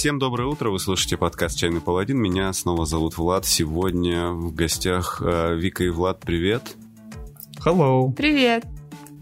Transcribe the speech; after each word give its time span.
Всем 0.00 0.18
доброе 0.18 0.46
утро, 0.48 0.70
вы 0.70 0.78
слушаете 0.78 1.18
подкаст 1.18 1.58
«Чайный 1.58 1.82
паладин». 1.82 2.16
Меня 2.16 2.50
снова 2.54 2.86
зовут 2.86 3.18
Влад. 3.18 3.44
Сегодня 3.44 4.30
в 4.30 4.54
гостях 4.54 5.20
э, 5.22 5.54
Вика 5.56 5.84
и 5.84 5.90
Влад. 5.90 6.20
Привет. 6.20 6.74
Hello. 7.62 8.10
Привет. 8.10 8.64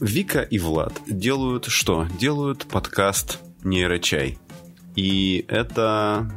Вика 0.00 0.42
и 0.42 0.60
Влад 0.60 0.92
делают 1.08 1.64
что? 1.64 2.06
Делают 2.20 2.66
подкаст 2.66 3.40
«Нейрочай». 3.64 4.38
И 4.94 5.44
это 5.48 6.30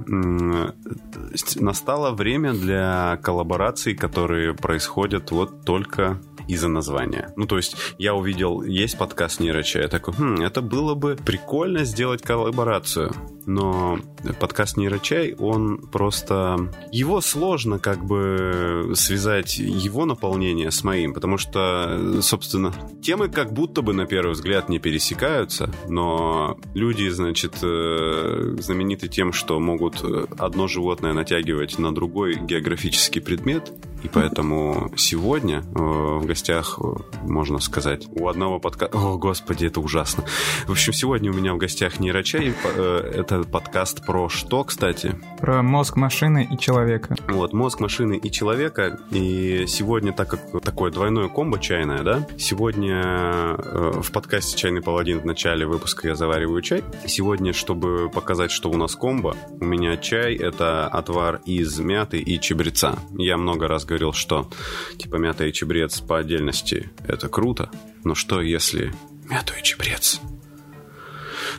настало 1.58 2.10
время 2.10 2.54
для 2.54 3.20
коллабораций, 3.22 3.94
которые 3.94 4.56
происходят 4.56 5.30
вот 5.30 5.66
только 5.66 6.20
из-за 6.48 6.68
названия. 6.68 7.34
Ну, 7.36 7.46
то 7.46 7.58
есть 7.58 7.76
я 7.98 8.14
увидел, 8.14 8.62
есть 8.62 8.98
подкаст 8.98 9.40
Нейрочай, 9.40 9.84
я 9.84 9.88
такой, 9.88 10.14
хм, 10.14 10.36
это 10.42 10.62
было 10.62 10.96
бы 10.96 11.18
прикольно 11.24 11.84
сделать 11.84 12.22
коллаборацию. 12.22 13.14
Но 13.46 14.00
подкаст 14.40 14.78
Нейрочай, 14.78 15.34
он 15.34 15.78
просто... 15.80 16.72
Его 16.92 17.22
сложно 17.22 17.80
как 17.80 18.06
бы 18.06 18.92
связать 18.96 19.58
его 19.58 20.06
наполнение 20.06 20.72
с 20.72 20.84
моим, 20.84 21.14
потому 21.14 21.38
что, 21.38 22.22
собственно, 22.22 22.74
темы 23.02 23.30
как 23.30 23.52
будто 23.52 23.82
бы 23.82 23.94
на 23.94 24.06
первый 24.06 24.34
взгляд 24.34 24.70
не 24.70 24.80
пересекаются, 24.80 25.74
но 25.88 26.58
люди, 26.74 27.10
значит, 27.10 27.56
э, 27.64 28.56
знамениты 28.60 29.08
тем, 29.08 29.34
что 29.34 29.60
могут 29.60 30.04
одно 30.38 30.68
животное 30.68 31.14
натягивать 31.14 31.80
на 31.80 31.94
другой 31.94 32.36
географический 32.36 33.22
предмет, 33.22 33.72
и 34.04 34.08
поэтому 34.08 34.92
сегодня 34.98 35.60
э, 35.60 35.62
в 35.74 36.26
гостях, 36.32 36.80
э, 36.82 36.84
можно 37.24 37.60
сказать, 37.60 38.08
у 38.10 38.30
одного 38.30 38.58
подкаста... 38.60 38.98
О, 38.98 39.18
господи, 39.18 39.66
это 39.66 39.82
ужасно. 39.82 40.24
В 40.66 40.72
общем, 40.72 40.94
сегодня 40.94 41.30
у 41.30 41.34
меня 41.34 41.54
в 41.54 41.58
гостях 41.58 42.00
нейрочай. 42.00 42.54
Э, 42.64 43.12
это 43.14 43.44
подкаст 43.44 44.06
про 44.06 44.30
что, 44.30 44.64
кстати? 44.64 45.20
Про 45.40 45.62
мозг 45.62 45.98
машины 45.98 46.48
и 46.50 46.58
человека. 46.58 47.18
Вот, 47.28 47.52
мозг 47.52 47.82
машины 47.82 48.16
и 48.16 48.32
человека. 48.32 48.98
И 49.12 49.66
сегодня, 49.68 50.14
так 50.14 50.30
как 50.30 50.62
такое 50.64 50.90
двойное 50.90 51.28
комбо 51.28 51.60
чайное, 51.60 52.02
да, 52.02 52.26
сегодня 52.38 53.02
э, 53.02 54.02
в 54.02 54.10
подкасте 54.14 54.58
«Чайный 54.58 54.82
паладин» 54.82 55.20
в 55.20 55.26
начале 55.26 55.66
выпуска 55.66 56.08
я 56.08 56.16
завариваю 56.16 56.62
чай. 56.62 56.82
Сегодня, 57.08 57.52
чтобы 57.52 58.10
показать, 58.10 58.52
что 58.52 58.70
у 58.70 58.78
нас 58.78 58.96
комбо, 58.96 59.36
у 59.60 59.66
меня 59.66 59.98
чай— 59.98 60.36
это 60.38 60.88
отвар 60.88 61.42
из 61.46 61.78
мяты 61.80 62.20
и 62.20 62.40
чебреца. 62.40 62.96
Я 63.18 63.36
много 63.36 63.68
раз 63.68 63.84
говорил, 63.84 64.14
что 64.14 64.50
типа 64.98 65.18
мята 65.18 65.46
и 65.46 65.52
чебрец 65.52 66.00
по 66.00 66.21
отдельности 66.22 66.90
это 67.08 67.28
круто, 67.30 67.70
но 68.04 68.16
что 68.16 68.42
если 68.42 68.94
мяту 69.30 69.54
и 69.60 69.64
чебрец 69.64 70.22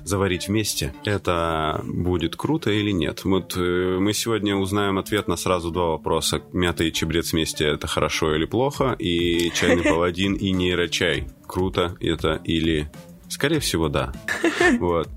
заварить 0.05 0.49
вместе, 0.49 0.95
это 1.05 1.81
будет 1.85 2.37
круто 2.37 2.71
или 2.71 2.91
нет? 2.91 3.25
Вот 3.25 3.57
э, 3.57 3.99
мы 4.01 4.13
сегодня 4.15 4.57
узнаем 4.57 4.99
ответ 4.99 5.29
на 5.29 5.37
сразу 5.37 5.71
два 5.71 5.91
вопроса. 5.91 6.43
Мята 6.53 6.85
и 6.85 6.93
чебрец 6.93 7.33
вместе 7.33 7.67
это 7.67 7.87
хорошо 7.87 8.35
или 8.35 8.45
плохо? 8.45 8.97
И 8.99 9.51
чайный 9.55 9.83
паладин 9.85 10.35
и 10.35 10.51
нейрочай. 10.51 11.29
Круто 11.47 11.97
это 12.01 12.41
или 12.45 12.91
Скорее 13.33 13.61
всего, 13.61 13.89
да. 13.89 14.13
Вот. 14.79 15.09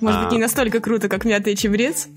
Может 0.00 0.22
быть, 0.22 0.32
не 0.32 0.38
а. 0.38 0.40
настолько 0.40 0.80
круто, 0.80 1.08
как 1.08 1.24
мятый 1.24 1.54
чебрец, 1.54 2.08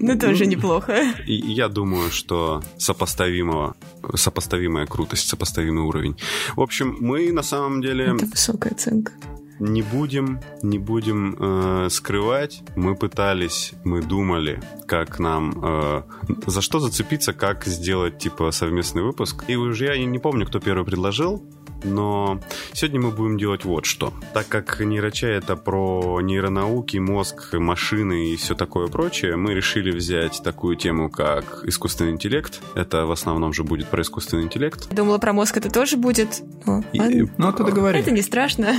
но 0.00 0.16
тоже 0.16 0.46
неплохо. 0.46 1.02
Я 1.26 1.68
думаю, 1.68 2.10
что 2.10 2.62
сопоставимого, 2.76 3.74
сопоставимая 4.14 4.86
крутость, 4.86 5.28
сопоставимый 5.28 5.84
уровень. 5.84 6.16
В 6.56 6.60
общем, 6.60 6.96
мы 7.00 7.32
на 7.32 7.42
самом 7.42 7.80
деле... 7.80 8.04
Это 8.14 8.26
высокая 8.26 8.72
оценка 8.72 9.12
не 9.60 9.82
будем, 9.82 10.40
не 10.62 10.78
будем 10.78 11.36
э, 11.38 11.88
скрывать. 11.90 12.62
Мы 12.76 12.96
пытались, 12.96 13.72
мы 13.84 14.02
думали, 14.02 14.60
как 14.86 15.18
нам, 15.18 15.52
э, 15.62 16.02
за 16.46 16.62
что 16.62 16.80
зацепиться, 16.80 17.34
как 17.34 17.66
сделать 17.66 18.18
типа 18.18 18.50
совместный 18.52 19.02
выпуск. 19.02 19.44
И 19.48 19.56
уже 19.56 19.94
я 19.94 20.04
не 20.04 20.18
помню, 20.18 20.46
кто 20.46 20.60
первый 20.60 20.84
предложил. 20.84 21.44
Но 21.84 22.40
сегодня 22.72 23.00
мы 23.00 23.10
будем 23.10 23.38
делать 23.38 23.64
вот 23.64 23.84
что. 23.86 24.12
Так 24.34 24.48
как 24.48 24.80
нейрочай 24.80 25.32
это 25.32 25.56
про 25.56 26.20
нейронауки, 26.20 26.98
мозг, 26.98 27.54
машины 27.54 28.32
и 28.32 28.36
все 28.36 28.54
такое 28.54 28.88
прочее, 28.88 29.36
мы 29.36 29.54
решили 29.54 29.90
взять 29.90 30.40
такую 30.42 30.76
тему, 30.76 31.10
как 31.10 31.64
искусственный 31.64 32.12
интеллект. 32.12 32.60
Это 32.74 33.06
в 33.06 33.12
основном 33.12 33.52
же 33.52 33.64
будет 33.64 33.88
про 33.88 34.02
искусственный 34.02 34.44
интеллект. 34.44 34.88
Думала, 34.94 35.18
про 35.18 35.32
мозг 35.32 35.56
это 35.56 35.70
тоже 35.70 35.96
будет. 35.96 36.42
Ну, 36.66 36.84
и, 36.92 37.26
ну, 37.38 37.52
ты 37.52 37.64
договори. 37.64 37.98
Это 37.98 38.10
не 38.10 38.22
страшно. 38.22 38.76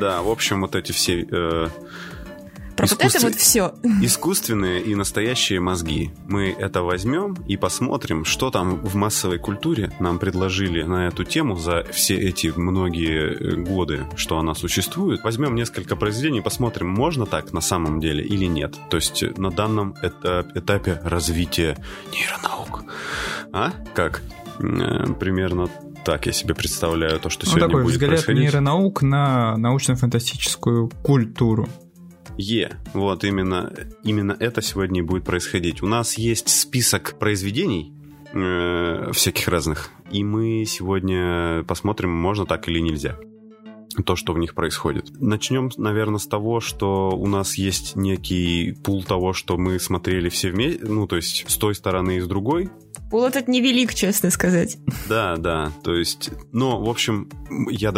Да, 0.00 0.22
в 0.22 0.30
общем, 0.30 0.62
вот 0.62 0.74
эти 0.74 0.92
все 0.92 1.26
э, 1.30 1.68
про 2.76 2.86
Искусствен... 2.86 3.08
вот 3.08 3.16
это 3.16 3.26
вот 3.26 3.34
все. 3.36 3.74
Искусственные 4.02 4.82
и 4.82 4.94
настоящие 4.94 5.60
мозги. 5.60 6.10
Мы 6.26 6.50
это 6.50 6.82
возьмем 6.82 7.34
и 7.46 7.56
посмотрим, 7.56 8.24
что 8.24 8.50
там 8.50 8.76
в 8.76 8.94
массовой 8.94 9.38
культуре 9.38 9.92
нам 10.00 10.18
предложили 10.18 10.82
на 10.82 11.08
эту 11.08 11.24
тему 11.24 11.56
за 11.56 11.84
все 11.92 12.16
эти 12.16 12.52
многие 12.56 13.34
э, 13.34 13.56
годы, 13.56 14.06
что 14.16 14.38
она 14.38 14.54
существует. 14.54 15.22
Возьмем 15.22 15.54
несколько 15.54 15.96
произведений 15.96 16.38
и 16.38 16.42
посмотрим, 16.42 16.88
можно 16.88 17.26
так 17.26 17.52
на 17.52 17.60
самом 17.60 18.00
деле 18.00 18.24
или 18.24 18.46
нет. 18.46 18.76
То 18.90 18.96
есть 18.96 19.22
э, 19.22 19.32
на 19.36 19.50
данном 19.50 19.94
этапе 20.02 21.00
развития 21.04 21.76
нейронаук. 22.12 22.84
А? 23.52 23.72
Как? 23.94 24.22
Э, 24.58 25.06
примерно 25.18 25.68
так 26.04 26.26
я 26.26 26.32
себе 26.32 26.54
представляю 26.54 27.18
то, 27.18 27.30
что 27.30 27.46
ну, 27.46 27.52
сегодня 27.52 27.68
такой 27.68 27.82
будет 27.82 27.92
взгляд 27.94 28.10
происходить. 28.10 28.42
нейронаук 28.42 29.02
на 29.02 29.56
научно-фантастическую 29.56 30.90
культуру. 31.02 31.68
Е. 32.36 32.76
Вот 32.92 33.24
именно, 33.24 33.72
именно 34.02 34.36
это 34.38 34.62
сегодня 34.62 35.00
и 35.00 35.04
будет 35.04 35.24
происходить. 35.24 35.82
У 35.82 35.86
нас 35.86 36.18
есть 36.18 36.48
список 36.48 37.18
произведений, 37.18 37.92
э, 38.32 39.10
всяких 39.12 39.48
разных, 39.48 39.90
и 40.10 40.24
мы 40.24 40.64
сегодня 40.66 41.64
посмотрим, 41.64 42.10
можно 42.10 42.46
так 42.46 42.68
или 42.68 42.80
нельзя 42.80 43.16
то, 44.04 44.16
что 44.16 44.32
в 44.32 44.38
них 44.38 44.54
происходит. 44.54 45.10
Начнем, 45.20 45.70
наверное, 45.76 46.18
с 46.18 46.26
того, 46.26 46.60
что 46.60 47.10
у 47.10 47.26
нас 47.28 47.56
есть 47.56 47.94
некий 47.94 48.72
пул 48.82 49.04
того, 49.04 49.32
что 49.32 49.56
мы 49.56 49.78
смотрели 49.78 50.28
все 50.28 50.50
вместе, 50.50 50.84
ну, 50.84 51.06
то 51.06 51.16
есть 51.16 51.44
с 51.48 51.56
той 51.56 51.74
стороны 51.74 52.16
и 52.16 52.20
с 52.20 52.26
другой, 52.26 52.70
Пул 53.14 53.26
этот 53.26 53.46
невелик, 53.46 53.94
честно 53.94 54.28
сказать. 54.30 54.76
Да, 55.08 55.36
да, 55.36 55.70
то 55.84 55.94
есть, 55.94 56.32
ну, 56.50 56.84
в 56.84 56.90
общем, 56.90 57.30
я, 57.70 57.94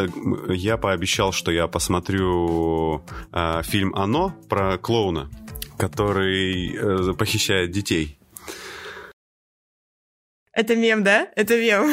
я 0.50 0.76
пообещал, 0.76 1.32
что 1.32 1.50
я 1.50 1.68
посмотрю 1.68 3.02
э, 3.32 3.62
фильм 3.62 3.94
«Оно» 3.94 4.34
про 4.50 4.76
клоуна, 4.76 5.30
который 5.78 6.76
э, 6.76 7.14
похищает 7.14 7.70
детей. 7.70 8.18
Это 10.56 10.74
мем, 10.74 11.04
да? 11.04 11.28
Это 11.36 11.54
мем. 11.58 11.86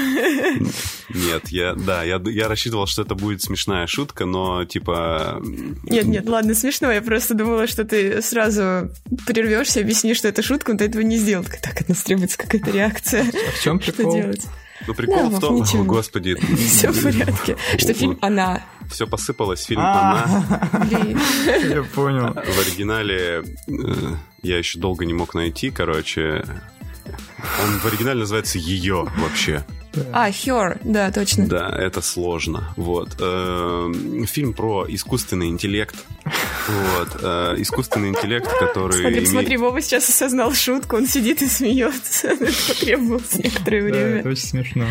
Нет, 1.09 1.49
я, 1.49 1.75
да, 1.75 2.01
я, 2.03 2.21
я 2.27 2.47
рассчитывал, 2.47 2.87
что 2.87 3.01
это 3.01 3.13
будет 3.13 3.41
смешная 3.41 3.87
шутка, 3.87 4.25
но 4.25 4.63
типа... 4.63 5.41
Нет, 5.83 6.05
нет, 6.05 6.29
ладно, 6.29 6.55
смешно. 6.55 6.89
Я 6.89 7.01
просто 7.01 7.33
думала, 7.33 7.67
что 7.67 7.83
ты 7.83 8.21
сразу 8.21 8.89
прервешься, 9.27 9.81
объяснишь, 9.81 10.15
что 10.15 10.29
это 10.29 10.41
шутка, 10.41 10.71
но 10.71 10.77
ты 10.77 10.85
этого 10.85 11.01
не 11.01 11.17
сделал. 11.17 11.43
Так, 11.43 11.81
от 11.81 11.89
нас 11.89 12.03
требуется 12.03 12.37
какая-то 12.37 12.71
реакция. 12.71 13.25
А 13.25 13.51
в 13.51 13.61
чем 13.61 13.79
прикол? 13.79 14.11
Что 14.11 14.21
делать? 14.21 14.47
Ну, 14.87 14.93
прикол 14.93 15.29
да, 15.29 15.37
в 15.37 15.39
том, 15.41 15.61
о, 15.61 15.83
господи. 15.83 16.35
Все 16.55 16.89
в 16.89 17.03
порядке. 17.03 17.57
Что 17.77 17.93
фильм 17.93 18.17
«Она». 18.21 18.63
Все 18.89 19.07
посыпалось, 19.07 19.63
фильм 19.63 19.81
«Она». 19.81 20.69
Я 21.69 21.83
понял. 21.83 22.33
В 22.33 22.59
оригинале 22.59 23.43
э, 23.67 23.73
я 24.41 24.57
еще 24.57 24.79
долго 24.79 25.05
не 25.05 25.13
мог 25.13 25.33
найти, 25.33 25.69
короче, 25.69 26.45
он 27.63 27.79
в 27.79 27.85
оригинале 27.85 28.21
называется 28.21 28.57
«Ее» 28.57 29.07
вообще. 29.17 29.63
А, 30.11 30.29
Her, 30.29 30.79
да, 30.83 31.11
точно. 31.11 31.47
Да, 31.47 31.69
это 31.69 32.01
сложно. 32.01 32.73
Вот. 32.77 33.15
Эм, 33.19 34.25
фильм 34.25 34.53
про 34.53 34.85
искусственный 34.87 35.49
интеллект. 35.49 35.95
Вот. 36.25 37.09
Э, 37.21 37.55
искусственный 37.57 38.09
интеллект, 38.09 38.47
который... 38.59 39.01
Смотри, 39.01 39.19
име... 39.19 39.27
смотри, 39.27 39.57
Вова 39.57 39.81
сейчас 39.81 40.09
осознал 40.09 40.53
шутку, 40.53 40.95
он 40.95 41.05
сидит 41.05 41.41
и 41.43 41.47
смеется. 41.47 42.27
Это 42.31 42.51
потребовалось 42.67 43.35
некоторое 43.35 43.83
время. 43.83 44.19
это 44.19 44.29
очень 44.29 44.47
смешно. 44.47 44.85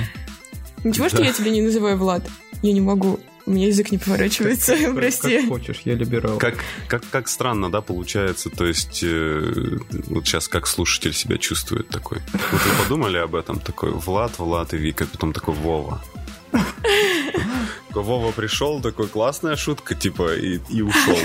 Ничего, 0.84 1.08
что 1.08 1.22
я 1.22 1.32
тебя 1.32 1.50
не 1.50 1.62
называю 1.62 1.96
Влад? 1.96 2.28
Я 2.62 2.72
не 2.72 2.81
могу. 2.81 3.19
У 3.44 3.50
меня 3.50 3.67
язык 3.67 3.91
не 3.91 3.99
поворачивается, 3.99 4.77
как, 4.77 4.94
прости. 4.94 5.41
Как 5.41 5.49
хочешь, 5.49 5.81
я 5.85 5.94
либерал. 5.94 6.39
Как, 6.39 6.55
как, 6.89 7.03
как 7.11 7.29
странно, 7.29 7.71
да, 7.71 7.81
получается, 7.81 8.50
то 8.50 8.65
есть 8.65 9.00
э, 9.03 9.79
вот 10.06 10.27
сейчас 10.27 10.49
как 10.49 10.67
слушатель 10.67 11.12
себя 11.12 11.39
чувствует 11.39 11.89
такой. 11.89 12.19
Вот 12.53 12.61
вы 12.61 12.83
подумали 12.83 13.19
об 13.19 13.35
этом, 13.35 13.59
такой 13.59 13.91
Влад, 13.91 14.39
Влад 14.39 14.75
и 14.75 14.77
Вика, 14.77 15.06
потом 15.06 15.33
такой 15.33 15.55
Вова. 15.55 16.03
Вова 17.91 18.33
пришел, 18.33 18.81
такой 18.81 19.09
классная 19.09 19.56
шутка, 19.56 19.94
типа, 19.94 20.35
и, 20.35 20.61
и 20.69 20.83
ушел. 20.83 21.19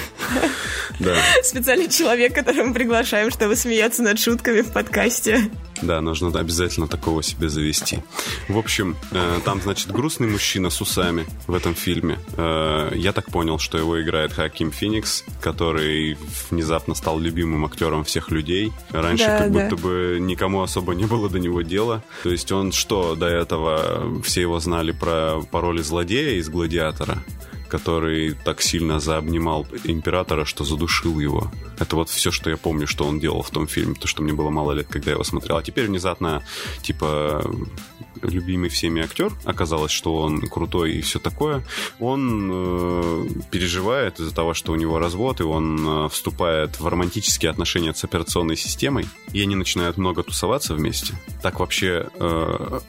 Да. 0.99 1.15
Специальный 1.43 1.89
человек, 1.89 2.33
которого 2.33 2.65
мы 2.65 2.73
приглашаем, 2.73 3.29
чтобы 3.29 3.55
смеяться 3.55 4.01
над 4.01 4.19
шутками 4.19 4.61
в 4.61 4.71
подкасте. 4.71 5.51
Да, 5.81 6.01
нужно 6.01 6.27
обязательно 6.39 6.87
такого 6.87 7.23
себе 7.23 7.49
завести. 7.49 7.99
В 8.47 8.57
общем, 8.57 8.95
э, 9.11 9.39
там, 9.45 9.61
значит, 9.61 9.91
грустный 9.91 10.27
мужчина 10.27 10.69
с 10.69 10.81
усами 10.81 11.25
в 11.47 11.53
этом 11.53 11.75
фильме. 11.75 12.19
Э, 12.37 12.91
я 12.95 13.13
так 13.13 13.25
понял, 13.31 13.59
что 13.59 13.77
его 13.77 14.01
играет 14.01 14.33
Хаким 14.33 14.71
Феникс, 14.71 15.23
который 15.41 16.17
внезапно 16.49 16.95
стал 16.95 17.19
любимым 17.19 17.65
актером 17.65 18.03
всех 18.03 18.31
людей. 18.31 18.71
Раньше 18.91 19.25
Да, 19.25 19.37
как 19.39 19.51
да. 19.51 19.63
будто 19.69 19.81
бы 19.81 20.17
никому 20.19 20.61
особо 20.61 20.95
не 20.95 21.05
было 21.05 21.29
до 21.29 21.39
него 21.39 21.61
дела. 21.61 22.03
То 22.23 22.29
есть 22.29 22.51
он 22.51 22.71
что, 22.71 23.15
до 23.15 23.27
этого 23.27 24.21
все 24.23 24.41
его 24.41 24.59
знали 24.59 24.91
про 24.91 25.41
пароли 25.51 25.81
злодея 25.81 26.39
из 26.39 26.49
«Гладиатора», 26.49 27.17
который 27.67 28.33
так 28.33 28.61
сильно 28.61 28.99
заобнимал 28.99 29.67
императора, 29.83 30.45
что 30.45 30.63
задушил 30.63 31.19
его. 31.19 31.51
Это 31.79 31.95
вот 31.95 32.09
все, 32.09 32.31
что 32.31 32.49
я 32.49 32.57
помню, 32.57 32.87
что 32.87 33.05
он 33.05 33.19
делал 33.19 33.41
в 33.41 33.49
том 33.49 33.67
фильме, 33.67 33.95
то, 33.95 34.07
что 34.07 34.23
мне 34.23 34.33
было 34.33 34.49
мало 34.49 34.71
лет, 34.71 34.87
когда 34.89 35.11
я 35.11 35.13
его 35.13 35.23
смотрел. 35.23 35.57
А 35.57 35.63
теперь 35.63 35.87
внезапно, 35.87 36.43
типа, 36.81 37.43
любимый 38.21 38.69
всеми 38.69 39.01
актер, 39.01 39.31
оказалось, 39.45 39.91
что 39.91 40.15
он 40.17 40.41
крутой 40.41 40.93
и 40.93 41.01
все 41.01 41.19
такое, 41.19 41.63
он 41.99 42.49
э, 42.51 43.27
переживает 43.51 44.19
из-за 44.19 44.33
того, 44.33 44.53
что 44.53 44.71
у 44.71 44.75
него 44.75 44.99
развод, 44.99 45.39
и 45.39 45.43
он 45.43 46.05
э, 46.05 46.09
вступает 46.09 46.79
в 46.79 46.87
романтические 46.87 47.51
отношения 47.51 47.93
с 47.93 48.03
операционной 48.03 48.57
системой, 48.57 49.05
и 49.33 49.41
они 49.41 49.55
начинают 49.55 49.97
много 49.97 50.23
тусоваться 50.23 50.73
вместе. 50.73 51.13
Так 51.41 51.59
вообще, 51.59 52.07
э, 52.13 52.79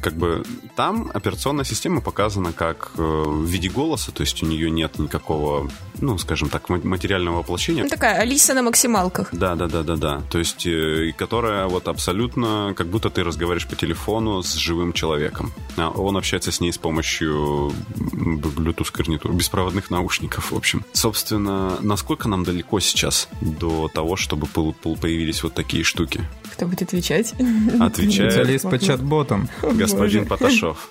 как 0.00 0.14
бы, 0.14 0.42
там 0.76 1.10
операционная 1.14 1.64
система 1.64 2.00
показана 2.00 2.52
как 2.52 2.92
э, 2.96 3.02
в 3.02 3.44
виде 3.44 3.68
голоса, 3.68 4.12
то 4.12 4.22
есть 4.22 4.42
у 4.42 4.46
нее 4.46 4.70
нет 4.70 4.98
никакого, 4.98 5.70
ну, 6.00 6.18
скажем 6.18 6.48
так, 6.48 6.68
ма- 6.68 6.80
материального 6.82 7.38
воплощения. 7.38 7.84
Ну, 7.84 7.88
такая 7.88 8.20
Алиса 8.20 8.54
на 8.54 8.62
максималках. 8.62 9.28
Да, 9.32 9.54
да, 9.54 9.66
да, 9.66 9.82
да, 9.82 9.96
да. 9.96 10.22
То 10.30 10.38
есть, 10.38 10.66
э, 10.66 11.12
которая 11.16 11.66
вот 11.66 11.88
абсолютно, 11.88 12.74
как 12.76 12.88
будто 12.88 13.10
ты 13.10 13.22
разговариваешь 13.24 13.68
по 13.68 13.76
телефону 13.76 14.42
с 14.42 14.54
живым 14.54 14.73
человеком. 14.92 15.52
А 15.76 15.90
он 15.90 16.16
общается 16.16 16.52
с 16.52 16.60
ней 16.60 16.72
с 16.72 16.78
помощью 16.78 17.72
Bluetooth 17.96 18.90
гарнитур, 18.92 19.32
беспроводных 19.32 19.90
наушников, 19.90 20.52
в 20.52 20.56
общем. 20.56 20.84
Собственно, 20.92 21.78
насколько 21.80 22.28
нам 22.28 22.44
далеко 22.44 22.80
сейчас 22.80 23.28
до 23.40 23.88
того, 23.88 24.16
чтобы 24.16 24.46
появились 24.46 25.42
вот 25.42 25.54
такие 25.54 25.84
штуки? 25.84 26.20
Кто 26.52 26.66
будет 26.66 26.82
отвечать? 26.82 27.34
Отвечает 27.80 28.32
Специалист 28.32 28.64
по 28.64 28.78
чат-ботам. 28.78 29.48
господин 29.62 30.24
Боже. 30.24 30.28
Поташов. 30.28 30.88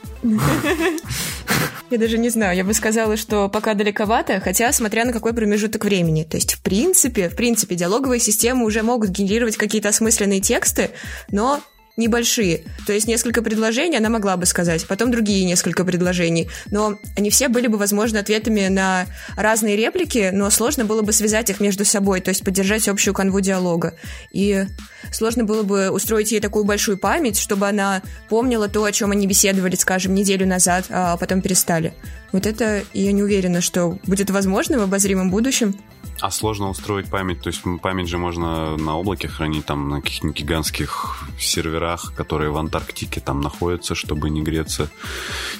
Я 1.90 2.00
даже 2.00 2.18
не 2.18 2.30
знаю, 2.30 2.58
я 2.58 2.64
бы 2.64 2.74
сказала, 2.74 3.18
что 3.18 3.50
пока 3.50 3.76
далековато, 3.76 4.40
хотя 4.40 4.72
смотря 4.72 5.06
на 5.06 5.14
какой 5.14 5.32
промежуток 5.34 5.86
времени. 5.86 6.24
То 6.24 6.38
есть, 6.38 6.56
в 6.56 6.62
принципе, 6.62 7.30
в 7.30 7.36
принципе, 7.36 7.76
диалоговые 7.76 8.20
системы 8.20 8.66
уже 8.66 8.82
могут 8.82 9.12
генерировать 9.12 9.58
какие-то 9.58 9.90
осмысленные 9.90 10.42
тексты, 10.42 10.90
но 11.30 11.62
небольшие. 11.96 12.64
То 12.88 12.94
есть 12.94 13.08
несколько 13.08 13.42
предложений 13.42 13.98
она 13.98 14.10
могла 14.10 14.36
бы 14.38 14.46
сказать, 14.46 14.88
потом 14.88 15.12
другие 15.12 15.46
несколько 15.46 15.86
предложений. 15.86 16.50
Но 16.72 16.98
они 17.16 17.30
все 17.30 17.50
были 17.50 17.68
бы, 17.68 17.78
возможно, 17.78 18.20
ответами 18.20 18.68
на 18.68 19.06
разные 19.36 19.76
реплики, 19.76 20.32
но 20.34 20.50
сложно 20.50 20.86
было 20.86 21.02
бы 21.02 21.12
связать 21.12 21.50
их 21.50 21.60
между 21.60 21.86
собой, 21.86 22.22
то 22.22 22.30
есть 22.30 22.44
поддержать 22.44 22.88
общую 22.88 23.14
канву 23.14 23.40
диалога. 23.42 23.94
И 24.32 24.66
сложно 25.12 25.44
было 25.44 25.64
бы 25.64 25.92
устроить 25.92 26.32
ей 26.32 26.40
такую 26.40 26.66
большую 26.66 26.98
память, 26.98 27.38
чтобы 27.38 27.68
она 27.68 28.02
помнила 28.30 28.68
то, 28.68 28.84
о 28.84 28.92
чем 28.92 29.12
они 29.12 29.28
беседовали, 29.28 29.76
скажем, 29.76 30.16
неделю 30.16 30.48
назад, 30.48 30.86
а 30.90 31.18
потом 31.18 31.42
перестали. 31.42 31.94
Вот 32.32 32.48
это 32.48 32.84
я 32.94 33.12
не 33.12 33.22
уверена, 33.22 33.62
что 33.62 34.00
будет 34.06 34.32
возможно 34.32 34.80
в 34.80 34.82
обозримом 34.82 35.30
будущем. 35.30 35.76
А 36.22 36.32
сложно 36.32 36.70
устроить 36.70 37.10
память, 37.10 37.42
то 37.42 37.48
есть 37.48 37.62
память 37.82 38.08
же 38.08 38.18
можно 38.18 38.78
на 38.78 38.98
облаке 38.98 39.28
хранить, 39.28 39.66
там 39.66 39.90
на 39.90 40.02
каких-нибудь 40.02 40.40
гигантских 40.40 41.20
серверах, 41.40 42.14
которые 42.16 42.50
в 42.52 42.58
Антарктике 42.58 43.20
там 43.20 43.42
находятся, 43.42 43.96
чтобы 43.96 44.30
не 44.30 44.42
греться, 44.42 44.90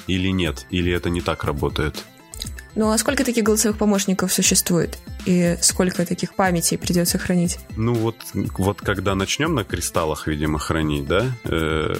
или 0.06 0.28
нет, 0.28 0.66
или 0.70 0.92
это 0.92 1.10
не 1.10 1.20
так 1.20 1.44
работает. 1.44 2.04
Ну 2.74 2.90
а 2.90 2.98
сколько 2.98 3.24
таких 3.24 3.44
голосовых 3.44 3.78
помощников 3.78 4.32
существует? 4.32 4.98
И 5.26 5.56
сколько 5.62 6.04
таких 6.04 6.34
памятей 6.34 6.76
придется 6.76 7.18
хранить? 7.18 7.58
Ну 7.76 7.94
вот, 7.94 8.16
вот 8.34 8.80
когда 8.80 9.14
начнем 9.14 9.54
на 9.54 9.64
кристаллах, 9.64 10.26
видимо, 10.26 10.58
хранить, 10.58 11.06
да, 11.06 11.26
э, 11.44 11.94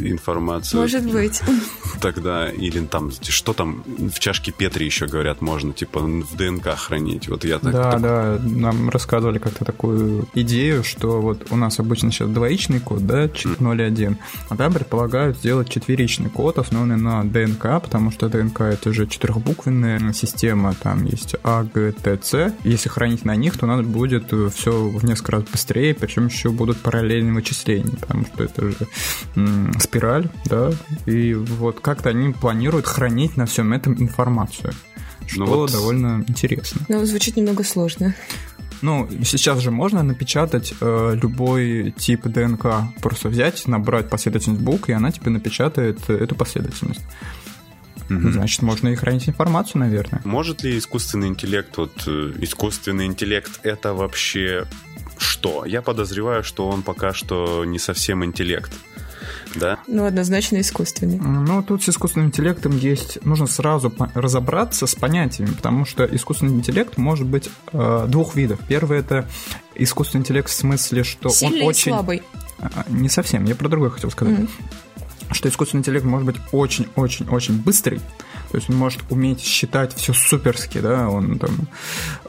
информацию, 0.00 0.80
Может 0.80 1.10
быть. 1.10 1.40
тогда 2.00 2.50
или 2.50 2.80
там 2.84 3.10
что 3.10 3.52
там 3.52 3.82
в 3.86 4.18
чашке 4.18 4.52
Петри 4.52 4.84
еще 4.84 5.06
говорят 5.06 5.40
можно, 5.40 5.72
типа 5.72 6.00
в 6.00 6.36
ДНК 6.36 6.76
хранить. 6.76 7.28
Вот 7.28 7.44
я 7.44 7.58
так, 7.58 7.72
Да, 7.72 7.90
так- 7.92 8.02
да, 8.02 8.38
нам 8.42 8.90
рассказывали 8.90 9.38
как-то 9.38 9.64
такую 9.64 10.28
идею, 10.34 10.84
что 10.84 11.20
вот 11.20 11.46
у 11.50 11.56
нас 11.56 11.78
обычно 11.80 12.12
сейчас 12.12 12.28
двоичный 12.28 12.80
код, 12.80 13.06
да, 13.06 13.24
0.1, 13.24 14.16
а 14.48 14.56
там 14.56 14.72
предполагают 14.72 15.38
сделать 15.38 15.68
четверичный 15.70 16.28
код, 16.28 16.58
основанный 16.58 16.96
на 16.96 17.24
ДНК, 17.24 17.82
потому 17.82 18.10
что 18.10 18.28
ДНК 18.28 18.62
это 18.62 18.92
же 18.92 19.06
четырехбуквенная 19.06 19.98
система, 20.16 20.74
там 20.74 21.04
есть 21.04 21.36
А, 21.44 21.62
Г, 21.64 21.92
Т, 21.92 22.18
С. 22.22 22.52
Если 22.64 22.88
хранить 22.88 23.24
на 23.24 23.36
них, 23.36 23.56
то 23.58 23.66
надо 23.66 23.82
будет 23.82 24.32
все 24.54 24.88
в 24.88 25.04
несколько 25.04 25.32
раз 25.32 25.44
быстрее, 25.44 25.94
причем 25.94 26.26
еще 26.26 26.50
будут 26.50 26.80
параллельные 26.80 27.34
вычисления, 27.34 27.96
потому 28.00 28.24
что 28.26 28.44
это 28.44 28.70
же 28.70 28.76
м, 29.36 29.72
спираль, 29.78 30.28
да, 30.46 30.70
и 31.06 31.34
вот 31.34 31.80
как-то 31.80 32.08
они 32.10 32.32
планируют 32.32 32.86
хранить 32.86 33.36
на 33.36 33.46
всем 33.46 33.72
этом 33.72 33.94
информацию. 34.00 34.72
Что 35.26 35.40
Ну 35.40 35.46
вот- 35.46 35.72
довольно 35.72 36.24
интересно. 36.28 36.82
Ну, 36.88 37.04
звучит 37.04 37.36
немного 37.36 37.64
сложно. 37.64 38.14
Ну, 38.82 39.08
сейчас 39.24 39.60
же 39.60 39.70
можно 39.70 40.02
напечатать 40.02 40.74
э, 40.80 41.18
любой 41.20 41.94
тип 41.96 42.26
ДНК. 42.26 42.66
Просто 43.00 43.28
взять, 43.30 43.66
набрать 43.66 44.10
последовательность 44.10 44.62
букв, 44.62 44.88
и 44.88 44.92
она 44.92 45.10
тебе 45.10 45.30
напечатает 45.30 45.98
э, 46.08 46.14
эту 46.14 46.34
последовательность. 46.34 47.00
Мгм. 48.08 48.32
Значит, 48.32 48.62
можно 48.62 48.88
и 48.88 48.94
хранить 48.94 49.28
информацию, 49.28 49.80
наверное. 49.80 50.20
Может 50.24 50.62
ли 50.62 50.78
искусственный 50.78 51.28
интеллект, 51.28 51.76
вот 51.76 51.92
э, 52.06 52.32
искусственный 52.38 53.06
интеллект 53.06 53.60
это 53.62 53.94
вообще 53.94 54.66
что? 55.18 55.64
Я 55.64 55.82
подозреваю, 55.82 56.44
что 56.44 56.68
он 56.68 56.82
пока 56.82 57.12
что 57.12 57.64
не 57.64 57.78
совсем 57.78 58.24
интеллект. 58.24 58.72
Да? 59.54 59.78
Ну, 59.86 60.04
однозначно 60.04 60.60
искусственный. 60.60 61.18
Ну, 61.18 61.62
тут 61.62 61.82
с 61.82 61.88
искусственным 61.88 62.28
интеллектом 62.28 62.76
есть... 62.76 63.24
Нужно 63.24 63.46
сразу 63.46 63.90
по- 63.90 64.10
разобраться 64.14 64.86
с 64.86 64.94
понятиями, 64.94 65.52
потому 65.52 65.84
что 65.84 66.04
искусственный 66.04 66.52
интеллект 66.54 66.96
может 66.98 67.26
быть 67.26 67.48
э, 67.72 68.06
двух 68.08 68.36
видов. 68.36 68.60
Первый— 68.68 68.98
это 69.00 69.26
искусственный 69.74 70.20
интеллект 70.22 70.48
в 70.48 70.52
смысле, 70.52 71.04
что 71.04 71.30
Сильный 71.30 71.60
он 71.60 71.64
и 71.64 71.68
очень... 71.68 71.92
слабый. 71.92 72.22
А, 72.58 72.84
Не 72.88 73.08
совсем, 73.08 73.44
я 73.46 73.54
про 73.54 73.68
другое 73.68 73.90
хотел 73.90 74.10
сказать. 74.10 74.38
Мгм. 74.38 74.48
Что 75.30 75.48
искусственный 75.48 75.80
интеллект 75.80 76.04
может 76.04 76.26
быть 76.26 76.36
очень-очень-очень 76.52 77.60
быстрый. 77.62 78.00
То 78.50 78.58
есть 78.58 78.70
он 78.70 78.76
может 78.76 79.00
уметь 79.10 79.40
считать 79.40 79.94
все 79.94 80.12
суперски, 80.12 80.78
да, 80.78 81.08
он 81.08 81.38
там 81.38 81.50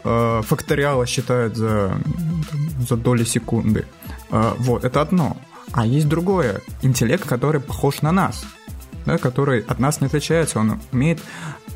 э, 0.04 0.42
факториалы 0.44 1.06
считает 1.06 1.56
за, 1.56 2.00
там, 2.52 2.70
за 2.88 2.98
доли 2.98 3.24
секунды. 3.24 3.86
Э, 4.32 4.54
вот, 4.58 4.84
это 4.84 5.02
одно. 5.02 5.38
А 5.74 5.86
есть 5.86 6.08
другое. 6.08 6.62
Интеллект, 6.82 7.26
который 7.26 7.62
похож 7.62 8.02
на 8.02 8.12
нас. 8.12 8.44
Да, 9.06 9.18
который 9.18 9.62
от 9.62 9.80
нас 9.80 10.02
не 10.02 10.08
отличается. 10.08 10.60
Он 10.60 10.82
умеет 10.92 11.22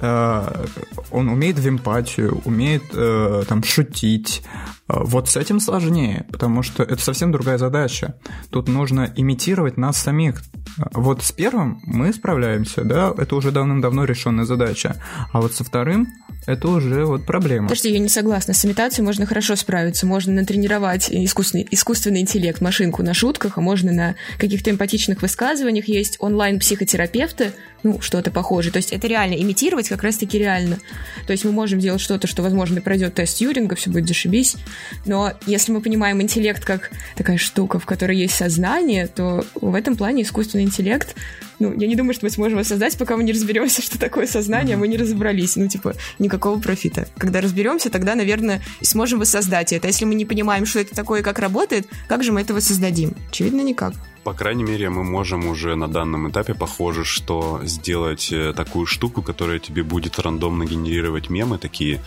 э, 0.01 0.65
он 1.11 1.29
умеет 1.29 1.59
в 1.59 1.67
эмпатию, 1.67 2.41
умеет 2.45 2.83
э, 2.93 3.43
там 3.47 3.63
шутить. 3.63 4.41
Э, 4.89 4.99
Вот 5.03 5.29
с 5.29 5.37
этим 5.37 5.59
сложнее, 5.59 6.25
потому 6.31 6.63
что 6.63 6.83
это 6.83 7.01
совсем 7.01 7.31
другая 7.31 7.57
задача. 7.57 8.15
Тут 8.49 8.67
нужно 8.67 9.11
имитировать 9.15 9.77
нас 9.77 9.97
самих. 9.97 10.41
Вот 10.93 11.23
с 11.23 11.31
первым 11.31 11.81
мы 11.85 12.13
справляемся, 12.13 12.83
да, 12.83 13.13
это 13.17 13.35
уже 13.35 13.51
давным-давно 13.51 14.05
решенная 14.05 14.45
задача. 14.45 14.95
А 15.31 15.41
вот 15.41 15.53
со 15.53 15.63
вторым 15.63 16.07
это 16.47 16.67
уже 16.67 17.05
вот 17.05 17.25
проблема. 17.25 17.67
Подожди, 17.67 17.91
я 17.91 17.99
не 17.99 18.09
согласна. 18.09 18.53
С 18.53 18.65
имитацией 18.65 19.05
можно 19.05 19.25
хорошо 19.25 19.55
справиться. 19.55 20.07
Можно 20.07 20.33
натренировать 20.33 21.09
искусственный, 21.11 21.67
искусственный 21.69 22.21
интеллект, 22.21 22.61
машинку 22.61 23.03
на 23.03 23.13
шутках, 23.13 23.57
а 23.57 23.61
можно 23.61 23.91
на 23.91 24.15
каких-то 24.39 24.71
эмпатичных 24.71 25.21
высказываниях. 25.21 25.87
Есть 25.87 26.17
онлайн-психотерапевты, 26.19 27.51
ну, 27.83 27.99
что-то 28.01 28.31
похожее. 28.31 28.71
То 28.71 28.77
есть 28.77 28.91
это 28.91 29.07
реально. 29.07 29.35
Имитировать 29.35 29.89
как 29.89 30.03
раз-таки 30.03 30.37
реально. 30.37 30.79
То 31.25 31.31
есть 31.31 31.43
мы 31.45 31.51
можем 31.51 31.79
делать 31.79 32.01
что-то, 32.01 32.27
что, 32.27 32.41
возможно, 32.41 32.81
пройдет 32.81 33.15
тест 33.15 33.41
Юринга, 33.41 33.75
все 33.75 33.89
будет 33.89 34.07
зашибись. 34.07 34.57
Но 35.05 35.33
если 35.45 35.71
мы 35.71 35.81
понимаем 35.81 36.21
интеллект 36.21 36.63
как 36.63 36.91
такая 37.15 37.37
штука, 37.37 37.79
в 37.79 37.85
которой 37.85 38.17
есть 38.17 38.35
сознание, 38.35 39.07
то 39.07 39.45
в 39.55 39.75
этом 39.75 39.95
плане 39.95 40.23
искусственный 40.23 40.63
интеллект 40.63 41.15
ну, 41.61 41.71
я 41.77 41.85
не 41.85 41.95
думаю, 41.95 42.15
что 42.15 42.25
мы 42.25 42.31
сможем 42.31 42.57
его 42.57 42.67
создать, 42.67 42.97
пока 42.97 43.15
мы 43.15 43.23
не 43.23 43.33
разберемся, 43.33 43.81
что 43.83 43.99
такое 43.99 44.25
сознание, 44.25 44.75
а 44.75 44.79
мы 44.79 44.87
не 44.87 44.97
разобрались. 44.97 45.55
Ну, 45.55 45.67
типа, 45.67 45.93
никакого 46.17 46.59
профита. 46.59 47.07
Когда 47.17 47.39
разберемся, 47.39 47.91
тогда, 47.91 48.15
наверное, 48.15 48.61
сможем 48.81 49.19
воссоздать 49.19 49.71
это. 49.71 49.87
Если 49.87 50.05
мы 50.05 50.15
не 50.15 50.25
понимаем, 50.25 50.65
что 50.65 50.79
это 50.79 50.95
такое 50.95 51.19
и 51.19 51.23
как 51.23 51.37
работает, 51.37 51.85
как 52.07 52.23
же 52.23 52.31
мы 52.31 52.41
это 52.41 52.55
воссоздадим? 52.55 53.15
Очевидно, 53.29 53.61
никак. 53.61 53.93
По 54.23 54.33
крайней 54.33 54.63
мере, 54.63 54.89
мы 54.89 55.03
можем 55.03 55.47
уже 55.47 55.75
на 55.75 55.87
данном 55.87 56.29
этапе, 56.29 56.53
похоже, 56.53 57.05
что 57.05 57.61
сделать 57.63 58.31
э, 58.31 58.53
такую 58.53 58.85
штуку, 58.85 59.21
которая 59.21 59.59
тебе 59.59 59.83
будет 59.83 60.19
рандомно 60.19 60.65
генерировать 60.65 61.29
мемы 61.29 61.57
такие, 61.57 62.01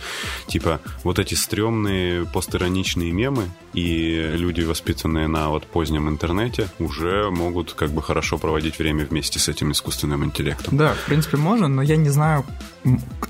типа 0.47 0.79
вот 1.03 1.19
эти 1.19 1.33
стрёмные 1.33 2.25
постироничные 2.25 3.11
мемы, 3.11 3.49
и 3.73 4.31
люди, 4.33 4.61
воспитанные 4.61 5.27
на 5.27 5.49
вот 5.49 5.65
позднем 5.65 6.07
интернете, 6.07 6.69
уже 6.79 7.29
могут 7.29 7.73
как 7.73 7.89
бы 7.89 8.01
хорошо 8.01 8.37
проводить 8.37 8.79
время 8.79 9.05
вместе 9.05 9.39
с 9.39 9.49
этим 9.49 9.71
искусственным 9.71 10.23
интеллектом. 10.23 10.77
Да, 10.77 10.93
в 10.93 11.05
принципе, 11.05 11.37
можно, 11.37 11.67
но 11.67 11.81
я 11.81 11.97
не 11.97 12.09
знаю, 12.09 12.45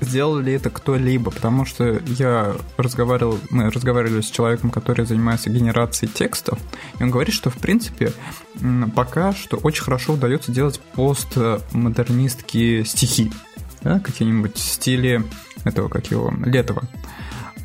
сделал 0.00 0.38
ли 0.38 0.52
это 0.52 0.70
кто-либо, 0.70 1.30
потому 1.30 1.64
что 1.64 2.00
я 2.06 2.54
разговаривал, 2.76 3.38
мы 3.50 3.70
разговаривали 3.70 4.20
с 4.20 4.30
человеком, 4.30 4.70
который 4.70 5.06
занимается 5.06 5.50
генерацией 5.50 6.10
текстов, 6.12 6.58
и 6.98 7.02
он 7.02 7.10
говорит, 7.10 7.34
что, 7.34 7.50
в 7.50 7.56
принципе, 7.56 8.12
пока 8.94 9.32
что 9.32 9.56
очень 9.58 9.82
хорошо 9.82 10.14
удается 10.14 10.52
делать 10.52 10.80
постмодернистские 10.94 12.84
стихи, 12.84 13.30
да, 13.82 14.00
какие-нибудь 14.00 14.56
в 14.56 14.60
стиле 14.60 15.22
этого, 15.64 15.88
как 15.88 16.10
его, 16.10 16.32
Летова. 16.44 16.82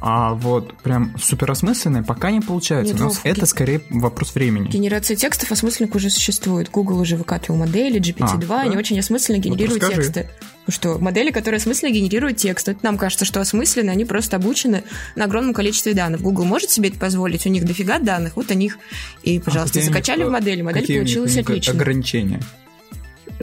А 0.03 0.34
вот 0.34 0.75
прям 0.77 1.15
суперосмысленное 1.20 2.01
пока 2.01 2.31
не 2.31 2.41
получается. 2.41 2.93
Нет, 2.93 3.00
но 3.00 3.10
Вов, 3.10 3.22
это 3.24 3.46
скорее 3.46 3.81
вопрос 3.91 4.34
времени. 4.34 4.67
Генерация 4.67 5.15
текстов 5.15 5.51
осмысленных 5.51 5.93
уже 5.93 6.10
существует. 6.10 6.72
Google 6.72 7.00
уже 7.00 7.17
выкатывал 7.17 7.60
модели, 7.60 8.01
GPT-2, 8.01 8.43
а, 8.43 8.48
да? 8.48 8.62
они 8.62 8.77
очень 8.77 8.98
осмысленно 8.98 9.38
генерируют 9.38 9.84
вот 9.84 9.93
тексты. 9.93 10.27
Ну 10.65 10.74
что, 10.74 10.98
модели, 10.98 11.29
которые 11.29 11.58
осмысленно 11.58 11.91
генерируют 11.91 12.38
текст. 12.38 12.67
Это 12.67 12.79
нам 12.81 12.98
кажется, 12.98 13.25
что 13.25 13.41
осмысленно, 13.41 13.91
они 13.91 14.05
просто 14.05 14.38
обучены 14.38 14.84
на 15.15 15.25
огромном 15.25 15.53
количестве 15.53 15.93
данных. 15.93 16.22
Google 16.22 16.46
может 16.46 16.72
себе 16.72 16.89
это 16.89 16.98
позволить, 16.98 17.46
у 17.46 17.50
них 17.50 17.63
дофига 17.65 18.00
данных, 18.00 18.36
вот 18.36 18.50
они 18.50 18.67
их 18.67 18.79
и, 19.22 19.38
пожалуйста, 19.39 19.79
а 19.79 19.84
закачали 19.84 20.24
в 20.24 20.31
модель, 20.31 20.63
модель 20.63 20.88
получилась 20.88 21.38
отлично. 21.38 21.74
ограничения? 21.74 22.39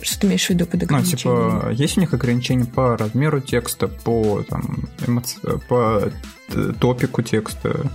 Что 0.02 0.20
ты 0.20 0.26
имеешь 0.26 0.46
в 0.46 0.50
виду 0.50 0.66
под 0.66 0.82
ограничением? 0.82 1.48
Ну, 1.48 1.60
типа, 1.60 1.70
есть 1.72 1.96
у 1.96 2.00
них 2.00 2.12
ограничения 2.14 2.64
по 2.64 2.96
размеру 2.96 3.40
текста, 3.40 3.88
по, 3.88 4.42
там, 4.48 4.88
эмоци... 5.06 5.38
по 5.68 6.10
топику 6.80 7.22
текста? 7.22 7.90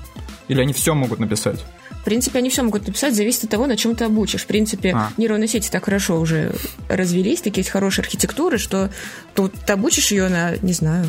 Или 0.48 0.62
они 0.62 0.74
все 0.74 0.94
могут 0.94 1.20
написать? 1.20 1.64
В 1.92 2.04
принципе, 2.04 2.40
они 2.40 2.50
все 2.50 2.64
могут 2.64 2.86
написать, 2.86 3.16
зависит 3.16 3.46
от 3.46 3.50
того, 3.50 3.66
на 3.66 3.78
чем 3.78 3.96
ты 3.96 4.04
обучишь. 4.04 4.42
В 4.42 4.48
принципе, 4.48 4.92
а. 4.94 5.12
нейронные 5.16 5.48
сети 5.48 5.70
так 5.72 5.86
хорошо 5.86 6.20
уже 6.20 6.54
развелись, 6.90 7.40
такие 7.42 7.62
есть 7.62 7.70
хорошие 7.70 8.04
архитектуры, 8.04 8.58
что 8.58 8.90
тут 9.34 9.54
ты 9.54 9.72
обучишь 9.72 10.12
ее 10.12 10.28
на, 10.28 10.58
не 10.62 10.74
знаю, 10.74 11.06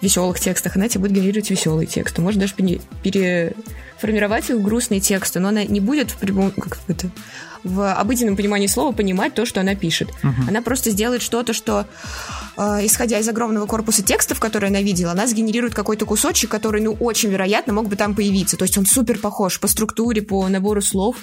веселых 0.00 0.40
текстах, 0.40 0.76
она 0.76 0.88
тебе 0.88 1.02
будет 1.02 1.12
генерировать 1.12 1.50
веселые 1.50 1.86
тексты. 1.86 2.22
Можно 2.22 2.42
даже 2.42 2.54
переформировать 2.54 4.48
их 4.48 4.56
в 4.56 4.62
грустные 4.62 5.00
тексты, 5.00 5.40
но 5.40 5.48
она 5.48 5.64
не 5.64 5.80
будет 5.80 6.10
в 6.10 6.16
прямом, 6.16 6.50
как 6.50 6.78
это, 6.88 7.10
в 7.66 7.92
обыденном 7.92 8.36
понимании 8.36 8.66
слова 8.66 8.92
понимать 8.92 9.34
то, 9.34 9.44
что 9.44 9.60
она 9.60 9.74
пишет. 9.74 10.08
Uh-huh. 10.22 10.48
Она 10.48 10.62
просто 10.62 10.90
сделает 10.90 11.22
что-то, 11.22 11.52
что, 11.52 11.86
э, 12.56 12.86
исходя 12.86 13.18
из 13.18 13.28
огромного 13.28 13.66
корпуса 13.66 14.02
текстов, 14.02 14.40
которые 14.40 14.68
она 14.68 14.80
видела, 14.80 15.12
она 15.12 15.26
сгенерирует 15.26 15.74
какой-то 15.74 16.06
кусочек, 16.06 16.50
который, 16.50 16.80
ну, 16.80 16.92
очень 16.92 17.30
вероятно, 17.30 17.72
мог 17.72 17.88
бы 17.88 17.96
там 17.96 18.14
появиться. 18.14 18.56
То 18.56 18.64
есть 18.64 18.78
он 18.78 18.86
супер 18.86 19.18
похож 19.18 19.60
по 19.60 19.68
структуре, 19.68 20.22
по 20.22 20.48
набору 20.48 20.80
слов. 20.80 21.16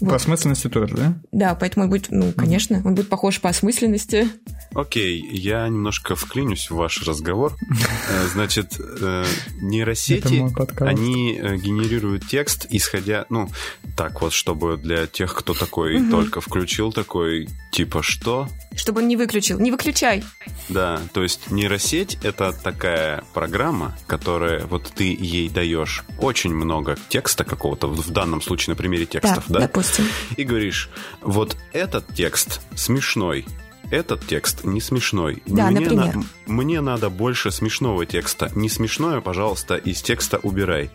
Вот. 0.00 0.10
По 0.10 0.16
осмысленности 0.16 0.68
тоже, 0.68 0.94
да? 0.94 1.14
Да, 1.32 1.54
поэтому 1.54 1.84
он 1.84 1.90
будет, 1.90 2.08
ну, 2.10 2.32
конечно, 2.32 2.82
он 2.84 2.94
будет 2.94 3.08
похож 3.08 3.40
по 3.40 3.48
осмысленности. 3.48 4.28
Окей, 4.74 5.26
я 5.32 5.66
немножко 5.68 6.14
вклинюсь 6.16 6.70
в 6.70 6.76
ваш 6.76 7.02
разговор. 7.06 7.54
Э, 8.08 8.26
значит, 8.32 8.78
э, 8.78 9.24
нейросети, 9.60 10.46
они 10.80 11.34
э, 11.34 11.56
генерируют 11.56 12.28
текст, 12.28 12.66
исходя, 12.70 13.26
ну, 13.30 13.48
так 13.96 14.20
вот, 14.20 14.32
чтобы 14.32 14.76
для 14.76 15.06
тех, 15.06 15.34
кто 15.34 15.54
такой 15.54 16.08
только 16.08 16.40
включил, 16.40 16.92
такой, 16.92 17.48
типа, 17.72 18.02
что? 18.02 18.48
Чтобы 18.76 19.00
он 19.00 19.08
не 19.08 19.16
выключил. 19.16 19.58
Не 19.58 19.70
выключай. 19.70 20.22
Да, 20.68 21.00
то 21.12 21.22
есть 21.22 21.50
нейросеть— 21.50 22.18
это 22.22 22.52
такая 22.52 23.24
программа, 23.34 23.96
которая, 24.06 24.66
вот 24.66 24.92
ты 24.94 25.04
ей 25.04 25.48
даешь 25.48 26.04
очень 26.18 26.54
много 26.54 26.96
текста 27.08 27.44
какого-то, 27.44 27.88
в 27.88 28.10
данном 28.10 28.42
случае 28.42 28.74
на 28.74 28.76
примере 28.76 29.06
текстов, 29.06 29.44
да? 29.48 29.60
да? 29.60 29.68
Допустим. 29.86 30.06
И 30.36 30.44
говоришь, 30.44 30.90
вот 31.20 31.56
этот 31.72 32.06
текст 32.14 32.60
смешной, 32.74 33.44
этот 33.90 34.26
текст 34.26 34.64
не 34.64 34.80
смешной. 34.80 35.42
Да, 35.46 35.70
мне 35.70 35.80
например. 35.80 36.16
На, 36.16 36.24
мне 36.46 36.80
надо 36.80 37.08
больше 37.08 37.50
смешного 37.50 38.04
текста. 38.06 38.50
Не 38.54 38.68
смешное, 38.68 39.20
пожалуйста, 39.20 39.76
из 39.76 40.02
текста 40.02 40.38
убирай. 40.38 40.90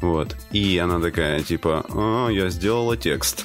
Вот. 0.00 0.36
И 0.52 0.78
она 0.78 1.00
такая, 1.00 1.42
типа, 1.42 1.84
а, 1.90 2.28
я 2.28 2.50
сделала 2.50 2.96
текст. 2.96 3.44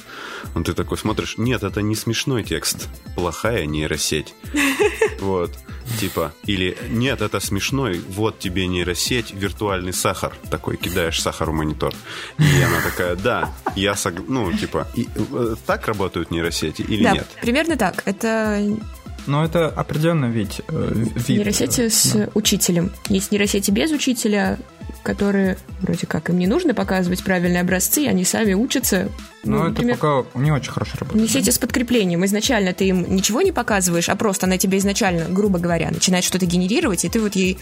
Он 0.55 0.63
ты 0.63 0.73
такой 0.73 0.97
смотришь, 0.97 1.35
нет, 1.37 1.63
это 1.63 1.81
не 1.81 1.95
смешной 1.95 2.43
текст. 2.43 2.89
Плохая 3.15 3.65
нейросеть. 3.65 4.33
Вот. 5.19 5.51
Типа, 5.99 6.33
или 6.45 6.77
нет, 6.89 7.21
это 7.21 7.39
смешной, 7.39 8.01
вот 8.09 8.39
тебе 8.39 8.67
нейросеть, 8.67 9.33
виртуальный 9.33 9.93
сахар. 9.93 10.33
Такой, 10.49 10.77
кидаешь 10.77 11.21
сахар 11.21 11.49
в 11.49 11.53
монитор. 11.53 11.93
И 12.39 12.61
она 12.61 12.81
такая, 12.81 13.15
да, 13.15 13.53
я 13.75 13.95
сог... 13.95 14.13
Ну, 14.27 14.51
типа, 14.51 14.87
и, 14.95 15.07
э, 15.15 15.55
так 15.65 15.87
работают 15.87 16.31
нейросети 16.31 16.81
или 16.81 17.03
да, 17.03 17.11
нет? 17.13 17.27
примерно 17.41 17.77
так. 17.77 18.01
Это 18.05 18.61
но 19.25 19.45
это 19.45 19.67
определенно 19.67 20.25
ведь 20.25 20.61
э, 20.67 20.91
вид. 20.93 21.29
Нейросети 21.29 21.81
э, 21.81 21.89
с 21.89 22.11
да. 22.11 22.29
учителем. 22.33 22.91
Есть 23.07 23.31
нейросети 23.31 23.71
без 23.71 23.91
учителя, 23.91 24.59
которые 25.03 25.57
вроде 25.81 26.07
как 26.07 26.29
им 26.29 26.39
не 26.39 26.47
нужно 26.47 26.73
показывать 26.73 27.23
правильные 27.23 27.61
образцы, 27.61 28.07
они 28.07 28.23
сами 28.23 28.53
учатся. 28.53 29.09
Ну, 29.43 29.57
ну 29.57 29.57
это 29.63 29.69
например, 29.69 29.97
пока 29.97 30.39
не 30.39 30.51
очень 30.51 30.71
хорошо 30.71 30.93
работает. 30.99 31.21
Нейросети 31.21 31.49
с 31.49 31.59
подкреплением. 31.59 32.23
Изначально 32.25 32.73
ты 32.73 32.85
им 32.85 33.13
ничего 33.13 33.41
не 33.41 33.51
показываешь, 33.51 34.07
а 34.07 34.15
просто 34.15 34.45
она 34.45 34.57
тебе 34.57 34.77
изначально, 34.77 35.25
грубо 35.29 35.59
говоря, 35.59 35.91
начинает 35.91 36.23
что-то 36.23 36.45
генерировать, 36.45 37.03
и 37.03 37.09
ты 37.09 37.19
вот 37.19 37.35
ей 37.35 37.59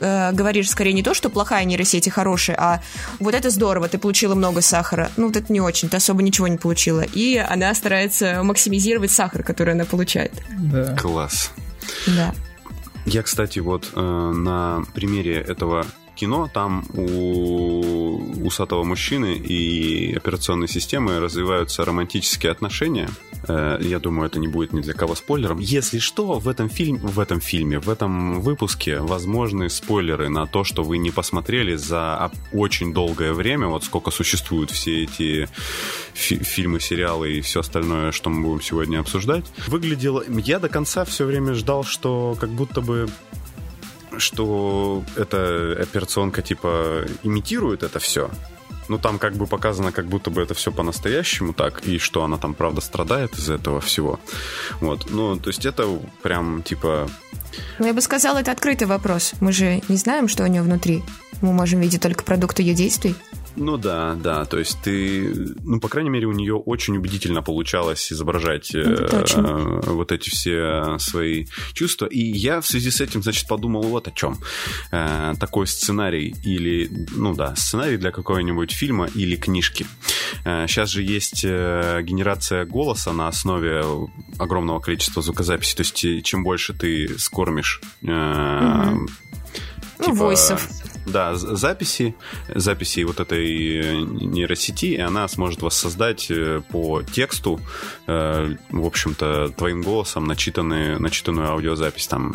э, 0.00 0.32
говоришь 0.32 0.68
скорее 0.68 0.92
не 0.92 1.02
то, 1.02 1.14
что 1.14 1.30
плохая 1.30 1.64
нейросеть 1.64 2.06
и 2.06 2.10
хорошая, 2.10 2.56
а 2.58 2.82
вот 3.18 3.34
это 3.34 3.48
здорово, 3.48 3.88
ты 3.88 3.96
получила 3.96 4.34
много 4.34 4.60
сахара. 4.60 5.10
Ну, 5.16 5.28
вот 5.28 5.36
это 5.36 5.50
не 5.52 5.60
очень, 5.60 5.88
ты 5.88 5.96
особо 5.96 6.22
ничего 6.22 6.48
не 6.48 6.58
получила. 6.58 7.00
И 7.00 7.36
она 7.36 7.74
старается 7.74 8.42
максимизировать 8.42 9.10
сахар, 9.10 9.42
который 9.42 9.72
она 9.72 9.86
получает. 9.86 10.32
Да. 10.58 10.94
Класс. 10.96 11.50
Да. 12.06 12.34
Я, 13.06 13.22
кстати, 13.22 13.58
вот 13.58 13.90
э, 13.94 14.00
на 14.00 14.84
примере 14.94 15.40
этого 15.40 15.86
кино, 16.22 16.48
там 16.54 16.84
у 16.94 18.46
усатого 18.46 18.84
мужчины 18.84 19.34
и 19.34 20.14
операционной 20.14 20.68
системы 20.68 21.18
развиваются 21.18 21.84
романтические 21.84 22.52
отношения. 22.52 23.08
Э, 23.48 23.78
я 23.80 23.98
думаю, 23.98 24.28
это 24.28 24.38
не 24.38 24.46
будет 24.46 24.72
ни 24.72 24.82
для 24.82 24.94
кого 24.94 25.16
спойлером. 25.16 25.58
Если 25.58 25.98
что, 25.98 26.38
в 26.38 26.46
этом, 26.46 26.68
фильме, 26.68 27.00
в 27.00 27.18
этом 27.18 27.40
фильме, 27.40 27.80
в 27.80 27.88
этом 27.88 28.40
выпуске 28.40 29.00
возможны 29.00 29.68
спойлеры 29.68 30.28
на 30.28 30.46
то, 30.46 30.62
что 30.62 30.84
вы 30.84 30.98
не 30.98 31.10
посмотрели 31.10 31.74
за 31.74 32.30
очень 32.52 32.94
долгое 32.94 33.32
время, 33.32 33.66
вот 33.66 33.82
сколько 33.82 34.12
существуют 34.12 34.70
все 34.70 35.02
эти 35.02 35.48
фи- 36.14 36.44
фильмы, 36.44 36.78
сериалы 36.78 37.32
и 37.32 37.40
все 37.40 37.60
остальное, 37.60 38.12
что 38.12 38.30
мы 38.30 38.42
будем 38.42 38.62
сегодня 38.62 39.00
обсуждать. 39.00 39.44
Выглядело... 39.66 40.22
Я 40.28 40.60
до 40.60 40.68
конца 40.68 41.04
все 41.04 41.24
время 41.24 41.54
ждал, 41.54 41.82
что 41.82 42.36
как 42.38 42.50
будто 42.50 42.80
бы 42.80 43.08
что 44.18 45.02
эта 45.16 45.76
операционка 45.80 46.42
типа 46.42 47.04
имитирует 47.22 47.82
это 47.82 47.98
все. 47.98 48.30
Ну, 48.88 48.98
там 48.98 49.18
как 49.18 49.34
бы 49.34 49.46
показано, 49.46 49.92
как 49.92 50.06
будто 50.06 50.30
бы 50.30 50.42
это 50.42 50.54
все 50.54 50.72
по-настоящему 50.72 51.52
так, 51.52 51.86
и 51.86 51.98
что 51.98 52.24
она 52.24 52.36
там, 52.36 52.52
правда, 52.52 52.80
страдает 52.80 53.38
из 53.38 53.48
этого 53.48 53.80
всего. 53.80 54.18
Вот. 54.80 55.10
Ну, 55.10 55.36
то 55.36 55.48
есть 55.48 55.64
это 55.64 55.86
прям, 56.22 56.62
типа... 56.62 57.08
Ну, 57.78 57.86
я 57.86 57.94
бы 57.94 58.00
сказала, 58.00 58.38
это 58.38 58.50
открытый 58.50 58.86
вопрос. 58.86 59.34
Мы 59.40 59.52
же 59.52 59.80
не 59.88 59.96
знаем, 59.96 60.28
что 60.28 60.42
у 60.42 60.46
нее 60.46 60.62
внутри. 60.62 61.02
Мы 61.40 61.52
можем 61.52 61.80
видеть 61.80 62.02
только 62.02 62.24
продукт 62.24 62.58
ее 62.58 62.74
действий. 62.74 63.14
Ну 63.56 63.76
да, 63.76 64.14
да, 64.14 64.44
то 64.44 64.58
есть 64.58 64.78
ты, 64.82 65.34
ну, 65.62 65.78
по 65.78 65.88
крайней 65.88 66.10
мере, 66.10 66.26
у 66.26 66.32
нее 66.32 66.54
очень 66.54 66.96
убедительно 66.96 67.42
получалось 67.42 68.12
изображать 68.12 68.74
э, 68.74 69.80
вот 69.86 70.10
эти 70.10 70.30
все 70.30 70.98
свои 70.98 71.46
чувства. 71.74 72.06
И 72.06 72.18
я 72.18 72.60
в 72.60 72.66
связи 72.66 72.90
с 72.90 73.00
этим, 73.00 73.22
значит, 73.22 73.46
подумал 73.46 73.82
вот 73.82 74.08
о 74.08 74.10
чем. 74.10 74.38
Э, 74.90 75.34
такой 75.38 75.66
сценарий 75.66 76.34
или, 76.44 76.90
ну 77.14 77.34
да, 77.34 77.54
сценарий 77.56 77.98
для 77.98 78.10
какого-нибудь 78.10 78.72
фильма 78.72 79.06
или 79.14 79.36
книжки. 79.36 79.86
Э, 80.44 80.66
сейчас 80.66 80.88
же 80.88 81.02
есть 81.02 81.44
э, 81.44 82.00
генерация 82.02 82.64
голоса 82.64 83.12
на 83.12 83.28
основе 83.28 83.84
огромного 84.38 84.80
количества 84.80 85.20
звукозаписей. 85.22 85.76
То 85.76 85.82
есть 85.82 86.04
э, 86.04 86.20
чем 86.22 86.42
больше 86.42 86.72
ты 86.72 87.18
скормишь... 87.18 87.80
Э, 88.02 88.92
угу. 88.92 89.08
Ну, 89.98 90.14
войсов. 90.14 90.68
Да, 91.06 91.34
записи, 91.34 92.14
записи 92.54 93.00
вот 93.04 93.20
этой 93.20 93.80
э, 93.80 94.00
нейросети, 94.02 94.86
и 94.86 94.98
она 94.98 95.26
сможет 95.28 95.62
воссоздать 95.62 96.30
э, 96.30 96.62
по 96.70 97.02
тексту, 97.02 97.60
э, 98.06 98.54
в 98.70 98.86
общем-то, 98.86 99.50
твоим 99.56 99.82
голосом 99.82 100.26
начитанные, 100.26 100.98
начитанную 100.98 101.50
аудиозапись. 101.50 102.06
Там, 102.06 102.32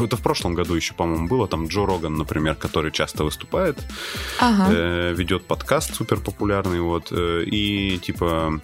это 0.00 0.16
в 0.16 0.22
прошлом 0.22 0.54
году 0.54 0.74
еще, 0.74 0.94
по-моему, 0.94 1.28
было, 1.28 1.46
там 1.46 1.66
Джо 1.68 1.84
Роган, 1.84 2.14
например, 2.14 2.54
который 2.54 2.90
часто 2.90 3.24
выступает, 3.24 3.78
ага. 4.38 5.12
ведет 5.12 5.44
подкаст 5.44 5.94
супер 5.94 6.20
популярный, 6.20 6.80
вот, 6.80 7.12
и 7.12 7.98
типа 8.02 8.60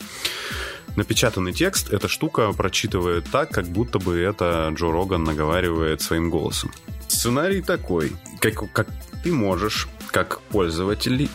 напечатанный 0.97 1.53
текст 1.53 1.93
эта 1.93 2.09
штука 2.09 2.53
прочитывает 2.53 3.27
так, 3.31 3.51
как 3.51 3.67
будто 3.67 3.99
бы 3.99 4.19
это 4.19 4.73
Джо 4.75 4.91
Роган 4.91 5.25
наговаривает 5.25 6.01
своим 6.01 6.31
голосом. 6.31 6.73
Сценарий 7.09 7.61
такой, 7.61 8.13
как, 8.41 8.73
как 8.73 8.89
ты 9.23 9.33
можешь, 9.33 9.89
как 10.11 10.41
пользователь, 10.43 11.29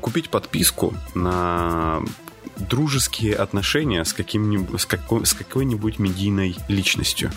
купить 0.00 0.30
подписку 0.30 0.94
на 1.14 2.00
дружеские 2.56 3.34
отношения 3.34 4.04
с, 4.04 4.12
каким 4.12 4.78
с, 4.78 4.86
какой, 4.86 5.26
с 5.26 5.34
какой-нибудь 5.34 5.98
медийной 5.98 6.56
личностью 6.68 7.30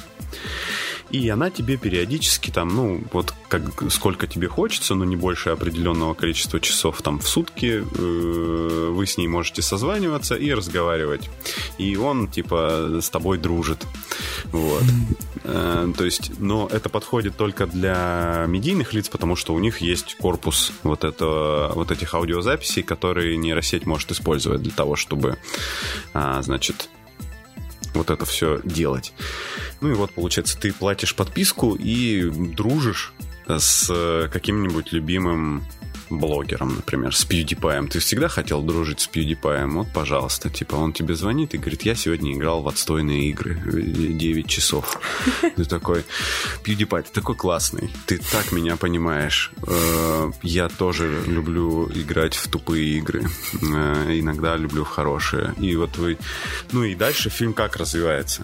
и 1.12 1.28
она 1.30 1.50
тебе 1.50 1.78
периодически 1.78 2.52
там, 2.52 2.70
ну, 2.70 3.04
вот 3.12 3.34
как 3.48 3.64
сколько 3.92 4.28
тебе 4.28 4.48
хочется, 4.48 4.96
но 4.96 5.06
не 5.06 5.16
больше 5.16 5.50
определенного 5.50 6.14
количества 6.14 6.60
часов 6.60 7.02
там 7.02 7.20
в 7.20 7.28
сутки, 7.28 7.84
э, 7.84 8.90
вы 8.92 9.06
с 9.06 9.18
ней 9.18 9.28
можете 9.28 9.62
созваниваться 9.62 10.36
и 10.36 10.54
разговаривать. 10.54 11.30
И 11.78 11.96
он, 11.96 12.28
типа, 12.28 13.00
с 13.02 13.10
тобой 13.10 13.38
дружит. 13.38 13.86
Вот. 14.46 14.84
Э, 15.44 15.92
то 15.98 16.06
есть, 16.06 16.40
но 16.40 16.68
это 16.72 16.90
подходит 16.90 17.38
только 17.38 17.66
для 17.66 18.46
медийных 18.48 18.94
лиц, 18.94 19.10
потому 19.10 19.36
что 19.36 19.54
у 19.54 19.60
них 19.60 19.80
есть 19.80 20.16
корпус 20.16 20.72
вот, 20.84 21.04
это, 21.04 21.72
вот 21.74 21.92
этих 21.92 22.14
аудиозаписей, 22.14 22.84
которые 22.84 23.38
нейросеть 23.38 23.86
может 23.86 24.12
использовать 24.12 24.62
для 24.62 24.72
того, 24.72 24.96
чтобы, 24.96 25.38
а, 26.14 26.42
значит, 26.42 26.90
вот 27.94 28.10
это 28.10 28.26
все 28.26 28.62
делать. 28.64 29.14
Ну 29.82 29.92
и 29.92 29.94
вот, 29.94 30.12
получается, 30.12 30.58
ты 30.60 30.74
платишь 30.74 31.16
подписку 31.16 31.76
и 31.76 32.30
дружишь 32.30 33.14
с 33.48 34.30
каким-нибудь 34.32 34.92
любимым 34.92 35.66
блогером, 36.10 36.76
например, 36.76 37.16
с 37.16 37.26
PewDiePie. 37.26 37.88
Ты 37.88 38.00
всегда 38.00 38.28
хотел 38.28 38.62
дружить 38.62 39.02
с 39.02 39.10
PewDiePie? 39.10 39.68
Вот, 39.68 39.88
пожалуйста. 39.94 40.50
Типа, 40.50 40.76
он 40.76 40.94
тебе 40.94 41.16
звонит 41.16 41.54
и 41.54 41.58
говорит, 41.58 41.84
я 41.84 41.96
сегодня 41.96 42.34
играл 42.34 42.62
в 42.62 42.68
отстойные 42.68 43.30
игры 43.30 43.56
9 43.56 44.48
часов. 44.48 45.00
Ты 45.56 45.66
такой, 45.66 46.04
PewDiePie, 46.64 47.04
ты 47.04 47.12
такой 47.12 47.36
классный. 47.36 47.90
Ты 48.06 48.18
так 48.18 48.52
меня 48.52 48.76
понимаешь. 48.76 49.52
Э, 49.68 50.32
я 50.44 50.70
тоже 50.70 51.24
люблю 51.28 51.90
играть 51.90 52.36
в 52.36 52.48
тупые 52.48 52.98
игры. 52.98 53.24
Э, 53.62 54.20
иногда 54.20 54.56
люблю 54.58 54.84
в 54.84 54.90
хорошие. 54.90 55.54
И 55.60 55.76
вот 55.76 55.98
вы... 55.98 56.18
Ну 56.72 56.84
и 56.84 56.96
дальше 56.96 57.30
фильм 57.30 57.54
как 57.54 57.76
развивается? 57.76 58.44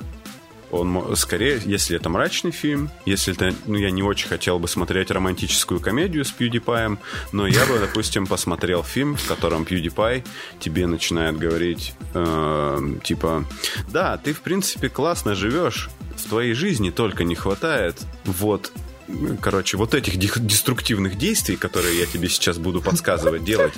Он 0.82 1.15
скорее, 1.15 1.62
если 1.65 1.96
это 1.96 2.10
мрачный 2.10 2.51
фильм, 2.51 2.89
если 3.05 3.34
это, 3.34 3.55
ну, 3.65 3.75
я 3.75 3.91
не 3.91 4.03
очень 4.03 4.27
хотел 4.27 4.60
бы 4.60 4.67
смотреть 4.67 5.12
романтическую 5.12 5.79
комедию 5.79 6.25
с 6.25 6.34
PewDiePie, 6.38 6.98
но 7.32 7.48
я 7.48 7.65
бы, 7.65 7.79
допустим, 7.79 8.27
посмотрел 8.27 8.84
фильм, 8.84 9.15
в 9.15 9.27
котором 9.27 9.63
PewDiePie 9.63 10.25
тебе 10.60 10.88
начинает 10.88 11.38
говорить, 11.38 11.94
э, 12.13 12.98
типа, 13.03 13.46
да, 13.89 14.17
ты, 14.17 14.34
в 14.34 14.41
принципе, 14.41 14.89
классно 14.89 15.36
живешь, 15.36 15.89
в 16.15 16.29
твоей 16.29 16.53
жизни 16.53 16.89
только 16.91 17.24
не 17.24 17.36
хватает 17.36 18.01
вот 18.25 18.72
короче, 19.41 19.77
вот 19.77 19.94
этих 19.94 20.17
деструктивных 20.17 21.17
действий, 21.17 21.58
которые 21.58 22.00
я 22.00 22.05
тебе 22.05 22.29
сейчас 22.29 22.58
буду 22.58 22.82
подсказывать 22.82 23.44
делать, 23.44 23.74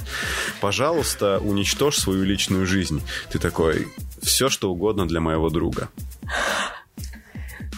пожалуйста, 0.61 1.39
уничтожь 1.39 1.97
свою 1.97 2.23
личную 2.23 2.65
жизнь. 2.65 3.01
Ты 3.29 3.39
такой, 3.39 3.87
все 4.21 4.49
что 4.49 4.71
угодно 4.71 5.07
для 5.07 5.19
моего 5.19 5.49
друга. 5.49 5.89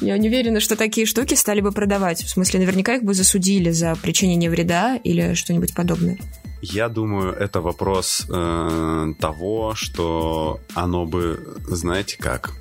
Я 0.02 0.18
не 0.18 0.30
уверена, 0.30 0.60
что 0.60 0.76
такие 0.76 1.06
штуки 1.06 1.36
стали 1.36 1.62
бы 1.62 1.72
продавать. 1.72 2.24
В 2.24 2.30
смысле, 2.30 2.62
наверняка 2.62 2.96
их 2.96 3.04
бы 3.04 3.14
засудили 3.14 3.72
за 3.72 3.96
причинение 3.96 4.50
вреда 4.50 4.96
или 4.98 5.34
что-нибудь 5.34 5.74
подобное. 5.74 6.18
Я 6.62 6.90
думаю, 6.90 7.34
это 7.34 7.62
вопрос 7.62 8.26
э, 8.30 9.14
того, 9.20 9.76
что 9.76 10.60
оно 10.74 11.06
бы, 11.06 11.58
знаете 11.68 12.18
как, 12.18 12.52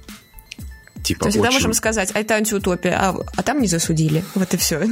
типа. 1.02 1.20
То 1.20 1.26
есть 1.28 1.38
очень... 1.38 1.52
можем 1.52 1.72
сказать, 1.74 2.10
а 2.14 2.20
это 2.20 2.34
антиутопия, 2.34 2.98
а, 2.98 3.16
а 3.36 3.42
там 3.42 3.60
не 3.60 3.68
засудили. 3.68 4.24
Вот 4.34 4.52
и 4.54 4.56
все. 4.56 4.82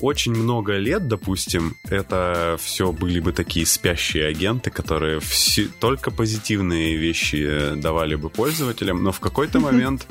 Очень 0.00 0.34
много 0.34 0.76
лет, 0.76 1.08
допустим, 1.08 1.76
это 1.88 2.56
все 2.60 2.92
были 2.92 3.20
бы 3.20 3.32
такие 3.32 3.66
спящие 3.66 4.26
агенты, 4.26 4.70
которые 4.70 5.20
все, 5.20 5.68
только 5.78 6.10
позитивные 6.10 6.96
вещи 6.96 7.74
давали 7.76 8.14
бы 8.14 8.30
пользователям, 8.30 9.02
но 9.02 9.12
в 9.12 9.20
какой-то 9.20 9.60
момент 9.60 10.06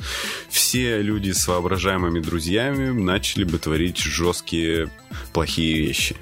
все 0.49 1.01
люди 1.01 1.31
с 1.31 1.47
воображаемыми 1.47 2.19
друзьями 2.19 2.89
начали 2.89 3.43
бы 3.43 3.57
творить 3.57 3.97
жесткие 3.97 4.89
плохие 5.33 5.79
вещи. 5.79 6.15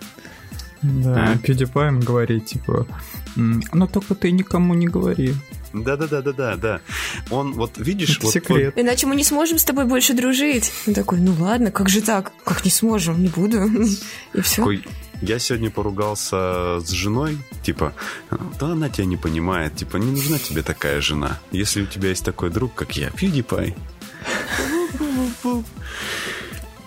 Да, 0.81 1.33
а? 1.33 1.35
PewDiePie 1.35 1.87
им 1.89 1.99
говорит, 1.99 2.45
типа, 2.45 2.87
но 3.35 3.87
только 3.87 4.15
ты 4.15 4.31
никому 4.31 4.73
не 4.73 4.87
говори. 4.87 5.33
Да-да-да-да-да, 5.73 6.55
да. 6.55 6.81
Он, 7.29 7.53
вот 7.53 7.77
видишь... 7.77 8.17
Это 8.17 8.25
вот, 8.25 8.33
секрет. 8.33 8.73
Вот... 8.75 8.81
Иначе 8.81 9.07
мы 9.07 9.15
не 9.15 9.23
сможем 9.23 9.57
с 9.57 9.63
тобой 9.63 9.85
больше 9.85 10.13
дружить. 10.13 10.71
Он 10.87 10.93
такой, 10.93 11.19
ну 11.19 11.35
ладно, 11.39 11.71
как 11.71 11.89
же 11.89 12.01
так? 12.01 12.31
Как 12.43 12.65
не 12.65 12.71
сможем? 12.71 13.21
Не 13.21 13.29
буду. 13.29 13.63
И 14.33 14.41
все. 14.41 14.57
Такой, 14.57 14.83
я 15.21 15.39
сегодня 15.39 15.69
поругался 15.69 16.79
с 16.79 16.89
женой, 16.89 17.37
типа, 17.63 17.93
да 18.59 18.67
она 18.67 18.89
тебя 18.89 19.05
не 19.05 19.17
понимает, 19.17 19.75
типа, 19.75 19.97
не 19.97 20.11
нужна 20.11 20.39
тебе 20.39 20.63
такая 20.63 20.99
жена. 20.99 21.39
Если 21.51 21.83
у 21.83 21.85
тебя 21.85 22.09
есть 22.09 22.25
такой 22.25 22.49
друг, 22.49 22.73
как 22.73 22.97
я, 22.97 23.09
PewDiePie. 23.09 23.77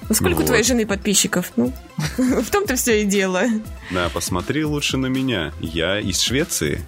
Ну, 0.08 0.14
сколько 0.14 0.36
вот. 0.36 0.44
у 0.44 0.46
твоей 0.46 0.62
жены 0.62 0.86
подписчиков? 0.86 1.50
Ну, 1.56 1.72
в 2.18 2.50
том-то 2.50 2.76
все 2.76 3.02
и 3.02 3.04
дело. 3.06 3.44
Да, 3.90 4.10
посмотри 4.10 4.62
лучше 4.64 4.98
на 4.98 5.06
меня. 5.06 5.54
Я 5.60 5.98
из 5.98 6.20
Швеции. 6.20 6.86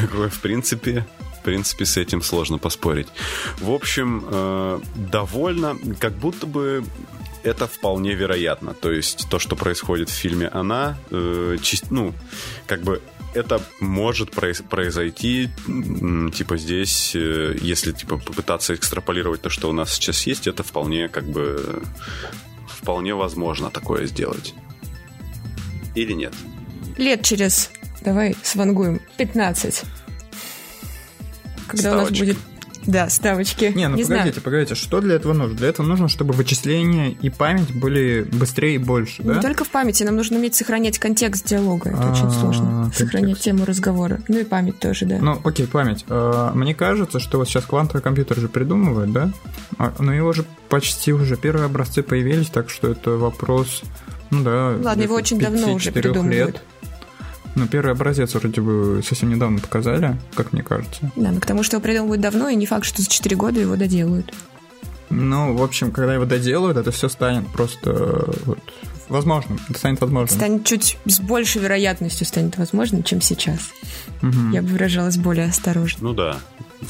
Такое, 0.00 0.28
в 0.28 0.40
принципе, 0.40 1.06
в 1.40 1.44
принципе, 1.44 1.84
с 1.84 1.96
этим 1.96 2.22
сложно 2.22 2.58
поспорить. 2.58 3.08
В 3.58 3.70
общем, 3.70 4.24
э, 4.26 4.80
довольно, 5.10 5.76
как 5.98 6.12
будто 6.12 6.46
бы 6.46 6.84
это 7.42 7.66
вполне 7.66 8.14
вероятно. 8.14 8.74
То 8.74 8.92
есть 8.92 9.28
то, 9.28 9.38
что 9.38 9.56
происходит 9.56 10.08
в 10.08 10.12
фильме 10.12 10.46
«Она», 10.46 10.96
э, 11.10 11.56
чист, 11.60 11.86
ну, 11.90 12.14
как 12.66 12.82
бы 12.82 13.02
это 13.34 13.60
может 13.80 14.30
произойти, 14.30 15.50
типа 15.66 16.56
здесь, 16.58 17.12
э, 17.14 17.56
если 17.60 17.92
типа 17.92 18.18
попытаться 18.18 18.74
экстраполировать 18.74 19.42
то, 19.42 19.50
что 19.50 19.68
у 19.68 19.72
нас 19.72 19.94
сейчас 19.94 20.26
есть, 20.26 20.46
это 20.46 20.62
вполне 20.62 21.08
как 21.08 21.24
бы 21.24 21.82
вполне 22.68 23.14
возможно 23.14 23.70
такое 23.70 24.06
сделать. 24.06 24.54
Или 25.94 26.12
нет? 26.12 26.34
Лет 26.96 27.24
через 27.24 27.70
Давай 28.04 28.36
свангуем. 28.42 29.00
15. 29.16 29.82
Когда 31.66 31.90
Ставочка. 31.90 31.96
у 31.96 32.10
нас 32.10 32.18
будет 32.18 32.38
да, 32.86 33.08
ставочки. 33.08 33.72
Не, 33.76 33.88
ну 33.88 33.96
не 33.96 34.02
погодите, 34.02 34.30
знаю. 34.32 34.42
погодите, 34.42 34.74
что 34.74 35.00
для 35.00 35.14
этого 35.14 35.32
нужно? 35.32 35.56
Для 35.56 35.68
этого 35.68 35.86
нужно, 35.86 36.08
чтобы 36.08 36.34
вычисления 36.34 37.12
и 37.12 37.30
память 37.30 37.72
были 37.72 38.22
быстрее 38.22 38.74
и 38.74 38.78
больше, 38.78 39.22
да? 39.22 39.34
Не 39.34 39.40
только 39.40 39.64
в 39.64 39.70
памяти, 39.70 40.02
нам 40.02 40.16
нужно 40.16 40.38
уметь 40.38 40.54
сохранять 40.54 40.98
контекст 40.98 41.46
диалога. 41.46 41.90
Это 41.90 42.10
очень 42.10 42.26
а, 42.26 42.30
сложно. 42.30 42.92
Сохранять 42.94 43.38
тему 43.38 43.64
разговора. 43.64 44.20
Ну 44.28 44.40
и 44.40 44.44
память 44.44 44.80
тоже, 44.80 45.06
да. 45.06 45.18
Ну, 45.18 45.40
окей, 45.44 45.66
память. 45.66 46.04
А, 46.08 46.52
мне 46.54 46.74
кажется, 46.74 47.20
что 47.20 47.38
вот 47.38 47.48
сейчас 47.48 47.64
квантовый 47.66 48.02
компьютер 48.02 48.38
же 48.38 48.48
придумывает, 48.48 49.12
да? 49.12 49.30
А, 49.78 49.92
но 50.00 50.12
его 50.12 50.32
же 50.32 50.44
почти 50.68 51.12
уже 51.12 51.36
первые 51.36 51.66
образцы 51.66 52.02
появились, 52.02 52.48
так 52.48 52.68
что 52.68 52.90
это 52.90 53.10
вопрос 53.10 53.82
ну 54.32 54.42
да. 54.42 54.76
Ладно, 54.82 55.02
его 55.02 55.14
очень 55.14 55.38
давно 55.38 55.74
уже 55.74 55.92
придумывают. 55.92 56.54
Лет. 56.54 56.62
Ну, 57.54 57.66
первый 57.66 57.92
образец 57.92 58.34
вроде 58.34 58.60
бы 58.60 59.02
совсем 59.04 59.30
недавно 59.30 59.58
показали, 59.58 60.18
как 60.34 60.52
мне 60.52 60.62
кажется. 60.62 61.10
Да, 61.16 61.30
но 61.30 61.40
к 61.40 61.46
тому, 61.46 61.62
что 61.62 61.76
его 61.76 61.82
придумывают 61.82 62.20
давно, 62.20 62.48
и 62.48 62.56
не 62.56 62.66
факт, 62.66 62.84
что 62.84 63.02
за 63.02 63.08
4 63.08 63.36
года 63.36 63.60
его 63.60 63.76
доделают. 63.76 64.32
Ну, 65.10 65.54
в 65.54 65.62
общем, 65.62 65.92
когда 65.92 66.14
его 66.14 66.24
доделают, 66.24 66.78
это 66.78 66.90
все 66.90 67.10
станет 67.10 67.46
просто 67.48 68.30
вот, 68.46 68.58
возможным. 69.08 69.60
Это 69.68 69.78
станет 69.78 70.00
возможным. 70.00 70.38
Станет 70.38 70.64
чуть 70.64 70.96
с 71.04 71.20
большей 71.20 71.60
вероятностью 71.60 72.26
станет 72.26 72.56
возможным, 72.56 73.02
чем 73.02 73.20
сейчас. 73.20 73.60
Угу. 74.22 74.52
Я 74.52 74.62
бы 74.62 74.68
выражалась 74.68 75.18
более 75.18 75.46
осторожно. 75.46 76.08
Ну 76.08 76.14
да. 76.14 76.40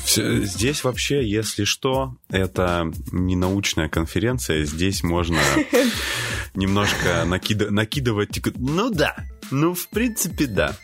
Здесь 0.07 0.85
вообще, 0.85 1.29
если 1.29 1.65
что, 1.65 2.17
это 2.31 2.91
не 3.11 3.35
научная 3.35 3.89
конференция. 3.89 4.65
Здесь 4.65 5.03
можно 5.03 5.39
немножко 6.55 7.25
накидывать. 7.27 8.41
Ну 8.57 8.91
да, 8.91 9.17
ну, 9.51 9.75
в 9.75 9.89
принципе, 9.89 10.47
да. 10.47 10.77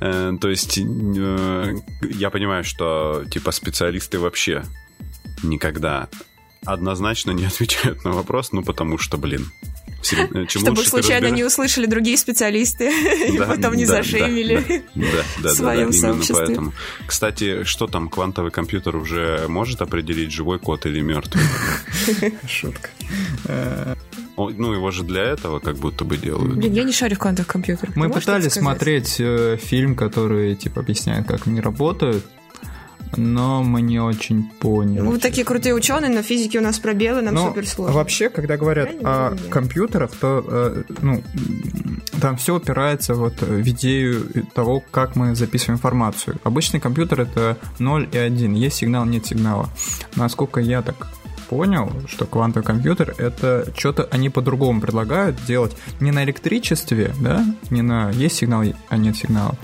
Э, 0.00 0.32
то 0.40 0.48
есть, 0.48 0.78
э, 0.78 1.74
я 2.02 2.30
понимаю, 2.30 2.64
что, 2.64 3.24
типа, 3.30 3.52
специалисты 3.52 4.18
вообще 4.18 4.62
никогда 5.42 6.08
однозначно 6.64 7.32
не 7.32 7.44
отвечают 7.46 8.04
на 8.04 8.12
вопрос, 8.12 8.52
ну, 8.52 8.62
потому 8.62 8.98
что, 8.98 9.16
блин, 9.18 9.50
э, 10.12 10.46
чем 10.46 10.62
Чтобы 10.62 10.84
случайно 10.84 11.26
разбираешь... 11.26 11.36
не 11.36 11.44
услышали 11.44 11.86
другие 11.86 12.16
специалисты 12.16 12.92
и 13.28 13.38
потом 13.38 13.74
не 13.74 13.86
зашеймили 13.86 14.84
да, 14.94 15.24
да, 15.42 15.48
в 15.48 15.52
своем 15.52 15.90
да, 15.90 15.96
сообществе. 15.96 16.46
Поэтому. 16.46 16.72
Кстати, 17.06 17.64
что 17.64 17.86
там, 17.86 18.08
квантовый 18.08 18.50
компьютер 18.50 18.96
уже 18.96 19.46
может 19.48 19.82
определить, 19.82 20.32
живой 20.32 20.58
код 20.58 20.86
или 20.86 21.00
мертвый? 21.00 21.42
Шутка. 22.46 22.90
Ну, 24.36 24.72
его 24.72 24.90
же 24.90 25.04
для 25.04 25.22
этого 25.22 25.58
как 25.60 25.76
будто 25.76 26.04
бы 26.04 26.16
делают. 26.16 26.56
Блин, 26.56 26.72
я 26.72 26.84
не 26.84 26.92
шарю 26.92 27.16
в 27.16 27.18
квантовых 27.18 27.48
компьютерах. 27.48 27.94
Мы 27.96 28.08
пытались 28.10 28.52
смотреть 28.54 29.16
э, 29.20 29.56
фильм, 29.62 29.94
который, 29.94 30.54
типа, 30.56 30.80
объясняет, 30.80 31.26
как 31.26 31.46
они 31.46 31.60
работают. 31.60 32.24
но 33.18 33.62
мы 33.62 33.82
не 33.82 34.00
очень 34.00 34.44
поняли. 34.58 35.02
Мы 35.02 35.18
такие 35.18 35.44
крутые 35.44 35.74
ученые, 35.74 36.10
но 36.10 36.22
физики 36.22 36.56
у 36.56 36.62
нас 36.62 36.78
пробелы, 36.78 37.20
нам 37.20 37.34
Но 37.34 37.48
супер 37.48 37.66
сложно. 37.68 37.94
вообще, 37.94 38.30
когда 38.30 38.56
говорят 38.56 38.86
Правильно, 38.88 39.10
о 39.10 39.28
правильно. 39.28 39.50
компьютерах, 39.50 40.10
то 40.12 40.42
э, 40.48 40.82
ну, 41.02 41.22
там 42.20 42.36
все 42.38 42.56
упирается 42.56 43.12
вот 43.12 43.42
в 43.42 43.68
идею 43.68 44.46
того, 44.54 44.82
как 44.90 45.14
мы 45.14 45.34
записываем 45.34 45.76
информацию. 45.76 46.38
Обычный 46.42 46.80
компьютер 46.80 47.20
это 47.20 47.58
0 47.78 48.08
и 48.12 48.16
1, 48.16 48.54
есть 48.54 48.76
сигнал, 48.76 49.04
нет 49.04 49.26
сигнала. 49.26 49.68
Насколько 50.16 50.60
я 50.60 50.80
так 50.80 51.08
понял, 51.52 51.92
что 52.08 52.24
квантовый 52.24 52.64
компьютер 52.64 53.14
это 53.18 53.70
что-то 53.76 54.08
они 54.10 54.30
по-другому 54.30 54.80
предлагают 54.80 55.36
делать 55.44 55.76
не 56.00 56.10
на 56.10 56.24
электричестве, 56.24 57.14
да, 57.20 57.44
не 57.68 57.82
на 57.82 58.08
есть 58.08 58.36
сигнал, 58.36 58.64
а 58.88 58.96
нет 58.96 59.14
сигнала, 59.16 59.54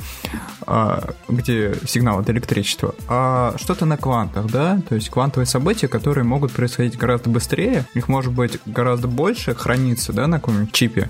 а, 0.66 1.14
где 1.30 1.74
сигнал 1.86 2.18
от 2.18 2.28
электричества, 2.28 2.94
а 3.08 3.54
что-то 3.56 3.86
на 3.86 3.96
квантах, 3.96 4.50
да, 4.50 4.82
то 4.86 4.96
есть 4.96 5.08
квантовые 5.08 5.46
события, 5.46 5.88
которые 5.88 6.24
могут 6.24 6.52
происходить 6.52 6.98
гораздо 6.98 7.30
быстрее, 7.30 7.86
их 7.94 8.08
может 8.08 8.34
быть 8.34 8.58
гораздо 8.66 9.08
больше 9.08 9.54
хранится, 9.54 10.12
да, 10.12 10.26
на 10.26 10.40
каком-нибудь 10.40 10.72
чипе, 10.72 11.08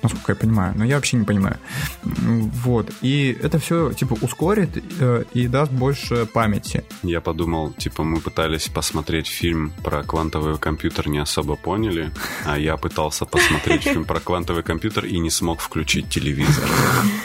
насколько 0.00 0.30
я 0.30 0.36
понимаю, 0.36 0.74
но 0.76 0.84
я 0.84 0.94
вообще 0.94 1.16
не 1.16 1.24
понимаю. 1.24 1.58
Вот, 2.04 2.88
и 3.02 3.36
это 3.42 3.58
все, 3.58 3.92
типа, 3.92 4.16
ускорит 4.22 4.70
э, 5.00 5.24
и 5.34 5.48
даст 5.48 5.72
больше 5.72 6.26
памяти. 6.26 6.84
Я 7.02 7.20
подумал, 7.20 7.72
типа, 7.72 8.04
мы 8.04 8.20
пытались 8.20 8.68
посмотреть 8.68 9.26
фильм 9.26 9.72
про 9.82 10.04
квантовый 10.20 10.58
компьютер, 10.58 11.08
не 11.08 11.16
особо 11.16 11.56
поняли, 11.56 12.12
а 12.44 12.58
я 12.58 12.76
пытался 12.76 13.24
посмотреть 13.24 13.84
фильм 13.84 14.04
про 14.04 14.20
квантовый 14.20 14.62
компьютер 14.62 15.06
и 15.06 15.18
не 15.18 15.30
смог 15.30 15.60
включить 15.60 16.10
телевизор. 16.10 16.68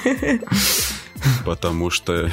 Потому 1.45 1.89
что 1.89 2.31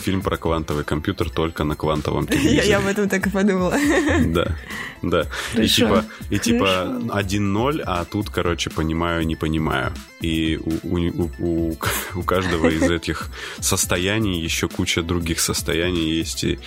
фильм 0.00 0.22
про 0.22 0.36
квантовый 0.36 0.84
компьютер 0.84 1.30
только 1.30 1.64
на 1.64 1.76
квантовом 1.76 2.26
телевизоре. 2.28 2.68
я 2.68 2.78
об 2.78 2.86
этом 2.86 3.08
так 3.08 3.26
и 3.26 3.30
подумала. 3.30 3.74
Да, 4.26 4.56
да. 5.02 5.22
И 5.54 5.56
Хорошо. 5.56 5.74
типа, 5.74 6.04
и 6.30 6.38
типа 6.38 6.66
Хорошо. 6.66 7.38
1-0, 7.38 7.82
а 7.86 8.04
тут, 8.04 8.30
короче, 8.30 8.70
понимаю, 8.70 9.26
не 9.26 9.36
понимаю. 9.36 9.92
И 10.20 10.58
у, 10.58 10.96
у, 10.96 11.30
у, 11.38 11.76
у 12.14 12.22
каждого 12.22 12.68
из 12.68 12.82
этих 12.90 13.28
состояний 13.60 14.40
еще 14.40 14.68
куча 14.68 15.02
других 15.02 15.40
состояний 15.40 16.18
есть. 16.18 16.44
И 16.44 16.58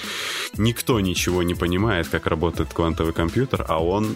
никто 0.57 0.99
ничего 0.99 1.43
не 1.43 1.55
понимает, 1.55 2.07
как 2.07 2.27
работает 2.27 2.73
квантовый 2.73 3.13
компьютер, 3.13 3.65
а 3.67 3.83
он 3.83 4.15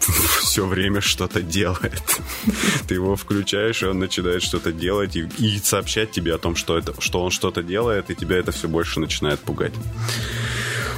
все 0.40 0.66
время 0.66 1.00
что-то 1.00 1.42
делает. 1.42 2.20
Ты 2.88 2.94
его 2.94 3.16
включаешь, 3.16 3.82
и 3.82 3.86
он 3.86 3.98
начинает 3.98 4.42
что-то 4.42 4.72
делать 4.72 5.16
и, 5.16 5.28
и 5.38 5.58
сообщать 5.58 6.10
тебе 6.10 6.34
о 6.34 6.38
том, 6.38 6.56
что, 6.56 6.76
это, 6.78 6.94
что 7.00 7.22
он 7.22 7.30
что-то 7.30 7.62
делает, 7.62 8.10
и 8.10 8.14
тебя 8.14 8.36
это 8.38 8.52
все 8.52 8.68
больше 8.68 9.00
начинает 9.00 9.40
пугать. 9.40 9.72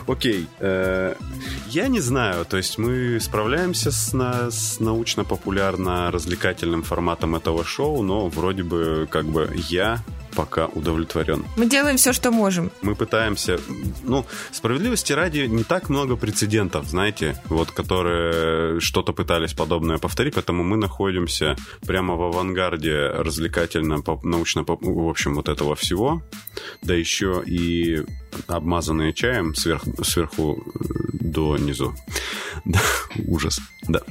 Окей. 0.07 0.47
э, 0.59 1.15
я 1.69 1.88
не 1.88 2.01
знаю, 2.01 2.45
то 2.45 2.57
есть 2.57 2.77
мы 2.79 3.21
справляемся 3.21 3.93
с, 3.93 4.12
на- 4.12 4.51
с 4.51 4.81
научно-популярно-развлекательным 4.81 6.83
форматом 6.83 7.37
этого 7.37 7.65
шоу, 7.65 8.03
но 8.03 8.29
вроде 8.29 8.65
бы 8.65 9.07
как 9.11 9.27
бы 9.27 9.51
я 9.69 10.03
пока 10.35 10.66
удовлетворен. 10.66 11.45
Мы 11.57 11.66
делаем 11.66 11.97
все, 11.97 12.12
что 12.12 12.31
можем. 12.31 12.71
Мы 12.83 12.95
пытаемся, 12.95 13.59
ну, 14.03 14.27
справедливости 14.51 15.12
ради, 15.12 15.40
не 15.40 15.64
так 15.64 15.88
много 15.88 16.16
прецедентов, 16.16 16.87
знаете, 16.87 17.37
вот, 17.47 17.71
которые 17.71 18.81
что-то 18.81 19.12
пытались 19.12 19.53
подобное 19.53 19.99
повторить, 19.99 20.35
поэтому 20.35 20.64
мы 20.64 20.77
находимся 20.77 21.57
прямо 21.87 22.16
в 22.16 22.23
авангарде 22.23 23.09
развлекательно, 23.09 24.03
научно, 24.23 24.64
в 24.66 25.09
общем, 25.09 25.35
вот 25.35 25.49
этого 25.49 25.75
всего, 25.75 26.23
да 26.83 26.95
еще 26.95 27.42
и 27.47 28.03
обмазанные 28.47 29.12
чаем 29.12 29.55
сверх, 29.55 29.83
сверху 30.03 30.62
э, 30.75 30.85
до 31.12 31.57
низу. 31.57 31.95
Да, 32.64 32.81
ужас, 33.27 33.61
да. 33.88 34.03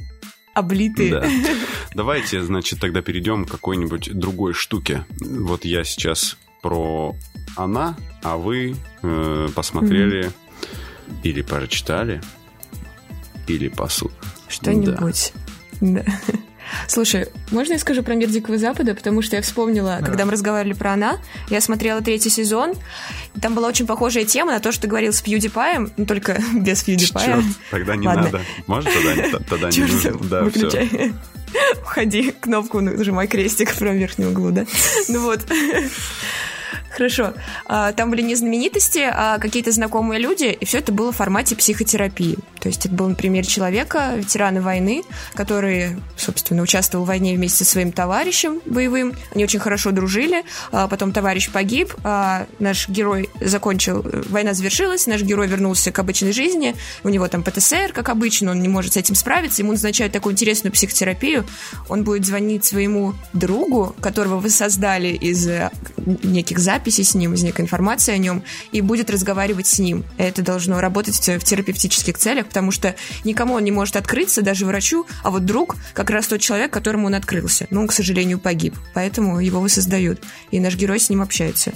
Облитые. 0.54 1.10
Да. 1.10 1.28
Давайте, 1.94 2.42
значит, 2.42 2.80
тогда 2.80 3.02
перейдем 3.02 3.44
к 3.44 3.50
какой-нибудь 3.50 4.12
другой 4.12 4.52
штуке. 4.52 5.06
Вот 5.20 5.64
я 5.64 5.84
сейчас 5.84 6.36
про 6.60 7.16
она, 7.56 7.96
а 8.22 8.36
вы 8.36 8.76
э, 9.02 9.48
посмотрели 9.54 10.30
или 11.22 11.42
прочитали, 11.42 12.20
или 13.46 13.68
посуд. 13.68 14.12
Что-нибудь. 14.48 15.32
Да. 15.80 16.04
Слушай, 16.88 17.28
можно 17.50 17.74
я 17.74 17.78
скажу 17.78 18.02
про 18.02 18.14
мир 18.14 18.28
Дикого 18.28 18.58
Запада? 18.58 18.94
Потому 18.94 19.22
что 19.22 19.36
я 19.36 19.42
вспомнила, 19.42 19.98
Да. 20.00 20.06
когда 20.06 20.24
мы 20.24 20.32
разговаривали 20.32 20.74
про 20.74 20.92
она, 20.92 21.18
я 21.48 21.60
смотрела 21.60 22.00
третий 22.00 22.30
сезон, 22.30 22.74
и 23.34 23.40
там 23.40 23.54
была 23.54 23.68
очень 23.68 23.86
похожая 23.86 24.24
тема 24.24 24.52
на 24.52 24.60
то, 24.60 24.72
что 24.72 24.82
ты 24.82 24.88
говорил 24.88 25.12
с 25.12 25.20
Пьюдипаем, 25.22 25.90
но 25.96 26.04
только 26.06 26.40
без 26.54 26.82
Пьюдипая. 26.82 27.26
Черт, 27.26 27.44
тогда 27.70 27.96
не 27.96 28.06
Ладно. 28.06 28.22
надо. 28.24 28.40
Может, 28.66 28.90
тогда, 28.92 29.38
тогда 29.48 29.66
не 29.68 29.72
Чёрт, 29.72 29.92
нужно. 29.92 30.12
Да, 30.28 30.50
все. 30.50 30.60
выключай. 30.64 31.12
Уходи, 31.82 32.30
кнопку 32.40 32.80
нажимай 32.80 33.26
крестик 33.28 33.70
в 33.70 33.78
правом 33.78 33.98
верхнем 33.98 34.28
углу, 34.28 34.50
да? 34.52 34.64
Ну 35.08 35.20
вот. 35.22 35.40
Хорошо. 36.92 37.32
А, 37.66 37.92
Там 37.92 38.10
были 38.10 38.22
не 38.22 38.34
знаменитости, 38.34 39.00
а 39.10 39.38
какие-то 39.38 39.72
знакомые 39.72 40.20
люди, 40.20 40.44
и 40.44 40.64
все 40.64 40.78
это 40.78 40.92
было 40.92 41.10
в 41.10 41.16
формате 41.16 41.56
психотерапии. 41.56 42.36
То 42.60 42.68
есть 42.68 42.86
это 42.86 42.94
был, 42.94 43.08
например, 43.08 43.46
человека, 43.46 44.12
ветерана 44.14 44.60
войны, 44.60 45.02
который, 45.34 45.96
собственно, 46.16 46.62
участвовал 46.62 47.04
в 47.04 47.08
войне 47.08 47.34
вместе 47.34 47.64
со 47.64 47.70
своим 47.70 47.92
товарищем 47.92 48.60
боевым. 48.66 49.14
Они 49.34 49.42
очень 49.42 49.58
хорошо 49.58 49.90
дружили. 49.90 50.44
А 50.70 50.86
Потом 50.86 51.12
товарищ 51.12 51.50
погиб, 51.50 51.94
а 52.04 52.46
наш 52.58 52.88
герой 52.88 53.30
закончил... 53.40 54.04
Война 54.28 54.52
завершилась, 54.52 55.06
наш 55.06 55.22
герой 55.22 55.48
вернулся 55.48 55.90
к 55.90 55.98
обычной 55.98 56.32
жизни. 56.32 56.76
У 57.04 57.08
него 57.08 57.26
там 57.26 57.42
ПТСР, 57.42 57.92
как 57.92 58.10
обычно, 58.10 58.50
он 58.50 58.60
не 58.60 58.68
может 58.68 58.92
с 58.92 58.96
этим 58.96 59.14
справиться. 59.14 59.62
Ему 59.62 59.72
назначают 59.72 60.12
такую 60.12 60.34
интересную 60.34 60.72
психотерапию. 60.72 61.46
Он 61.88 62.04
будет 62.04 62.26
звонить 62.26 62.64
своему 62.64 63.14
другу, 63.32 63.96
которого 64.00 64.38
вы 64.38 64.50
создали 64.50 65.08
из 65.08 65.48
э, 65.48 65.70
неких 65.96 66.58
записей 66.58 66.81
с 66.90 67.14
ним, 67.14 67.34
из 67.34 67.42
некой 67.42 67.64
информации 67.64 68.12
о 68.12 68.18
нем, 68.18 68.42
и 68.72 68.80
будет 68.80 69.10
разговаривать 69.10 69.66
с 69.66 69.78
ним. 69.78 70.04
Это 70.18 70.42
должно 70.42 70.80
работать 70.80 71.16
в 71.16 71.44
терапевтических 71.44 72.18
целях, 72.18 72.46
потому 72.46 72.70
что 72.70 72.94
никому 73.24 73.54
он 73.54 73.64
не 73.64 73.70
может 73.70 73.96
открыться, 73.96 74.42
даже 74.42 74.66
врачу, 74.66 75.06
а 75.22 75.30
вот 75.30 75.44
друг 75.44 75.76
как 75.94 76.10
раз 76.10 76.26
тот 76.26 76.40
человек, 76.40 76.72
которому 76.72 77.06
он 77.06 77.14
открылся. 77.14 77.66
Но 77.70 77.80
он, 77.80 77.88
к 77.88 77.92
сожалению, 77.92 78.38
погиб, 78.38 78.74
поэтому 78.94 79.40
его 79.40 79.60
воссоздают. 79.60 80.22
И 80.50 80.60
наш 80.60 80.76
герой 80.76 81.00
с 81.00 81.10
ним 81.10 81.22
общается. 81.22 81.72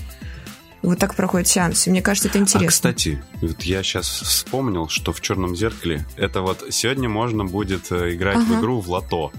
Вот 0.87 0.99
так 1.01 1.17
проходит 1.17 1.49
сеанс. 1.49 1.87
И 1.87 1.91
мне 1.91 2.01
кажется, 2.01 2.29
это 2.29 2.39
А, 2.39 2.43
интересно. 2.43 2.69
кстати, 2.69 3.23
вот 3.43 3.61
я 3.63 3.83
сейчас 3.83 4.07
вспомнил, 4.09 4.89
что 4.89 5.13
в 5.13 5.21
черном 5.21 5.57
зеркале 5.57 6.07
это 6.17 6.43
вот 6.43 6.63
сегодня 6.71 7.09
можно 7.09 7.45
будет 7.45 7.91
э, 7.91 8.15
играть 8.15 8.39
в 8.39 8.51
Ага. 8.53 8.61
игру 8.61 8.81
в 8.81 8.89
лото. 8.89 9.33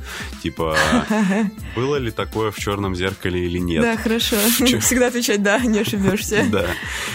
Типа, 0.43 0.77
было 1.75 1.95
ли 1.95 2.11
такое 2.11 2.51
в 2.51 2.57
черном 2.59 2.95
зеркале 2.95 3.45
или 3.45 3.59
нет? 3.59 3.81
Да, 3.81 3.95
хорошо. 3.95 4.35
Всегда 4.81 5.07
отвечать 5.07 5.41
«да», 5.41 5.57
не 5.59 5.79
ошибешься. 5.79 6.45
Да. 6.51 6.65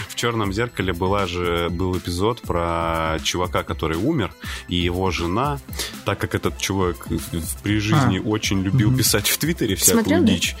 В 0.09 0.15
черном 0.15 0.51
зеркале 0.51 0.93
была 0.93 1.27
же 1.27 1.69
был 1.69 1.95
эпизод 1.95 2.41
про 2.41 3.19
чувака, 3.23 3.61
который 3.63 3.97
умер, 3.97 4.33
и 4.67 4.77
его 4.77 5.11
жена, 5.11 5.59
так 6.05 6.17
как 6.17 6.33
этот 6.33 6.57
чувак 6.57 7.07
в- 7.07 7.61
при 7.61 7.77
жизни 7.77 8.17
очень 8.17 8.63
любил 8.63 8.95
писать 8.97 9.27
в 9.29 9.37
Твиттере 9.37 9.75
всякую 9.75 10.23
дичь. 10.25 10.55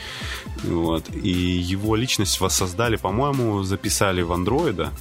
Вот. 0.63 1.05
И 1.13 1.29
его 1.29 1.95
личность 1.95 2.39
воссоздали, 2.39 2.95
по-моему, 2.97 3.62
записали 3.65 4.21
в 4.21 4.31
андроида. 4.31 4.91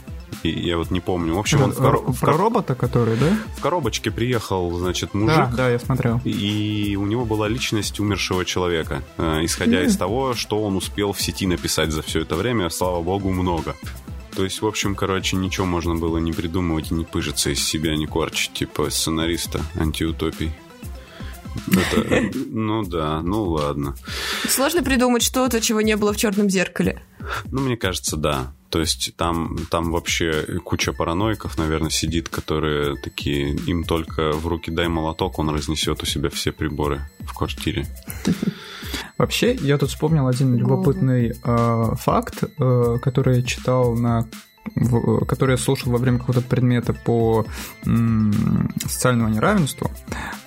И 0.43 0.49
я 0.51 0.77
вот 0.77 0.91
не 0.91 0.99
помню. 1.01 1.35
В 1.35 1.39
общем, 1.39 1.63
он 1.63 1.73
в, 1.73 1.79
коро- 1.79 2.11
в 2.13 2.19
Про 2.19 2.37
робота, 2.37 2.75
который, 2.75 3.17
да? 3.17 3.27
в 3.57 3.61
коробочке 3.61 4.11
приехал, 4.11 4.77
значит, 4.77 5.15
мужик. 5.15 5.37
Да, 5.37 5.53
да, 5.57 5.71
я 5.71 5.79
смотрел. 5.79 6.21
И 6.25 6.97
у 7.01 7.07
него 7.07 7.25
была 7.25 7.47
личность 7.47 8.01
умершего 8.01 8.45
человека, 8.45 9.03
э, 9.19 9.45
исходя 9.45 9.79
Мгм. 9.79 9.87
из 9.87 9.97
того, 9.97 10.35
что 10.35 10.61
он 10.63 10.75
успел 10.77 11.13
в 11.13 11.21
сети 11.23 11.47
написать 11.47 11.93
за 11.93 12.03
все 12.03 12.23
это 12.23 12.35
время, 12.35 12.71
слава 12.71 13.03
богу, 13.03 13.31
много. 13.31 13.77
То 14.35 14.43
есть, 14.45 14.63
в 14.63 14.67
общем, 14.67 14.95
короче, 14.97 15.37
ничего 15.37 15.67
можно 15.67 15.95
было 15.95 16.17
не 16.19 16.33
придумывать 16.33 16.91
и 16.91 16.95
не 16.95 17.05
пыжиться 17.05 17.51
из 17.51 17.63
себя, 17.65 17.95
не 17.95 18.07
корчить, 18.07 18.53
типа 18.55 18.89
сценариста 18.91 19.61
антиутопий. 19.79 20.51
Это, 21.69 22.31
ну 22.51 22.83
да, 22.83 23.21
ну 23.23 23.45
ладно. 23.45 23.95
Сложно 24.49 24.83
придумать 24.83 25.23
что-то, 25.23 25.61
чего 25.61 25.81
не 25.81 25.97
было 25.97 26.13
в 26.13 26.17
черном 26.17 26.51
зеркале. 26.51 27.03
Ну, 27.51 27.61
мне 27.61 27.77
кажется, 27.77 28.17
да. 28.17 28.53
То 28.71 28.81
есть 28.81 29.15
там, 29.17 29.59
там 29.71 29.93
вообще 29.93 30.59
куча 30.65 30.93
параноиков, 30.93 31.59
наверное, 31.59 31.91
сидит, 31.91 32.31
которые 32.31 32.97
такие, 32.97 33.55
им 33.55 33.85
только 33.85 34.33
в 34.33 34.47
руки 34.47 34.71
дай 34.71 34.89
молоток, 34.89 35.39
он 35.39 35.51
разнесет 35.51 36.03
у 36.03 36.07
себя 36.07 36.31
все 36.31 36.53
приборы 36.53 37.03
в 37.21 37.35
квартире. 37.35 37.87
Вообще, 39.19 39.55
я 39.55 39.79
тут 39.79 39.91
вспомнил 39.91 40.27
один 40.27 40.57
любопытный 40.57 41.33
э, 41.33 41.95
факт, 41.97 42.45
э, 42.45 42.99
который 43.01 43.37
я 43.37 43.43
читал 43.43 43.95
на 43.95 44.27
в- 44.75 45.25
который 45.27 45.53
я 45.53 45.57
слушал 45.59 45.93
во 45.93 45.99
время 45.99 46.19
какого-то 46.19 46.43
предмета 46.47 46.93
по 46.93 47.45
м, 47.87 48.71
социальному 48.81 49.29
неравенству, 49.35 49.91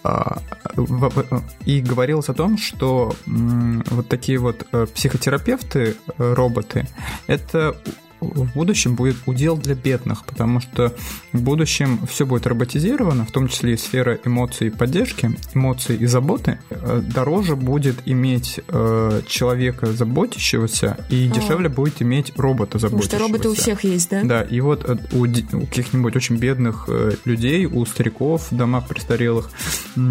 А, 0.04 0.38
в- 0.76 1.10
в- 1.10 1.44
и 1.66 1.82
говорилось 1.82 2.30
о 2.30 2.34
том, 2.34 2.58
что 2.58 3.14
м, 3.28 3.84
вот 3.90 4.08
такие 4.08 4.38
вот 4.38 4.68
э, 4.72 4.86
психотерапевты, 4.94 5.96
э, 6.20 6.34
роботы, 6.34 6.88
это 7.28 7.76
в 8.20 8.54
будущем 8.54 8.96
будет 8.96 9.18
удел 9.26 9.58
для 9.58 9.76
бедных, 9.76 10.26
потому 10.26 10.60
что 10.60 10.94
в 11.34 11.42
будущем 11.42 12.00
все 12.08 12.26
будет 12.26 12.48
роботизировано, 12.48 13.26
в 13.26 13.32
том 13.32 13.48
числе 13.48 13.74
и 13.74 13.78
сфера 13.78 14.18
эмоций 14.24 14.68
и 14.68 14.70
поддержки, 14.70 15.32
эмоций 15.54 15.96
и 15.96 16.06
заботы. 16.06 16.60
Э, 16.70 17.02
дороже 17.02 17.56
будет 17.56 17.98
иметь 18.06 18.60
э, 18.68 19.22
человека 19.28 19.88
заботящегося, 19.88 20.98
и 21.10 21.30
а. 21.30 21.36
дешевле 21.36 21.70
будет 21.70 22.02
иметь 22.02 22.34
робота 22.38 22.80
заботящегося. 22.80 23.18
Потому 23.18 23.30
что 23.30 23.34
роботы 23.34 23.50
у 23.50 23.54
всех 23.62 23.84
есть, 23.84 24.10
да? 24.10 24.24
Да, 24.24 24.42
и 24.42 24.60
вот 24.62 24.88
э, 24.88 24.98
у, 25.12 25.24
у 25.24 25.66
каких-нибудь 25.66 26.16
очень 26.16 26.38
бедных 26.38 26.86
э, 26.88 27.14
людей, 27.26 27.66
у 27.66 27.86
стариков 27.86 28.52
в 28.52 28.56
домах 28.56 28.88
престарелых, 28.88 29.50
э, 29.96 30.02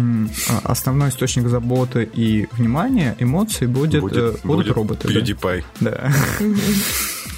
основной 0.63 1.09
источник 1.09 1.47
заботы 1.47 2.09
и 2.11 2.47
внимания, 2.51 3.15
эмоций 3.19 3.67
будет, 3.67 4.01
будет, 4.01 4.17
э, 4.17 4.37
будут 4.43 4.65
будет 4.65 4.75
роботы. 4.75 5.07
PewDiePie. 5.07 5.63
Да. 5.79 6.11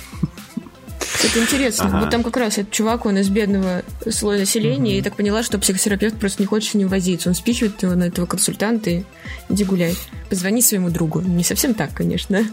Это 1.23 1.39
интересно. 1.39 1.86
Ага. 1.86 1.99
Вот 2.01 2.10
там 2.10 2.23
как 2.23 2.38
раз 2.38 2.58
этот 2.58 2.71
чувак, 2.71 3.06
он 3.06 3.17
из 3.17 3.30
бедного 3.30 3.84
слоя 4.10 4.39
населения, 4.39 4.93
угу. 4.93 4.99
и 4.99 5.01
так 5.01 5.15
поняла, 5.15 5.43
что 5.43 5.58
психотерапевт 5.58 6.19
просто 6.19 6.41
не 6.41 6.45
хочет 6.45 6.71
с 6.71 6.73
ним 6.75 6.88
возиться. 6.88 7.30
Он 7.30 7.36
спичивает 7.36 7.82
его 7.82 7.95
на 7.95 8.06
этого 8.06 8.25
консультанта 8.25 8.89
и 8.89 9.03
иди 9.49 9.63
гуляй. 9.63 9.95
Позвони 10.30 10.62
своему 10.62 10.89
другу. 10.89 11.21
Не 11.21 11.43
совсем 11.43 11.73
так, 11.73 11.93
конечно. 11.93 12.43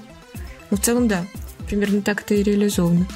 Но 0.70 0.77
в 0.77 0.81
целом, 0.81 1.09
да. 1.09 1.24
Примерно 1.68 2.03
так 2.03 2.22
это 2.22 2.35
и 2.35 2.42
реализовано. 2.42 3.07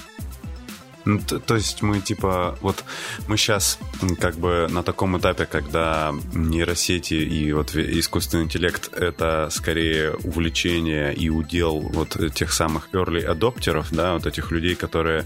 Ну, 1.08 1.18
то, 1.26 1.38
то 1.38 1.54
есть 1.56 1.80
мы 1.80 2.00
типа, 2.00 2.58
вот 2.60 2.84
мы 3.28 3.38
сейчас 3.38 3.78
как 4.20 4.36
бы 4.36 4.66
на 4.68 4.82
таком 4.82 5.16
этапе, 5.16 5.46
когда 5.46 6.14
нейросети 6.34 7.14
и 7.14 7.50
вот 7.54 7.74
искусственный 7.74 8.44
интеллект 8.44 8.92
это 8.92 9.48
скорее 9.50 10.12
увлечение 10.22 11.14
и 11.14 11.30
удел 11.30 11.80
вот 11.80 12.18
тех 12.34 12.52
самых 12.52 12.90
early 12.92 13.24
адоптеров, 13.24 13.90
да, 13.90 14.12
вот 14.12 14.26
этих 14.26 14.50
людей, 14.50 14.74
которые 14.74 15.24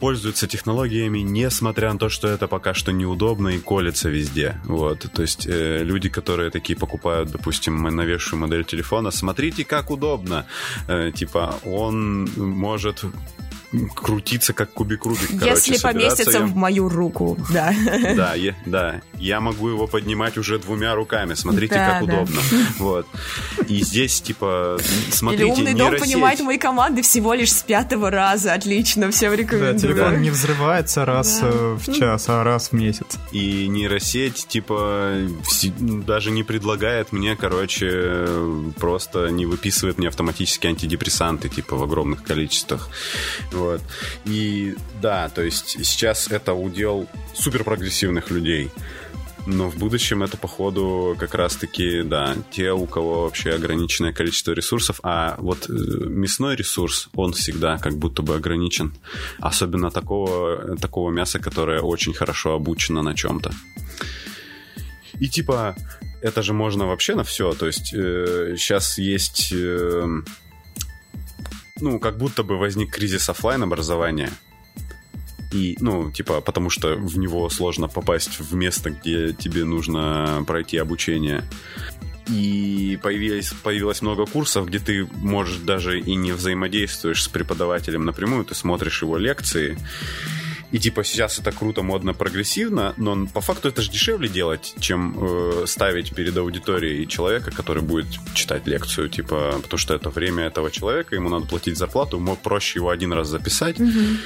пользуются 0.00 0.48
технологиями, 0.48 1.20
несмотря 1.20 1.92
на 1.92 1.98
то, 2.00 2.08
что 2.08 2.26
это 2.26 2.48
пока 2.48 2.74
что 2.74 2.90
неудобно 2.90 3.50
и 3.50 3.58
колется 3.60 4.08
везде. 4.08 4.60
Вот, 4.64 5.06
то 5.12 5.22
есть 5.22 5.46
э, 5.46 5.84
люди, 5.84 6.08
которые 6.08 6.50
такие 6.50 6.76
покупают, 6.76 7.30
допустим, 7.30 7.80
новейшую 7.84 8.40
модель 8.40 8.64
телефона, 8.64 9.12
смотрите, 9.12 9.64
как 9.64 9.92
удобно. 9.92 10.44
Э, 10.88 11.12
типа, 11.14 11.54
он 11.64 12.24
может 12.36 13.04
крутиться 13.94 14.52
как 14.52 14.72
кубик 14.72 15.04
Рубик. 15.04 15.30
Если 15.30 15.78
поместится 15.78 16.40
в 16.40 16.54
мою 16.56 16.88
руку, 16.88 17.38
да. 17.50 17.74
Да, 18.16 18.34
я, 18.34 18.54
да. 18.66 19.00
Я 19.18 19.40
могу 19.40 19.68
его 19.68 19.86
поднимать 19.86 20.38
уже 20.38 20.58
двумя 20.58 20.94
руками. 20.94 21.34
Смотрите, 21.34 21.74
да, 21.74 21.90
как 21.98 22.06
да. 22.06 22.14
удобно. 22.14 22.40
Вот. 22.78 23.06
И 23.68 23.82
здесь, 23.82 24.20
типа, 24.20 24.78
смотрите, 25.10 25.44
Или 25.44 25.50
умный 25.50 25.74
дом 25.74 25.96
понимает 25.98 26.40
мои 26.40 26.58
команды 26.58 27.02
всего 27.02 27.34
лишь 27.34 27.52
с 27.52 27.62
пятого 27.62 28.10
раза. 28.10 28.54
Отлично, 28.54 29.10
всем 29.10 29.32
рекомендую. 29.32 29.74
Да, 29.74 29.78
телефон 29.78 30.22
не 30.22 30.30
взрывается 30.30 31.04
раз 31.04 31.40
да. 31.40 31.48
Э, 31.50 31.78
в 31.78 31.92
час, 31.92 32.28
а 32.28 32.44
раз 32.44 32.68
в 32.68 32.72
месяц. 32.72 33.18
И 33.32 33.66
нейросеть, 33.68 34.46
типа, 34.48 35.18
даже 35.80 36.30
не 36.30 36.42
предлагает 36.42 37.12
мне, 37.12 37.36
короче, 37.36 38.26
просто 38.78 39.28
не 39.28 39.46
выписывает 39.46 39.98
мне 39.98 40.08
автоматически 40.08 40.66
антидепрессанты, 40.66 41.48
типа, 41.48 41.76
в 41.76 41.82
огромных 41.82 42.22
количествах. 42.22 42.88
Вот. 43.56 43.80
И 44.24 44.74
да, 45.00 45.28
то 45.28 45.42
есть 45.42 45.84
сейчас 45.84 46.28
это 46.28 46.54
удел 46.54 47.06
супер 47.34 47.64
прогрессивных 47.64 48.30
людей. 48.30 48.70
Но 49.46 49.70
в 49.70 49.76
будущем 49.76 50.24
это, 50.24 50.36
походу, 50.36 51.16
как 51.18 51.34
раз-таки, 51.34 52.02
да, 52.02 52.34
те, 52.50 52.72
у 52.72 52.86
кого 52.86 53.22
вообще 53.22 53.52
ограниченное 53.52 54.12
количество 54.12 54.50
ресурсов. 54.50 54.98
А 55.04 55.36
вот 55.38 55.70
э, 55.70 55.72
мясной 55.72 56.56
ресурс, 56.56 57.08
он 57.14 57.32
всегда 57.32 57.78
как 57.78 57.96
будто 57.96 58.22
бы 58.22 58.34
ограничен. 58.34 58.92
Особенно 59.38 59.90
такого, 59.92 60.76
такого 60.78 61.12
мяса, 61.12 61.38
которое 61.38 61.80
очень 61.80 62.12
хорошо 62.12 62.54
обучено 62.54 63.02
на 63.02 63.14
чем-то. 63.14 63.52
И 65.20 65.28
типа, 65.28 65.76
это 66.22 66.42
же 66.42 66.52
можно 66.52 66.86
вообще 66.86 67.14
на 67.14 67.22
все. 67.22 67.52
То 67.52 67.66
есть 67.66 67.94
э, 67.94 68.56
сейчас 68.58 68.98
есть... 68.98 69.52
Э, 69.52 70.22
ну, 71.80 71.98
как 71.98 72.18
будто 72.18 72.42
бы 72.42 72.58
возник 72.58 72.90
кризис 72.92 73.28
офлайн 73.28 73.62
образования. 73.62 74.30
И, 75.52 75.76
ну, 75.80 76.10
типа, 76.10 76.40
потому 76.40 76.70
что 76.70 76.96
в 76.96 77.18
него 77.18 77.48
сложно 77.48 77.88
попасть 77.88 78.40
в 78.40 78.54
место, 78.54 78.90
где 78.90 79.32
тебе 79.32 79.64
нужно 79.64 80.44
пройти 80.46 80.76
обучение. 80.76 81.44
И 82.28 82.98
появилось, 83.02 83.52
появилось 83.62 84.02
много 84.02 84.26
курсов, 84.26 84.66
где 84.66 84.80
ты 84.80 85.06
можешь 85.14 85.58
даже 85.58 86.00
и 86.00 86.14
не 86.16 86.32
взаимодействуешь 86.32 87.22
с 87.22 87.28
преподавателем 87.28 88.04
напрямую, 88.04 88.44
ты 88.44 88.54
смотришь 88.54 89.02
его 89.02 89.16
лекции, 89.16 89.78
и 90.72 90.78
типа 90.78 91.04
сейчас 91.04 91.38
это 91.38 91.52
круто, 91.52 91.82
модно, 91.82 92.12
прогрессивно, 92.12 92.94
но 92.96 93.26
по 93.26 93.40
факту 93.40 93.68
это 93.68 93.82
же 93.82 93.90
дешевле 93.90 94.28
делать, 94.28 94.74
чем 94.80 95.16
э, 95.18 95.64
ставить 95.66 96.14
перед 96.14 96.36
аудиторией 96.36 97.06
человека, 97.06 97.50
который 97.52 97.82
будет 97.82 98.06
читать 98.34 98.66
лекцию, 98.66 99.08
типа, 99.08 99.60
потому 99.62 99.78
что 99.78 99.94
это 99.94 100.10
время 100.10 100.44
этого 100.44 100.70
человека, 100.70 101.14
ему 101.14 101.28
надо 101.28 101.46
платить 101.46 101.76
зарплату, 101.76 102.16
ему 102.16 102.36
проще 102.36 102.80
его 102.80 102.90
один 102.90 103.12
раз 103.12 103.28
записать. 103.28 103.78
Mm-hmm. 103.78 104.16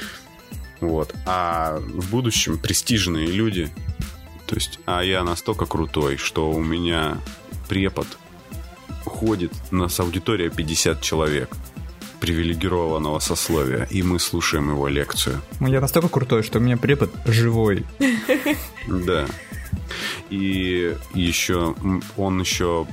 Вот. 0.81 1.13
А 1.27 1.77
в 1.77 2.09
будущем 2.09 2.57
престижные 2.57 3.27
люди, 3.27 3.69
то 4.47 4.55
есть, 4.55 4.79
а 4.85 5.03
я 5.03 5.23
настолько 5.23 5.67
крутой, 5.67 6.17
что 6.17 6.49
у 6.51 6.61
меня 6.63 7.19
препод 7.69 8.07
ходит, 9.05 9.53
у 9.71 9.75
нас 9.75 9.99
аудитория 9.99 10.49
50 10.49 11.01
человек 11.01 11.49
привилегированного 12.21 13.19
сословия, 13.19 13.87
и 13.89 14.03
мы 14.03 14.19
слушаем 14.19 14.69
его 14.69 14.87
лекцию. 14.87 15.41
Ну, 15.59 15.67
я 15.67 15.81
настолько 15.81 16.07
крутой, 16.07 16.43
что 16.43 16.59
у 16.59 16.61
меня 16.61 16.77
препод 16.77 17.11
живой. 17.25 17.85
Да. 18.87 19.25
И 20.29 20.95
еще 21.13 21.75
он 22.17 22.39
еще 22.39 22.87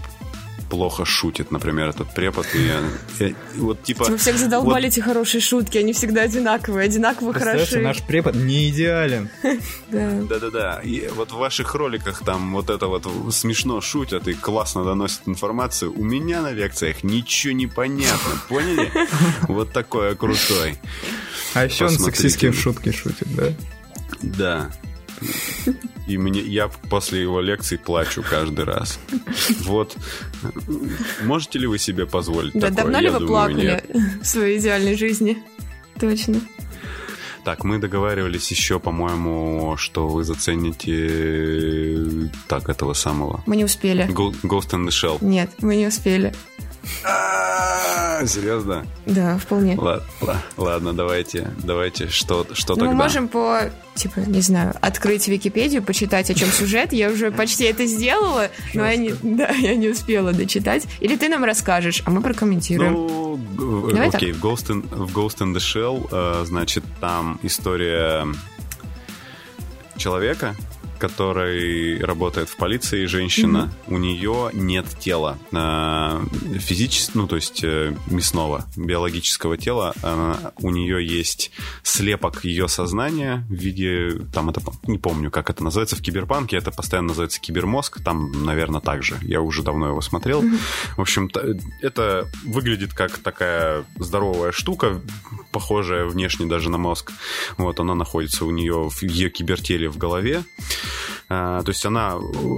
плохо 0.69 1.05
шутит, 1.05 1.51
например, 1.51 1.89
этот 1.89 2.13
препод. 2.15 2.47
И, 2.55 2.67
я, 2.67 3.35
вот 3.57 3.83
типа... 3.83 4.05
Вы 4.05 4.17
всех 4.17 4.39
задолбали 4.39 4.85
вот... 4.85 4.93
эти 4.93 5.01
хорошие 5.01 5.41
шутки, 5.41 5.79
они 5.79 5.93
всегда 5.93 6.23
одинаковые, 6.23 6.85
одинаково 6.85 7.33
хороши. 7.33 7.81
наш 7.81 8.03
препод 8.03 8.35
не 8.35 8.69
идеален. 8.69 9.31
Да-да-да. 9.91 10.81
И 10.85 11.09
вот 11.09 11.33
в 11.33 11.37
ваших 11.37 11.75
роликах 11.75 12.25
там 12.25 12.53
вот 12.53 12.71
это 12.71 12.87
вот 12.87 13.07
смешно 13.31 13.81
шутят 13.81 14.29
и 14.29 14.35
классно 14.35 14.85
доносят 14.85 15.23
информацию. 15.27 15.93
У 15.97 16.05
меня 16.05 16.43
на 16.43 16.53
лекциях 16.53 17.03
ничего 17.03 17.53
не 17.53 17.67
понятно, 17.67 18.33
поняли? 18.49 18.91
Вот 19.49 19.73
такой 19.73 20.15
крутой. 20.17 20.79
А 21.55 21.65
еще 21.65 21.87
он 21.87 21.91
сексистские 21.91 22.53
шутки 22.53 22.93
шутит, 22.93 23.29
да? 23.35 23.45
Да. 24.23 24.71
И 26.07 26.17
мне, 26.19 26.41
я 26.41 26.69
после 26.69 27.21
его 27.23 27.41
лекций 27.41 27.79
плачу 27.79 28.23
каждый 28.29 28.65
раз. 28.65 28.99
Вот. 29.63 29.97
Можете 31.23 31.59
ли 31.59 31.67
вы 31.67 31.79
себе 31.79 32.07
позволить 32.07 32.55
Да, 32.55 32.69
такое? 32.69 32.77
давно 32.85 33.01
ли 33.01 33.11
вы 33.11 33.27
плакали 33.27 33.83
в 34.23 34.27
своей 34.27 34.59
идеальной 34.59 34.97
жизни? 34.97 35.39
Точно. 36.01 36.41
Так, 37.45 37.65
мы 37.65 37.79
договаривались 37.79 38.51
еще, 38.51 38.79
по-моему, 38.79 39.77
что 39.79 40.09
вы 40.09 40.23
зацените 40.25 42.21
так 42.47 42.69
этого 42.69 42.93
самого. 42.93 43.43
Мы 43.47 43.57
не 43.57 43.65
успели. 43.65 44.07
Ghost 44.09 44.71
in 44.73 44.85
the 44.87 44.89
Shell. 44.89 45.19
Нет, 45.25 45.51
мы 45.61 45.77
не 45.77 45.87
успели. 45.87 46.35
Серьезно? 48.27 48.87
Да, 49.07 49.39
вполне. 49.39 49.77
Ладно, 49.77 50.43
ладно, 50.57 50.93
давайте, 50.93 51.51
давайте, 51.63 52.09
что, 52.09 52.47
что 52.53 52.75
ну, 52.75 52.81
тогда? 52.81 52.93
Мы 52.93 52.95
можем 52.95 53.29
по, 53.29 53.71
типа, 53.95 54.21
не 54.21 54.41
знаю, 54.41 54.75
открыть 54.81 55.29
Википедию, 55.29 55.83
почитать, 55.83 56.31
о 56.31 56.35
чем 56.35 56.49
сюжет. 56.49 56.93
Я 56.93 57.11
уже 57.11 57.31
почти 57.31 57.65
это 57.65 57.87
сделала, 57.87 58.51
но 58.75 58.87
я 58.87 58.97
не, 58.97 59.15
да, 59.23 59.49
я 59.51 59.77
не 59.77 59.89
успела 59.89 60.33
дочитать. 60.33 60.87
Или 61.01 61.17
ты 61.17 61.29
нам 61.29 61.45
расскажешь, 61.45 62.03
а 62.05 62.11
мы 62.11 62.21
прокомментируем. 62.21 62.93
Ну, 62.93 63.41
Давай 63.93 64.09
окей, 64.09 64.33
в 64.33 64.45
Ghost, 64.45 64.69
in, 64.69 64.83
в 64.95 65.17
Ghost 65.17 65.39
in 65.39 65.55
the 65.55 65.59
Shell, 65.59 66.09
э, 66.11 66.45
значит, 66.45 66.85
там 67.01 67.39
история 67.43 68.27
человека, 69.97 70.55
который 70.99 72.03
работает 72.03 72.49
в 72.49 72.57
полиции, 72.57 73.07
женщина, 73.07 73.73
mm-hmm. 73.87 73.95
у 73.95 73.99
нее 73.99 74.51
нет 74.53 74.87
тела 74.99 75.39
э, 75.53 76.59
физического, 76.59 77.23
ну, 77.23 77.29
то 77.29 77.37
есть 77.37 77.63
э, 77.65 77.95
мясного, 78.07 78.67
биологического 78.77 79.57
тела. 79.57 79.95
Э, 80.03 80.35
у 80.61 80.71
нее 80.71 81.05
есть 81.05 81.51
слепок 81.83 82.45
ее 82.45 82.69
сознания 82.69 83.47
в 83.49 83.55
виде, 83.55 84.21
там 84.33 84.51
это, 84.51 84.61
не 84.85 84.99
помню, 84.99 85.31
как 85.31 85.51
это 85.51 85.65
называется, 85.65 85.97
в 85.97 86.03
киберпанке 86.03 86.57
это 86.57 86.71
постоянно 86.71 87.09
называется 87.09 87.41
кибермозг, 87.41 88.03
там, 88.03 88.45
наверное, 88.45 88.81
так 88.81 89.03
же. 89.03 89.17
Я 89.23 89.41
уже 89.41 89.63
давно 89.63 89.89
его 89.89 90.01
смотрел. 90.01 90.43
Mm-hmm. 90.43 90.59
В 90.97 91.01
общем, 91.01 91.31
это 91.81 92.29
выглядит 92.45 92.93
как 92.93 93.19
такая 93.19 93.85
здоровая 93.97 94.53
штука, 94.53 95.01
похожая 95.53 96.05
внешне 96.05 96.47
даже 96.47 96.71
на 96.71 96.79
мозг. 96.79 97.13
Вот, 97.57 97.81
она 97.81 97.95
находится 97.95 98.45
у 98.45 98.51
нее 98.51 98.89
в 98.91 99.03
ее 99.03 99.31
кибертеле 99.31 99.89
в 99.89 99.97
голове. 99.97 100.45
А, 101.29 101.63
то 101.63 101.71
есть 101.71 101.85
она, 101.85 102.15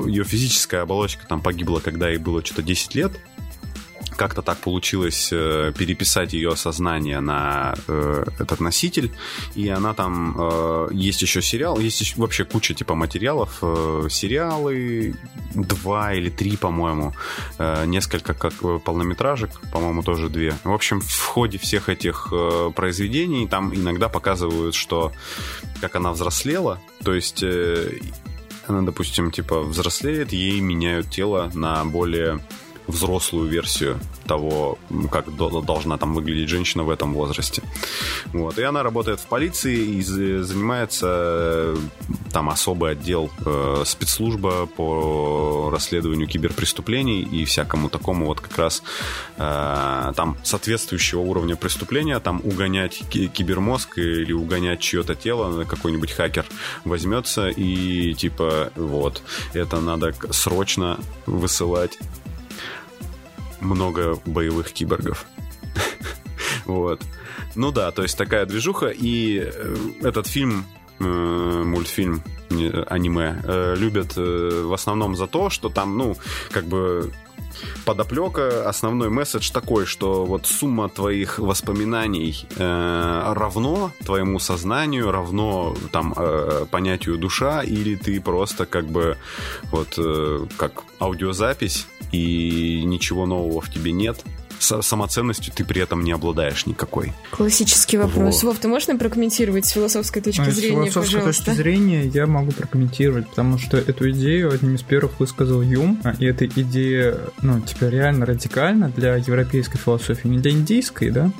ее 0.07 0.25
физическая 0.25 0.83
оболочка 0.83 1.27
там 1.27 1.41
погибла, 1.41 1.81
когда 1.81 2.09
ей 2.09 2.19
было 2.19 2.45
что-то 2.45 2.63
10 2.63 2.95
лет. 2.95 3.13
как-то 4.17 4.43
так 4.43 4.59
получилось 4.59 5.31
э, 5.33 5.73
переписать 5.79 6.35
ее 6.35 6.55
сознание 6.55 7.21
на 7.21 7.75
э, 7.89 8.25
этот 8.39 8.61
носитель, 8.61 9.11
и 9.55 9.69
она 9.69 9.95
там... 9.95 10.37
Э, 10.39 10.89
есть 10.93 11.23
еще 11.23 11.41
сериал, 11.41 11.81
есть 11.81 12.01
еще 12.03 12.17
вообще 12.17 12.45
куча 12.45 12.75
типа 12.75 12.95
материалов, 12.95 13.59
э, 13.63 14.09
сериалы, 14.11 15.15
два 15.55 16.13
или 16.13 16.29
три, 16.29 16.57
по-моему, 16.57 17.15
э, 17.59 17.87
несколько 17.87 18.35
как 18.35 18.53
э, 18.63 18.79
полнометражек, 18.85 19.59
по-моему, 19.73 20.03
тоже 20.03 20.29
две. 20.29 20.55
В 20.65 20.73
общем, 20.73 21.01
в 21.01 21.25
ходе 21.27 21.57
всех 21.57 21.89
этих 21.89 22.29
э, 22.31 22.73
произведений 22.77 23.49
там 23.49 23.75
иногда 23.75 24.09
показывают, 24.09 24.75
что 24.75 25.13
как 25.81 25.97
она 25.97 26.13
взрослела, 26.13 26.79
то 27.03 27.15
есть... 27.15 27.43
Э, 27.43 27.91
она, 28.71 28.83
допустим, 28.83 29.31
типа 29.31 29.61
взрослеет, 29.61 30.33
ей 30.33 30.61
меняют 30.61 31.11
тело 31.11 31.51
на 31.55 31.85
более 31.85 32.41
взрослую 32.91 33.49
версию 33.49 33.99
того, 34.27 34.79
как 35.11 35.35
должна 35.37 35.97
там 35.99 36.15
выглядеть 36.15 36.49
женщина 36.49 36.85
в 36.85 36.91
этом 36.91 37.15
возрасте. 37.15 37.63
Вот. 38.33 38.59
И 38.59 38.63
она 38.63 38.83
работает 38.83 39.21
в 39.21 39.27
полиции 39.27 39.77
и 39.77 40.03
занимается 40.03 41.07
э, 41.09 41.77
там 42.33 42.49
особый 42.49 42.93
отдел 42.93 43.31
э, 43.45 43.83
спецслужба 43.85 44.67
по 44.67 45.71
расследованию 45.73 46.29
киберпреступлений 46.29 47.23
и 47.23 47.45
всякому 47.45 47.89
такому 47.89 48.27
вот 48.27 48.41
как 48.41 48.57
раз 48.59 48.83
э, 49.37 50.13
там 50.15 50.37
соответствующего 50.43 51.21
уровня 51.21 51.57
преступления, 51.57 52.21
там 52.21 52.41
угонять 52.45 53.03
кибермозг 53.11 53.99
или 53.99 54.33
угонять 54.33 54.81
чье-то 54.81 55.15
тело, 55.15 55.65
какой-нибудь 55.65 56.13
хакер 56.13 56.47
возьмется 56.85 57.49
и 57.49 58.15
типа 58.15 58.73
вот, 58.77 59.23
это 59.55 59.81
надо 59.81 60.15
срочно 60.31 60.99
высылать 61.27 61.99
много 63.61 64.19
боевых 64.27 64.73
киборгов. 64.73 65.27
Вот. 66.67 67.03
Ну 67.57 67.73
да, 67.73 67.91
то 67.91 68.03
есть 68.03 68.17
такая 68.17 68.47
движуха. 68.47 68.89
И 68.89 69.41
э, 69.43 69.77
этот 70.03 70.29
фильм, 70.29 70.65
э, 71.01 71.05
мультфильм, 71.05 72.23
аниме, 72.87 73.41
э, 73.43 73.75
любят 73.77 74.15
в 74.17 74.73
основном 74.73 75.17
за 75.17 75.27
то, 75.27 75.51
что 75.51 75.69
там, 75.69 75.97
ну, 75.97 76.17
как 76.53 76.67
бы 76.67 77.13
подоплека, 77.85 78.69
основной 78.69 79.09
месседж 79.09 79.51
такой, 79.53 79.87
что 79.87 80.25
вот 80.25 80.47
сумма 80.47 80.89
твоих 80.89 81.39
воспоминаний 81.39 82.47
э, 82.57 83.33
равно 83.35 83.93
твоему 84.05 84.39
сознанию, 84.39 85.11
равно 85.11 85.77
там 85.93 86.15
э, 86.17 86.67
понятию 86.71 87.19
душа, 87.19 87.63
или 87.63 87.97
ты 87.97 88.21
просто 88.21 88.67
как 88.67 88.87
бы 88.87 89.17
вот 89.71 89.95
э, 89.99 90.47
как 90.57 90.85
аудиозапись 91.01 91.87
и 92.13 92.83
ничего 92.85 93.27
нового 93.27 93.61
в 93.61 93.71
тебе 93.71 93.93
нет, 93.93 94.25
самоценностью 94.61 95.53
ты 95.55 95.65
при 95.65 95.83
этом 95.83 96.05
не 96.05 96.13
обладаешь 96.13 96.67
никакой. 96.67 97.13
Классический 97.31 97.97
вопрос. 97.97 98.43
Вот. 98.43 98.53
Вов, 98.53 98.59
ты 98.59 98.69
можешь 98.69 98.89
нам 98.89 98.99
прокомментировать 98.99 99.67
с 99.67 99.71
философской 99.71 100.23
точки 100.23 100.43
а, 100.43 100.51
зрения, 100.51 100.91
С 100.91 100.93
философской 100.93 101.17
пожалуйста? 101.19 101.45
точки 101.45 101.57
зрения 101.57 102.07
я 102.07 102.27
могу 102.27 102.53
прокомментировать, 102.53 103.29
потому 103.29 103.59
что 103.59 103.79
эту 103.79 104.11
идею 104.11 104.53
одним 104.53 104.75
из 104.75 104.83
первых 104.83 105.19
высказал 105.19 105.63
Юм, 105.63 106.01
а, 106.05 106.15
и 106.19 106.27
эта 106.27 106.47
идея, 106.47 107.19
ну, 107.43 107.61
типа, 107.61 107.87
реально 107.87 108.27
радикальна 108.27 108.91
для 108.91 109.17
европейской 109.17 109.79
философии, 109.79 110.29
не 110.29 110.39
для 110.39 110.51
индийской, 110.51 111.11
да, 111.11 111.31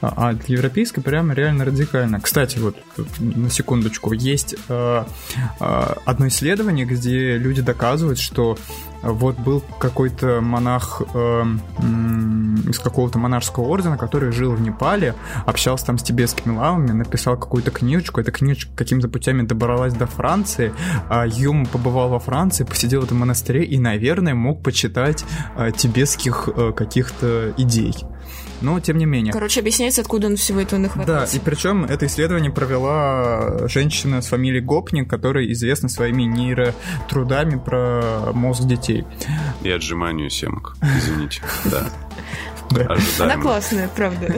а, 0.00 0.30
а 0.30 0.34
европейской 0.46 1.00
прямо 1.00 1.34
реально 1.34 1.64
радикально. 1.64 2.20
Кстати, 2.20 2.58
вот 2.58 2.76
на 3.18 3.50
секундочку, 3.50 4.12
есть 4.12 4.54
э, 4.68 5.04
э, 5.60 5.94
одно 6.04 6.28
исследование, 6.28 6.86
где 6.86 7.38
люди 7.38 7.62
доказывают, 7.62 8.18
что 8.18 8.56
вот 9.02 9.38
был 9.38 9.62
какой-то 9.78 10.40
монах 10.40 11.02
э, 11.14 11.44
из 12.68 12.78
какого-то 12.78 13.18
монашеского 13.18 13.64
ордена, 13.64 13.96
который 13.96 14.32
жил 14.32 14.52
в 14.52 14.60
Непале, 14.60 15.14
общался 15.44 15.86
там 15.86 15.98
с 15.98 16.02
тибетскими 16.02 16.56
ламами, 16.56 16.92
написал 16.92 17.36
какую-то 17.36 17.70
книжечку. 17.70 18.20
Эта 18.20 18.32
книжечка 18.32 18.72
какими-то 18.74 19.08
путями 19.08 19.42
добралась 19.42 19.94
до 19.94 20.06
Франции. 20.06 20.72
А 21.08 21.26
Юм 21.26 21.66
побывал 21.66 22.08
во 22.08 22.18
Франции, 22.18 22.64
посидел 22.64 23.02
в 23.02 23.04
этом 23.04 23.18
монастыре 23.18 23.64
и, 23.64 23.78
наверное, 23.78 24.34
мог 24.34 24.62
почитать 24.62 25.24
э, 25.56 25.70
тибетских 25.76 26.48
э, 26.54 26.72
каких-то 26.72 27.54
идей 27.56 27.94
но 28.60 28.80
тем 28.80 28.98
не 28.98 29.06
менее. 29.06 29.32
Короче, 29.32 29.60
объясняется, 29.60 30.00
откуда 30.00 30.26
он 30.28 30.36
всего 30.36 30.60
этого 30.60 30.80
нахватался. 30.80 31.32
Да, 31.32 31.38
и 31.38 31.44
причем 31.44 31.84
это 31.84 32.06
исследование 32.06 32.50
провела 32.50 33.68
женщина 33.68 34.22
с 34.22 34.28
фамилией 34.28 34.62
Гопник, 34.62 35.08
которая 35.08 35.50
известна 35.52 35.88
своими 35.88 36.22
нейротрудами 36.22 37.56
про 37.56 38.32
мозг 38.32 38.64
детей. 38.64 39.04
И 39.62 39.70
отжиманию 39.70 40.30
семок, 40.30 40.76
извините, 40.82 41.42
да. 41.64 41.86
Она 43.20 43.36
классная, 43.36 43.88
правда. 43.94 44.34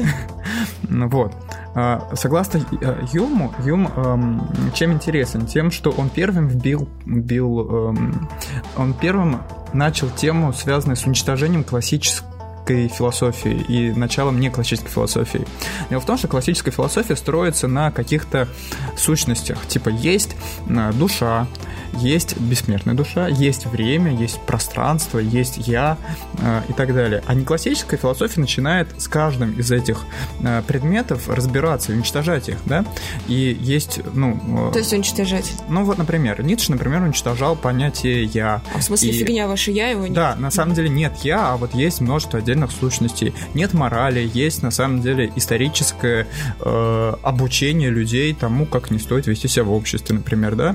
Ну 0.89 1.09
вот. 1.09 1.35
А, 1.75 2.11
согласно 2.15 2.61
э, 2.81 3.07
Юму, 3.13 3.55
Юм 3.65 3.87
эм, 3.89 4.73
чем 4.75 4.93
интересен? 4.93 5.47
Тем, 5.47 5.71
что 5.71 5.91
он 5.91 6.09
первым 6.09 6.49
вбил, 6.49 6.89
вбил 7.07 7.91
эм, 7.91 8.29
он 8.77 8.95
первым 8.95 9.43
начал 9.73 10.11
тему, 10.11 10.53
связанную 10.53 10.97
с 10.97 11.05
уничтожением 11.05 11.65
классического 11.65 12.28
классической 12.69 12.89
философии 12.89 13.65
и 13.69 13.93
началом 13.93 14.41
не 14.41 14.51
классической 14.51 14.91
философии. 14.91 15.47
Дело 15.91 16.01
в 16.01 16.07
том, 16.07 16.19
что 16.19 16.29
классическая 16.29 16.71
философия 16.71 17.17
строится 17.17 17.67
на 17.67 17.91
каких-то 17.91 18.49
сущностях. 18.97 19.59
Типа 19.67 19.89
есть 19.89 20.37
э, 20.69 20.93
душа, 20.93 21.47
есть 21.95 22.39
бессмертная 22.39 22.95
душа, 22.95 23.29
есть 23.29 23.67
время, 23.67 24.15
есть 24.15 24.41
пространство, 24.41 25.19
есть 25.19 25.67
я 25.67 25.97
э, 26.41 26.63
и 26.69 26.73
так 26.73 26.95
далее. 26.95 27.23
А 27.27 27.35
не 27.35 27.45
классическая 27.45 27.97
философия 27.97 28.41
начинает 28.41 28.89
с 29.01 29.09
каждым 29.09 29.53
из 29.59 29.71
этих 29.73 30.05
э, 30.41 30.63
предметов 30.67 31.29
разбираться, 31.29 31.93
уничтожать 31.93 32.49
их, 32.49 32.59
да? 32.67 32.85
И 33.27 33.57
есть, 33.61 34.01
ну... 34.15 34.69
Э, 34.69 34.73
То 34.73 34.79
есть 34.79 34.93
уничтожать? 34.93 35.53
Ну 35.69 35.85
вот, 35.85 35.99
например, 35.99 36.43
Ницше, 36.43 36.73
например, 36.73 37.03
уничтожал 37.03 37.57
понятие 37.57 38.25
«я». 38.25 38.63
А 38.75 38.79
в 38.79 38.83
смысле 38.83 39.11
и... 39.11 39.13
фигня 39.13 39.49
ваша 39.49 39.71
«я» 39.71 39.89
его 39.89 40.07
нет? 40.07 40.15
Да, 40.15 40.37
на 40.37 40.51
самом 40.51 40.75
деле 40.75 40.89
нет 40.89 41.15
«я», 41.23 41.53
а 41.53 41.57
вот 41.57 41.75
есть 41.75 42.01
множество 42.01 42.39
отдельных 42.39 42.58
сущностей. 42.67 43.35
Нет 43.55 43.75
морали, 43.75 44.29
есть 44.33 44.63
на 44.63 44.71
самом 44.71 45.01
деле 45.01 45.31
историческое 45.37 46.27
э, 46.61 47.15
обучение 47.23 47.91
людей 47.91 48.35
тому, 48.35 48.67
как 48.67 48.91
не 48.91 48.99
стоит 48.99 49.27
вести 49.27 49.49
себя 49.49 49.65
в 49.65 49.73
обществе, 49.73 50.17
например, 50.17 50.57
да? 50.57 50.75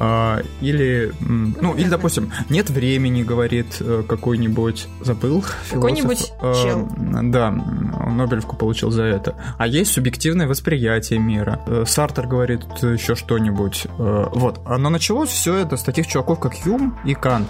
Э, 0.00 0.42
или, 0.60 1.12
ну, 1.20 1.74
или, 1.74 1.88
допустим, 1.88 2.32
нет 2.48 2.70
времени, 2.70 3.22
говорит 3.22 3.76
э, 3.80 4.02
какой-нибудь, 4.08 4.88
забыл 5.00 5.44
Какой-нибудь 5.70 6.32
э, 6.40 6.54
чел. 6.54 6.88
Да, 7.22 7.50
Нобелевку 7.50 8.56
получил 8.56 8.90
за 8.90 9.04
это. 9.04 9.36
А 9.58 9.66
есть 9.66 9.92
субъективное 9.92 10.46
восприятие 10.46 11.18
мира. 11.18 11.60
Э, 11.66 11.84
Сартер 11.86 12.26
говорит 12.26 12.62
еще 12.82 13.14
что-нибудь. 13.14 13.86
Э, 13.98 14.26
вот. 14.32 14.60
Оно 14.64 14.90
началось 14.90 15.28
все 15.30 15.56
это 15.56 15.76
с 15.76 15.82
таких 15.82 16.06
чуваков, 16.06 16.40
как 16.40 16.54
Юм 16.66 16.98
и 17.04 17.14
Кант. 17.14 17.48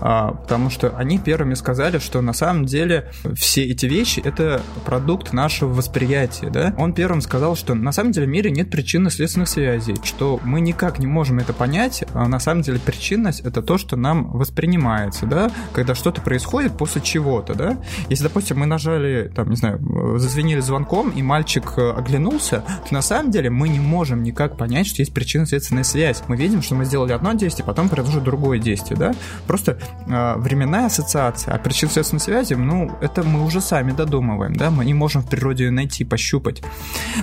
А, 0.00 0.32
потому 0.32 0.70
что 0.70 0.96
они 0.96 1.18
первыми 1.18 1.54
сказали, 1.54 1.98
что 1.98 2.20
на 2.20 2.32
самом 2.32 2.66
деле 2.66 2.93
все 3.34 3.64
эти 3.64 3.86
вещи— 3.86 4.20
это 4.24 4.62
продукт 4.84 5.32
нашего 5.32 5.72
восприятия, 5.72 6.50
да? 6.50 6.74
Он 6.78 6.92
первым 6.92 7.20
сказал, 7.20 7.56
что 7.56 7.74
на 7.74 7.92
самом 7.92 8.12
деле 8.12 8.26
в 8.26 8.30
мире 8.30 8.50
нет 8.50 8.70
причинно-следственных 8.70 9.48
связей, 9.48 9.96
что 10.02 10.40
мы 10.44 10.60
никак 10.60 10.98
не 10.98 11.06
можем 11.06 11.38
это 11.38 11.52
понять, 11.52 12.04
а 12.14 12.28
на 12.28 12.38
самом 12.38 12.62
деле 12.62 12.78
причинность 12.78 13.40
это 13.40 13.62
то, 13.62 13.78
что 13.78 13.96
нам 13.96 14.30
воспринимается, 14.32 15.26
да, 15.26 15.50
когда 15.72 15.94
что-то 15.94 16.20
происходит 16.20 16.76
после 16.76 17.00
чего-то, 17.00 17.54
да. 17.54 17.78
Если, 18.08 18.24
допустим, 18.24 18.58
мы 18.58 18.66
нажали, 18.66 19.30
там, 19.34 19.50
не 19.50 19.56
знаю, 19.56 19.80
зазвенели 20.18 20.60
звонком, 20.60 21.10
и 21.10 21.22
мальчик 21.22 21.74
э, 21.76 21.90
оглянулся, 21.90 22.62
то 22.88 22.94
на 22.94 23.02
самом 23.02 23.30
деле 23.30 23.50
мы 23.50 23.68
не 23.68 23.80
можем 23.80 24.22
никак 24.22 24.56
понять, 24.56 24.86
что 24.86 25.02
есть 25.02 25.14
причинно-следственная 25.14 25.84
связь. 25.84 26.22
Мы 26.28 26.36
видим, 26.36 26.62
что 26.62 26.74
мы 26.74 26.84
сделали 26.84 27.12
одно 27.12 27.32
действие, 27.32 27.66
потом 27.66 27.88
произошло 27.88 28.20
другое 28.20 28.58
действие, 28.58 28.98
да. 28.98 29.12
Просто 29.46 29.78
э, 30.06 30.34
временная 30.38 30.86
ассоциация, 30.86 31.54
а 31.54 31.58
причинно-следственной 31.58 32.20
связи, 32.20 32.54
ну, 32.54 32.73
это 33.00 33.22
мы 33.22 33.44
уже 33.44 33.60
сами 33.60 33.92
додумываем, 33.92 34.54
да, 34.54 34.70
мы 34.70 34.84
не 34.84 34.94
можем 34.94 35.22
в 35.22 35.28
природе 35.28 35.70
найти, 35.70 36.04
пощупать. 36.04 36.62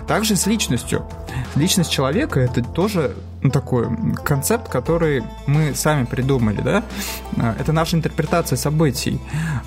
Также 0.08 0.36
с 0.36 0.48
личностью. 0.48 1.06
Личность 1.56 1.92
человека 1.92 2.40
это 2.40 2.64
тоже 2.64 3.16
ну, 3.16 3.31
такой 3.50 3.88
концепт, 4.24 4.70
который 4.70 5.24
мы 5.48 5.74
сами 5.74 6.06
придумали, 6.06 6.62
да, 6.62 6.84
а, 7.38 7.56
это 7.60 7.72
наша 7.72 7.98
интерпретация 7.98 8.56
событий, 8.56 9.20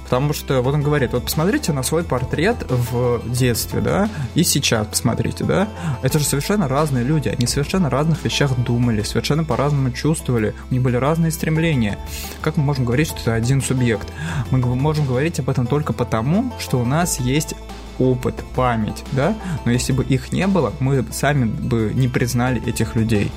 потому 0.04 0.32
что 0.32 0.62
вот 0.62 0.74
он 0.74 0.82
говорит, 0.82 1.12
вот 1.12 1.24
посмотрите 1.24 1.72
на 1.72 1.82
свой 1.82 2.04
портрет 2.04 2.56
в 2.68 3.22
детстве, 3.28 3.80
да, 3.80 4.08
и 4.34 4.44
сейчас 4.44 4.86
посмотрите, 4.86 5.44
да, 5.44 5.68
это 6.02 6.18
же 6.18 6.24
совершенно 6.24 6.68
разные 6.68 7.04
люди, 7.04 7.28
они 7.28 7.46
совершенно 7.46 7.90
разных 7.90 8.24
вещах 8.24 8.56
думали, 8.56 9.02
совершенно 9.02 9.44
по-разному 9.44 9.90
чувствовали, 9.90 10.54
у 10.70 10.74
них 10.74 10.82
были 10.82 10.96
разные 10.96 11.32
стремления. 11.32 11.98
Как 12.42 12.56
мы 12.56 12.64
можем 12.64 12.84
говорить, 12.84 13.08
что 13.08 13.20
это 13.20 13.34
один 13.34 13.60
субъект? 13.60 14.06
Мы 14.50 14.58
можем 14.58 15.06
говорить 15.06 15.40
об 15.40 15.50
этом 15.50 15.66
только 15.66 15.92
потому, 15.92 16.52
что 16.60 16.78
у 16.78 16.84
нас 16.84 17.18
есть 17.18 17.54
опыт, 17.98 18.34
память, 18.54 19.04
да, 19.12 19.36
но 19.64 19.70
если 19.70 19.92
бы 19.92 20.04
их 20.04 20.32
не 20.32 20.46
было, 20.46 20.72
мы 20.80 21.04
сами 21.12 21.44
бы 21.44 21.92
не 21.94 22.08
признали 22.08 22.64
этих 22.66 22.96
людей. 22.96 23.30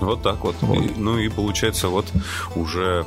Вот 0.00 0.22
так 0.22 0.44
вот. 0.44 0.56
вот. 0.60 0.76
И, 0.76 0.92
ну 0.96 1.18
и 1.18 1.28
получается 1.28 1.88
вот 1.88 2.06
уже 2.54 3.04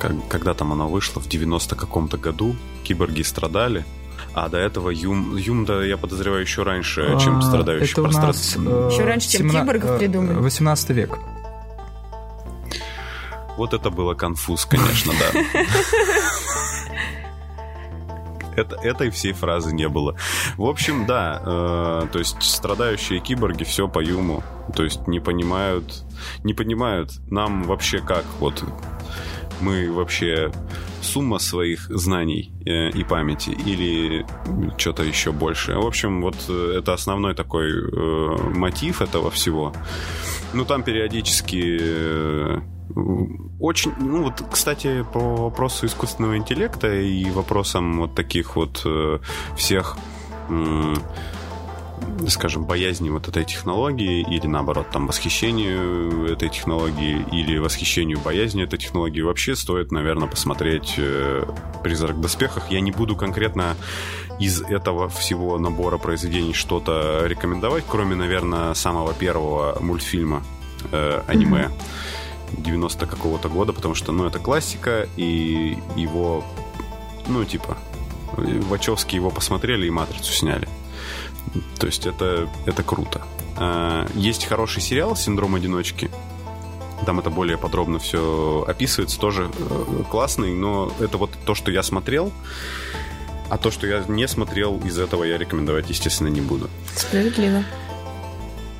как, 0.00 0.12
когда 0.28 0.54
там 0.54 0.72
оно 0.72 0.88
вышло, 0.88 1.20
в 1.20 1.28
90 1.28 1.76
каком-то 1.76 2.16
году, 2.16 2.56
киборги 2.84 3.22
страдали, 3.22 3.84
а 4.34 4.48
до 4.48 4.58
этого 4.58 4.90
Юм, 4.90 5.36
Юм 5.36 5.64
да, 5.64 5.84
я 5.84 5.96
подозреваю, 5.96 6.42
еще 6.42 6.62
раньше, 6.62 7.18
чем 7.20 7.38
а, 7.38 7.42
страдающий 7.42 7.92
Это 7.92 8.02
у 8.02 8.06
нас, 8.06 8.56
э, 8.56 8.88
еще 8.92 9.04
раньше, 9.04 9.28
чем 9.28 9.50
17, 9.50 9.60
киборгов 9.60 9.98
придумали. 9.98 10.34
18 10.34 10.90
век. 10.90 11.18
Вот 13.56 13.74
это 13.74 13.90
было 13.90 14.14
конфуз, 14.14 14.64
конечно, 14.64 15.12
да. 15.12 15.62
Это, 18.56 18.76
этой 18.76 19.10
всей 19.10 19.32
фразы 19.32 19.74
не 19.74 19.88
было. 19.88 20.16
В 20.56 20.64
общем, 20.64 21.06
да, 21.06 21.40
э, 21.44 22.06
то 22.12 22.18
есть 22.18 22.42
страдающие 22.42 23.20
киборги 23.20 23.64
все 23.64 23.88
по 23.88 24.00
юму, 24.00 24.42
то 24.74 24.84
есть 24.84 25.06
не 25.06 25.20
понимают, 25.20 26.04
не 26.44 26.54
понимают 26.54 27.12
нам 27.30 27.64
вообще 27.64 28.00
как 28.00 28.24
вот 28.38 28.64
мы 29.60 29.92
вообще 29.92 30.50
сумма 31.02 31.38
своих 31.38 31.86
знаний 31.88 32.52
э, 32.64 32.90
и 32.90 33.04
памяти 33.04 33.50
или 33.50 34.26
что-то 34.78 35.02
еще 35.02 35.32
больше. 35.32 35.74
В 35.74 35.86
общем, 35.86 36.22
вот 36.22 36.36
э, 36.48 36.74
это 36.78 36.94
основной 36.94 37.34
такой 37.34 37.70
э, 37.70 38.36
мотив 38.54 39.02
этого 39.02 39.30
всего. 39.30 39.72
Ну, 40.52 40.64
там 40.64 40.82
периодически 40.82 41.78
э, 41.80 42.60
очень, 43.60 43.92
ну 43.98 44.24
вот, 44.24 44.42
кстати, 44.50 45.04
по 45.12 45.18
вопросу 45.36 45.86
искусственного 45.86 46.36
интеллекта 46.36 46.92
и 46.92 47.30
вопросам 47.30 47.98
вот 47.98 48.14
таких 48.14 48.56
вот 48.56 48.82
э, 48.84 49.18
всех 49.56 49.96
скажем, 52.28 52.64
боязни 52.64 53.10
вот 53.10 53.28
этой 53.28 53.44
технологии 53.44 54.20
или, 54.20 54.46
наоборот, 54.46 54.86
там, 54.92 55.06
восхищению 55.06 56.30
этой 56.32 56.48
технологии 56.48 57.24
или 57.32 57.58
восхищению 57.58 58.20
боязнью 58.20 58.66
этой 58.66 58.78
технологии, 58.78 59.20
вообще 59.20 59.56
стоит, 59.56 59.92
наверное, 59.92 60.28
посмотреть 60.28 60.94
э, 60.98 61.44
«Призрак 61.82 62.16
в 62.16 62.20
доспехах». 62.20 62.70
Я 62.70 62.80
не 62.80 62.90
буду 62.90 63.16
конкретно 63.16 63.76
из 64.38 64.62
этого 64.62 65.08
всего 65.08 65.58
набора 65.58 65.98
произведений 65.98 66.54
что-то 66.54 67.24
рекомендовать, 67.26 67.84
кроме, 67.88 68.14
наверное, 68.14 68.74
самого 68.74 69.12
первого 69.14 69.78
мультфильма 69.80 70.42
э, 70.92 71.22
аниме. 71.26 71.70
90 72.58 73.06
какого-то 73.06 73.48
года, 73.48 73.72
потому 73.72 73.94
что, 73.94 74.12
ну, 74.12 74.26
это 74.26 74.38
классика, 74.38 75.08
и 75.16 75.78
его, 75.96 76.44
ну, 77.26 77.44
типа, 77.44 77.76
Вачовски 78.36 79.16
его 79.16 79.30
посмотрели 79.30 79.86
и 79.86 79.90
«Матрицу» 79.90 80.32
сняли. 80.32 80.68
То 81.78 81.86
есть 81.86 82.06
это, 82.06 82.48
это 82.66 82.82
круто. 82.82 83.22
А, 83.56 84.06
есть 84.14 84.44
хороший 84.46 84.82
сериал 84.82 85.16
«Синдром 85.16 85.54
одиночки». 85.54 86.10
Там 87.06 87.18
это 87.18 87.30
более 87.30 87.56
подробно 87.56 87.98
все 87.98 88.64
описывается, 88.68 89.18
тоже 89.18 89.50
э, 89.58 90.02
классный, 90.10 90.52
но 90.52 90.92
это 91.00 91.16
вот 91.16 91.30
то, 91.46 91.54
что 91.54 91.70
я 91.70 91.82
смотрел. 91.82 92.30
А 93.48 93.56
то, 93.56 93.70
что 93.70 93.86
я 93.86 94.04
не 94.06 94.28
смотрел, 94.28 94.78
из 94.84 94.98
этого 94.98 95.24
я 95.24 95.38
рекомендовать, 95.38 95.88
естественно, 95.88 96.28
не 96.28 96.42
буду. 96.42 96.68
Справедливо. 96.94 97.64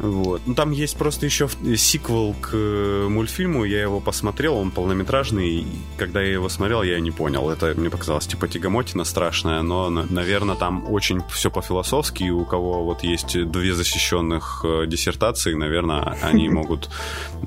Вот. 0.01 0.41
Ну, 0.47 0.55
там 0.55 0.71
есть 0.71 0.97
просто 0.97 1.27
еще 1.27 1.49
сиквел 1.77 2.35
к 2.41 2.51
э, 2.55 3.07
мультфильму, 3.09 3.65
я 3.65 3.83
его 3.83 4.01
посмотрел, 4.01 4.57
он 4.57 4.71
полнометражный, 4.71 5.49
и 5.49 5.67
когда 5.99 6.23
я 6.23 6.33
его 6.33 6.49
смотрел, 6.49 6.83
я 6.83 6.99
не 7.01 7.11
понял. 7.11 7.51
Это 7.51 7.75
мне 7.77 7.91
показалось 7.91 8.27
типа 8.27 8.49
тягомотина 8.49 9.05
страшная, 9.05 9.61
но, 9.61 9.91
наверное, 9.91 10.55
там 10.55 10.91
очень 10.91 11.21
все 11.29 11.51
по-философски, 11.51 12.25
и 12.25 12.31
у 12.31 12.47
кого 12.47 12.83
вот 12.85 13.03
есть 13.03 13.51
две 13.51 13.75
защищенных 13.75 14.65
э, 14.65 14.87
диссертации, 14.87 15.53
наверное, 15.53 16.17
они 16.23 16.49
могут 16.61 16.89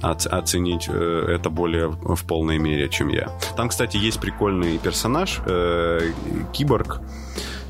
оценить 0.01 0.86
э, 0.88 1.26
это 1.36 1.49
более 1.49 1.88
в 1.88 2.24
полной 2.26 2.60
мере, 2.60 2.88
чем 2.88 3.08
я. 3.08 3.32
Там, 3.58 3.70
кстати, 3.70 3.97
есть 3.97 4.20
прикольный 4.20 4.78
персонаж, 4.78 5.39
киборг, 6.54 7.01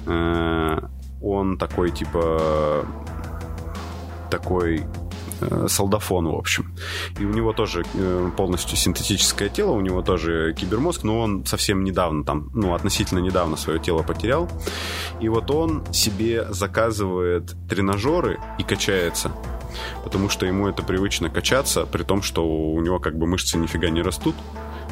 он 0.06 1.58
такой 1.58 1.92
типа 1.92 2.86
такой 4.34 4.84
э, 5.42 5.68
солдафон, 5.70 6.28
в 6.28 6.36
общем. 6.36 6.76
И 7.20 7.26
у 7.26 7.30
него 7.30 7.54
тоже 7.54 7.84
э, 7.94 8.32
полностью 8.36 8.78
синтетическое 8.78 9.50
тело, 9.50 9.72
у 9.72 9.82
него 9.82 10.02
тоже 10.02 10.56
кибермозг, 10.58 11.04
но 11.04 11.20
он 11.20 11.46
совсем 11.46 11.84
недавно 11.84 12.24
там, 12.24 12.50
ну, 12.56 12.74
относительно 12.74 13.20
недавно 13.20 13.58
свое 13.58 13.80
тело 13.80 14.02
потерял. 14.02 14.50
И 15.22 15.30
вот 15.30 15.52
он 15.52 15.84
себе 15.94 16.52
заказывает 16.52 17.56
тренажеры 17.70 18.40
и 18.60 18.64
качается 18.64 19.32
потому 20.04 20.30
что 20.30 20.46
ему 20.46 20.68
это 20.68 20.84
привычно 20.84 21.30
качаться, 21.32 21.88
при 21.88 22.04
том, 22.04 22.22
что 22.22 22.46
у 22.46 22.80
него 22.82 23.00
как 23.00 23.18
бы 23.18 23.26
мышцы 23.26 23.58
нифига 23.58 23.90
не 23.90 24.04
растут 24.04 24.36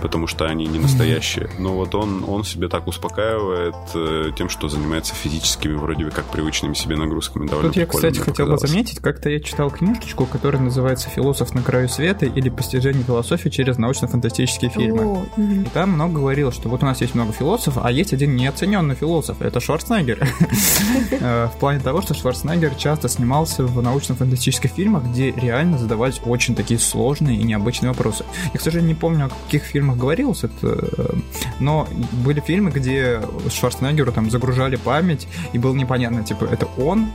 потому 0.02 0.28
что 0.28 0.45
они 0.45 0.66
не 0.66 0.80
настоящие. 0.80 1.49
Но 1.60 1.74
вот 1.74 1.95
он, 1.95 2.26
он 2.28 2.43
себе 2.43 2.68
так 2.68 2.88
успокаивает 2.88 3.76
э, 3.93 4.32
тем, 4.36 4.49
что 4.49 4.70
занимается 4.70 5.14
физическими, 5.14 5.76
вроде 5.76 6.06
бы 6.06 6.12
как 6.12 6.26
привычными 6.26 6.74
себе 6.74 6.95
нагрузками. 6.95 7.47
Довольно 7.47 7.70
Тут 7.70 7.78
я, 7.78 7.86
кстати, 7.86 8.20
хотел 8.20 8.47
бы 8.47 8.58
заметить, 8.58 8.99
как-то 8.99 9.30
я 9.30 9.39
читал 9.39 9.70
книжечку, 9.70 10.26
которая 10.26 10.62
называется 10.62 11.10
«Философ 11.10 11.54
на 11.54 11.62
краю 11.62 11.89
света» 11.89 12.26
или 12.26 12.49
«Постижение 12.49 13.04
философии 13.04 13.49
через 13.49 13.78
научно-фантастические 13.78 14.72
фильмы». 14.72 15.04
О, 15.04 15.26
И 15.38 15.66
там 15.74 15.91
много 15.91 16.20
говорилось, 16.20 16.56
что 16.56 16.70
вот 16.70 16.84
у 16.84 16.86
нас 16.86 17.02
есть 17.02 17.16
много 17.16 17.32
философов, 17.32 17.84
а 17.86 17.91
есть 17.91 18.14
один 18.14 18.36
неоцененный 18.36 18.95
философ. 18.95 19.41
Это 19.41 19.60
Шварценеггер. 19.60 20.28
Э, 21.24 21.47
в 21.47 21.60
плане 21.60 21.80
того, 21.80 22.02
что 22.02 22.14
Шварценеггер 22.14 22.74
часто 22.76 23.08
снимался 23.08 23.64
в 23.64 23.82
научно-фантастических 23.82 24.72
фильмах, 24.72 25.04
где 25.04 25.32
реально 25.32 25.78
задавались 25.78 26.20
очень 26.26 26.56
такие 26.56 26.80
сложные 26.80 27.38
и 27.38 27.43
необычные 27.43 27.89
вопросы. 27.89 28.26
Я, 28.54 28.60
к 28.60 28.62
сожалению, 28.62 28.95
не 28.95 28.99
помню, 28.99 29.26
о 29.26 29.30
каких 29.30 29.64
фильмах 29.64 29.91
фильмах 29.92 29.98
говорилось, 29.98 30.44
это, 30.44 30.78
э, 30.98 31.14
но 31.60 31.88
были 32.24 32.39
фильмы, 32.39 32.72
где 32.72 33.22
Шварценеггеру 33.50 34.12
там 34.12 34.30
загружали 34.30 34.76
память, 34.76 35.28
и 35.54 35.58
было 35.58 35.74
непонятно, 35.74 36.24
типа, 36.24 36.46
это 36.46 36.68
он 36.78 37.12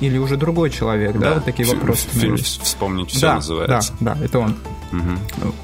или 0.00 0.18
уже 0.18 0.36
другой 0.36 0.70
человек, 0.70 1.12
да, 1.12 1.20
да 1.20 1.34
вот 1.34 1.44
такие 1.44 1.68
вопросы. 1.68 2.08
Фильм 2.10 2.36
«Вспомнить 2.36 3.10
все» 3.10 3.20
да, 3.20 3.34
называется. 3.34 3.92
Да, 4.00 4.14
да, 4.14 4.24
это 4.24 4.38
он. 4.38 4.56
Угу. 4.92 5.54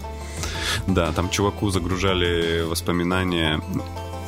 Да, 0.88 1.12
там 1.12 1.30
чуваку 1.30 1.70
загружали 1.70 2.62
воспоминания 2.62 3.60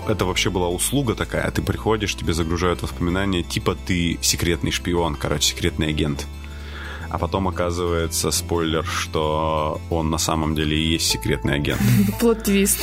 это 0.09 0.25
вообще 0.25 0.49
была 0.49 0.69
услуга 0.69 1.15
такая. 1.15 1.51
Ты 1.51 1.61
приходишь, 1.61 2.15
тебе 2.15 2.33
загружают 2.33 2.81
воспоминания, 2.81 3.43
типа 3.43 3.77
ты 3.87 4.19
секретный 4.23 4.71
шпион, 4.71 5.17
короче, 5.17 5.51
секретный 5.51 5.89
агент 5.89 6.27
а 7.11 7.19
потом 7.19 7.49
оказывается 7.49 8.31
спойлер, 8.31 8.85
что 8.85 9.81
он 9.91 10.11
на 10.11 10.19
самом 10.19 10.55
деле 10.55 10.77
и 10.77 10.93
есть 10.93 11.07
секретный 11.07 11.55
агент. 11.55 11.81
Plot 12.21 12.44
twist. 12.44 12.79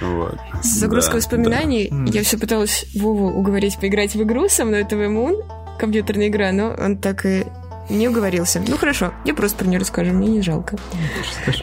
Вот. 0.00 0.38
Загрузка 0.62 1.12
да, 1.12 1.16
воспоминаний. 1.18 1.88
Да. 1.90 2.12
Я 2.12 2.22
все 2.22 2.38
пыталась 2.38 2.86
Вову 2.94 3.28
уговорить 3.28 3.78
поиграть 3.78 4.14
в 4.14 4.22
игру 4.22 4.48
со 4.48 4.64
мной, 4.64 4.84
To 4.84 4.87
the 4.87 4.92
Moon, 4.92 5.42
компьютерная 5.78 6.28
игра, 6.28 6.52
но 6.52 6.74
он 6.78 6.98
так 6.98 7.24
и 7.24 7.44
не 7.90 8.08
уговорился. 8.08 8.62
Ну 8.66 8.76
хорошо, 8.76 9.12
я 9.24 9.34
просто 9.34 9.58
про 9.58 9.66
нее 9.66 9.78
расскажу, 9.78 10.12
мне 10.12 10.28
не 10.28 10.42
жалко. 10.42 10.76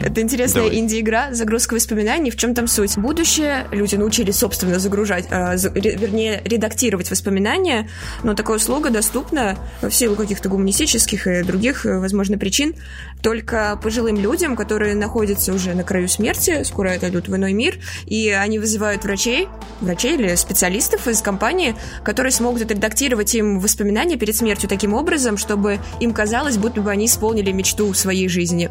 Это 0.00 0.20
интересная 0.20 0.68
инди-игра, 0.68 1.32
загрузка 1.32 1.74
воспоминаний. 1.74 2.30
В 2.30 2.36
чем 2.36 2.54
там 2.54 2.66
суть? 2.66 2.96
Будущее 2.98 3.66
люди 3.72 3.96
научились, 3.96 4.36
собственно, 4.36 4.78
загружать, 4.78 5.26
э, 5.30 5.56
вернее, 5.74 6.42
редактировать 6.44 7.10
воспоминания, 7.10 7.88
но 8.22 8.34
такая 8.34 8.56
услуга 8.56 8.90
доступна 8.90 9.56
в 9.82 9.90
силу 9.90 10.16
каких-то 10.16 10.48
гуманистических 10.48 11.26
и 11.26 11.42
других, 11.42 11.86
э, 11.86 11.98
возможно, 11.98 12.38
причин 12.38 12.74
только 13.22 13.78
пожилым 13.82 14.16
людям, 14.16 14.56
которые 14.56 14.94
находятся 14.94 15.52
уже 15.52 15.74
на 15.74 15.84
краю 15.84 16.08
смерти, 16.08 16.62
скоро 16.64 16.92
отойдут 16.92 17.28
в 17.28 17.34
иной 17.34 17.52
мир, 17.52 17.78
и 18.06 18.30
они 18.30 18.58
вызывают 18.58 19.04
врачей, 19.04 19.48
врачей 19.80 20.14
или 20.14 20.34
специалистов 20.34 21.08
из 21.08 21.20
компании, 21.20 21.74
которые 22.04 22.32
смогут 22.32 22.62
отредактировать 22.62 23.34
им 23.34 23.60
воспоминания 23.60 24.16
перед 24.16 24.36
смертью 24.36 24.68
таким 24.68 24.94
образом, 24.94 25.36
чтобы 25.36 25.78
им 26.00 26.12
казалось, 26.18 26.56
будто 26.56 26.80
бы 26.80 26.90
они 26.90 27.06
исполнили 27.06 27.52
мечту 27.52 27.94
своей 27.94 28.28
жизни 28.28 28.70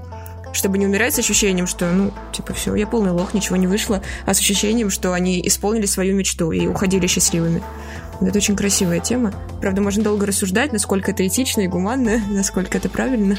чтобы 0.54 0.78
не 0.78 0.86
умирать 0.88 1.14
с 1.14 1.20
ощущением, 1.20 1.68
что, 1.68 1.86
ну, 1.92 2.12
типа, 2.32 2.54
все, 2.54 2.74
я 2.74 2.88
полный 2.88 3.12
лох, 3.12 3.34
ничего 3.34 3.58
не 3.58 3.68
вышло, 3.68 4.02
а 4.26 4.34
с 4.34 4.40
ощущением, 4.40 4.90
что 4.90 5.14
они 5.14 5.40
исполнили 5.46 5.86
свою 5.86 6.16
мечту 6.16 6.52
и 6.52 6.66
уходили 6.66 7.06
счастливыми. 7.06 7.62
Это 8.22 8.38
очень 8.38 8.56
красивая 8.56 9.00
тема. 9.00 9.34
Правда, 9.62 9.82
можно 9.82 10.04
долго 10.04 10.26
рассуждать, 10.26 10.74
насколько 10.74 11.12
это 11.12 11.28
этично 11.28 11.62
и 11.62 11.68
гуманно, 11.68 12.22
насколько 12.30 12.78
это 12.78 12.90
правильно. 12.90 13.38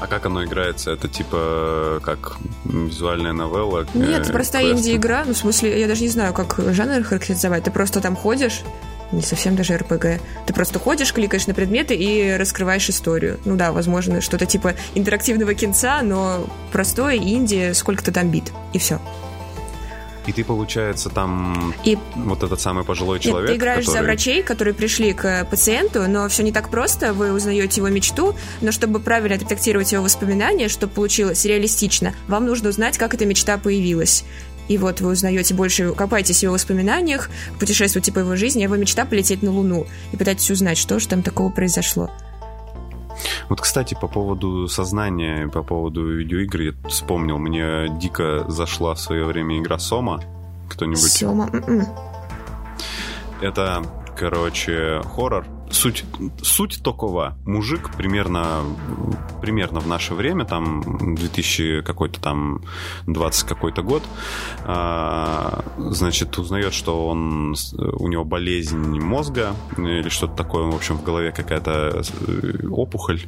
А 0.00 0.06
как 0.08 0.26
оно 0.26 0.44
играется? 0.44 0.90
Это 0.90 1.06
типа 1.06 2.00
как 2.02 2.38
визуальная 2.64 3.32
новелла? 3.32 3.86
Нет, 3.94 4.22
это 4.22 4.32
простая 4.32 4.72
инди-игра. 4.72 5.24
Ну, 5.26 5.32
в 5.32 5.38
смысле, 5.38 5.78
я 5.78 5.86
даже 5.86 6.02
не 6.02 6.08
знаю, 6.08 6.34
как 6.34 6.58
жанр 6.58 7.04
характеризовать. 7.04 7.64
Ты 7.64 7.70
просто 7.70 8.00
там 8.00 8.16
ходишь, 8.16 8.62
не 9.12 9.22
совсем 9.22 9.56
даже 9.56 9.76
РПГ. 9.76 10.20
Ты 10.46 10.52
просто 10.54 10.78
ходишь, 10.78 11.12
кликаешь 11.12 11.46
на 11.46 11.54
предметы 11.54 11.94
и 11.94 12.36
раскрываешь 12.36 12.88
историю. 12.88 13.38
Ну 13.44 13.56
да, 13.56 13.72
возможно, 13.72 14.20
что-то 14.20 14.46
типа 14.46 14.74
интерактивного 14.94 15.54
кинца, 15.54 16.02
но 16.02 16.46
простое 16.72 17.16
инди, 17.16 17.72
сколько-то 17.72 18.12
там 18.12 18.30
бит, 18.30 18.52
и 18.72 18.78
все. 18.78 19.00
И 20.26 20.32
ты, 20.32 20.44
получается, 20.44 21.08
там 21.08 21.72
и... 21.84 21.96
вот 22.16 22.42
этот 22.42 22.60
самый 22.60 22.84
пожилой 22.84 23.20
человек. 23.20 23.48
Нет, 23.48 23.58
ты 23.58 23.62
играешь 23.62 23.84
который... 23.84 23.98
за 23.98 24.04
врачей, 24.04 24.42
которые 24.42 24.74
пришли 24.74 25.12
к 25.12 25.44
пациенту, 25.44 26.02
но 26.08 26.28
все 26.28 26.42
не 26.42 26.50
так 26.50 26.68
просто. 26.68 27.12
Вы 27.12 27.32
узнаете 27.32 27.80
его 27.80 27.88
мечту, 27.88 28.34
но 28.60 28.72
чтобы 28.72 28.98
правильно 28.98 29.38
детектировать 29.38 29.92
его 29.92 30.02
воспоминания, 30.02 30.68
чтобы 30.68 30.92
получилось 30.92 31.44
реалистично, 31.44 32.12
вам 32.26 32.46
нужно 32.46 32.70
узнать, 32.70 32.98
как 32.98 33.14
эта 33.14 33.24
мечта 33.24 33.56
появилась. 33.56 34.24
И 34.68 34.78
вот 34.78 35.00
вы 35.00 35.12
узнаете 35.12 35.54
больше, 35.54 35.92
копаетесь 35.92 36.40
в 36.40 36.42
его 36.42 36.54
воспоминаниях, 36.54 37.30
путешествуете 37.58 38.12
по 38.12 38.20
его 38.20 38.36
жизни, 38.36 38.60
а 38.60 38.64
его 38.64 38.76
мечта 38.76 39.04
полететь 39.04 39.42
на 39.42 39.50
Луну 39.50 39.86
и 40.12 40.16
пытаетесь 40.16 40.50
узнать, 40.50 40.78
что 40.78 40.98
же 40.98 41.08
там 41.08 41.22
такого 41.22 41.50
произошло. 41.50 42.10
Вот, 43.48 43.60
кстати, 43.60 43.96
по 43.98 44.08
поводу 44.08 44.68
сознания, 44.68 45.48
по 45.48 45.62
поводу 45.62 46.06
видеоигр, 46.16 46.60
я 46.60 46.72
вспомнил, 46.88 47.38
мне 47.38 47.88
дико 47.98 48.44
зашла 48.48 48.94
в 48.94 49.00
свое 49.00 49.24
время 49.24 49.58
игра 49.58 49.78
Сома. 49.78 50.22
Кто-нибудь? 50.68 51.12
Сома. 51.12 51.48
М-м. 51.52 51.86
Это, 53.40 53.84
короче, 54.18 55.00
хоррор 55.14 55.46
суть, 55.70 56.04
суть 56.42 56.82
такого. 56.82 57.36
Мужик 57.44 57.90
примерно, 57.96 58.64
примерно 59.40 59.80
в 59.80 59.86
наше 59.86 60.14
время, 60.14 60.44
там 60.44 61.14
2000 61.16 61.82
какой-то 61.82 62.20
там 62.20 62.62
20 63.06 63.48
какой-то 63.48 63.82
год, 63.82 64.02
а, 64.64 65.64
значит, 65.76 66.38
узнает, 66.38 66.72
что 66.72 67.08
он, 67.08 67.54
у 67.78 68.08
него 68.08 68.24
болезнь 68.24 69.00
мозга 69.00 69.54
или 69.76 70.08
что-то 70.08 70.34
такое, 70.34 70.64
в 70.64 70.74
общем, 70.74 70.98
в 70.98 71.04
голове 71.04 71.32
какая-то 71.32 72.02
э, 72.26 72.66
опухоль. 72.68 73.20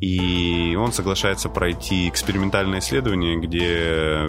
И 0.00 0.76
он 0.78 0.92
соглашается 0.92 1.48
пройти 1.48 2.08
экспериментальное 2.08 2.80
исследование, 2.80 3.36
где 3.38 4.28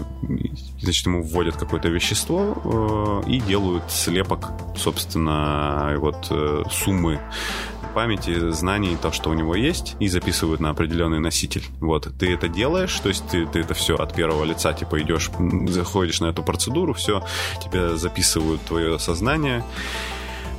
значит, 0.79 1.05
ему 1.05 1.23
вводят 1.23 1.55
какое-то 1.55 1.89
вещество 1.89 3.21
э, 3.25 3.29
и 3.29 3.39
делают 3.39 3.83
слепок, 3.89 4.51
собственно, 4.75 5.95
вот 5.97 6.27
э, 6.29 6.63
суммы 6.69 7.19
памяти, 7.93 8.51
знаний, 8.51 8.97
то, 9.01 9.11
что 9.11 9.29
у 9.29 9.33
него 9.33 9.55
есть, 9.55 9.95
и 9.99 10.07
записывают 10.07 10.59
на 10.59 10.71
определенный 10.71 11.19
носитель. 11.19 11.63
Вот, 11.79 12.07
ты 12.17 12.33
это 12.33 12.47
делаешь, 12.47 12.99
то 12.99 13.09
есть 13.09 13.27
ты, 13.29 13.45
ты 13.45 13.59
это 13.59 13.73
все 13.73 13.95
от 13.95 14.13
первого 14.13 14.43
лица, 14.43 14.73
типа, 14.73 15.01
идешь, 15.01 15.29
заходишь 15.67 16.19
на 16.19 16.27
эту 16.27 16.43
процедуру, 16.43 16.93
все, 16.93 17.23
тебя 17.63 17.95
записывают 17.95 18.61
твое 18.63 18.99
сознание, 18.99 19.63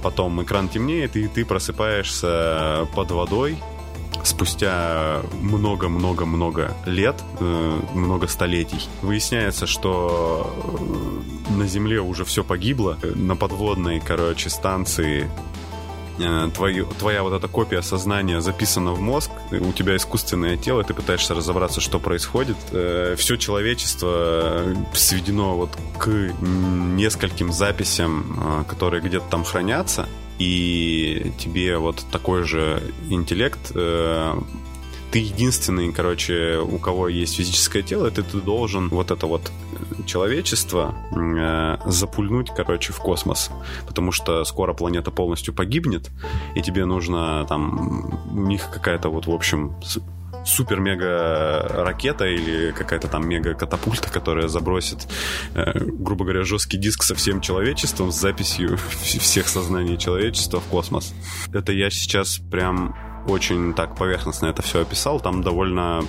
потом 0.02 0.42
экран 0.42 0.68
темнеет, 0.68 1.16
и 1.16 1.26
ты 1.26 1.44
просыпаешься 1.44 2.86
под 2.94 3.10
водой, 3.10 3.58
спустя 4.22 5.22
много-много-много 5.40 6.72
лет, 6.86 7.16
э, 7.40 7.80
много 7.94 8.26
столетий, 8.26 8.88
выясняется, 9.02 9.66
что 9.66 10.52
э, 11.50 11.52
на 11.52 11.66
Земле 11.66 12.00
уже 12.00 12.24
все 12.24 12.44
погибло. 12.44 12.98
На 13.14 13.36
подводной, 13.36 14.00
короче, 14.00 14.50
станции 14.50 15.30
твою, 16.54 16.86
твоя 16.98 17.22
вот 17.22 17.32
эта 17.32 17.48
копия 17.48 17.82
сознания 17.82 18.40
записана 18.40 18.92
в 18.92 19.00
мозг, 19.00 19.30
у 19.50 19.72
тебя 19.72 19.96
искусственное 19.96 20.56
тело, 20.56 20.84
ты 20.84 20.94
пытаешься 20.94 21.34
разобраться, 21.34 21.80
что 21.80 21.98
происходит. 21.98 22.56
Все 23.16 23.36
человечество 23.36 24.64
сведено 24.94 25.56
вот 25.56 25.70
к 25.98 26.08
нескольким 26.40 27.52
записям, 27.52 28.64
которые 28.68 29.02
где-то 29.02 29.26
там 29.30 29.44
хранятся, 29.44 30.08
и 30.38 31.32
тебе 31.38 31.78
вот 31.78 32.04
такой 32.10 32.42
же 32.42 32.82
интеллект 33.08 33.72
э, 33.74 34.34
ты 35.14 35.20
единственный, 35.20 35.92
короче, 35.92 36.58
у 36.58 36.78
кого 36.78 37.08
есть 37.08 37.36
физическое 37.36 37.82
тело, 37.82 38.10
ты, 38.10 38.24
ты 38.24 38.38
должен 38.38 38.88
вот 38.88 39.12
это 39.12 39.28
вот 39.28 39.52
человечество 40.06 40.94
э, 41.12 41.78
запульнуть, 41.90 42.50
короче, 42.54 42.92
в 42.92 42.98
космос. 42.98 43.50
Потому 43.86 44.12
что 44.12 44.44
скоро 44.44 44.74
планета 44.74 45.10
полностью 45.10 45.54
погибнет, 45.54 46.10
и 46.54 46.62
тебе 46.62 46.84
нужно 46.84 47.44
там... 47.48 48.20
У 48.30 48.46
них 48.46 48.70
какая-то 48.70 49.08
вот, 49.08 49.26
в 49.26 49.30
общем, 49.30 49.76
супер-мега-ракета 50.44 52.26
или 52.26 52.72
какая-то 52.72 53.08
там 53.08 53.28
мега-катапульта, 53.28 54.10
которая 54.10 54.48
забросит, 54.48 55.08
э, 55.54 55.78
грубо 55.78 56.24
говоря, 56.24 56.44
жесткий 56.44 56.76
диск 56.76 57.02
со 57.02 57.14
всем 57.14 57.40
человечеством 57.40 58.12
с 58.12 58.20
записью 58.20 58.78
всех 59.02 59.48
сознаний 59.48 59.98
человечества 59.98 60.60
в 60.60 60.64
космос. 60.64 61.14
Это 61.52 61.72
я 61.72 61.90
сейчас 61.90 62.38
прям 62.50 62.94
очень 63.26 63.72
так 63.74 63.96
поверхностно 63.96 64.46
это 64.46 64.62
все 64.62 64.82
описал. 64.82 65.20
Там 65.20 65.42
довольно 65.42 66.04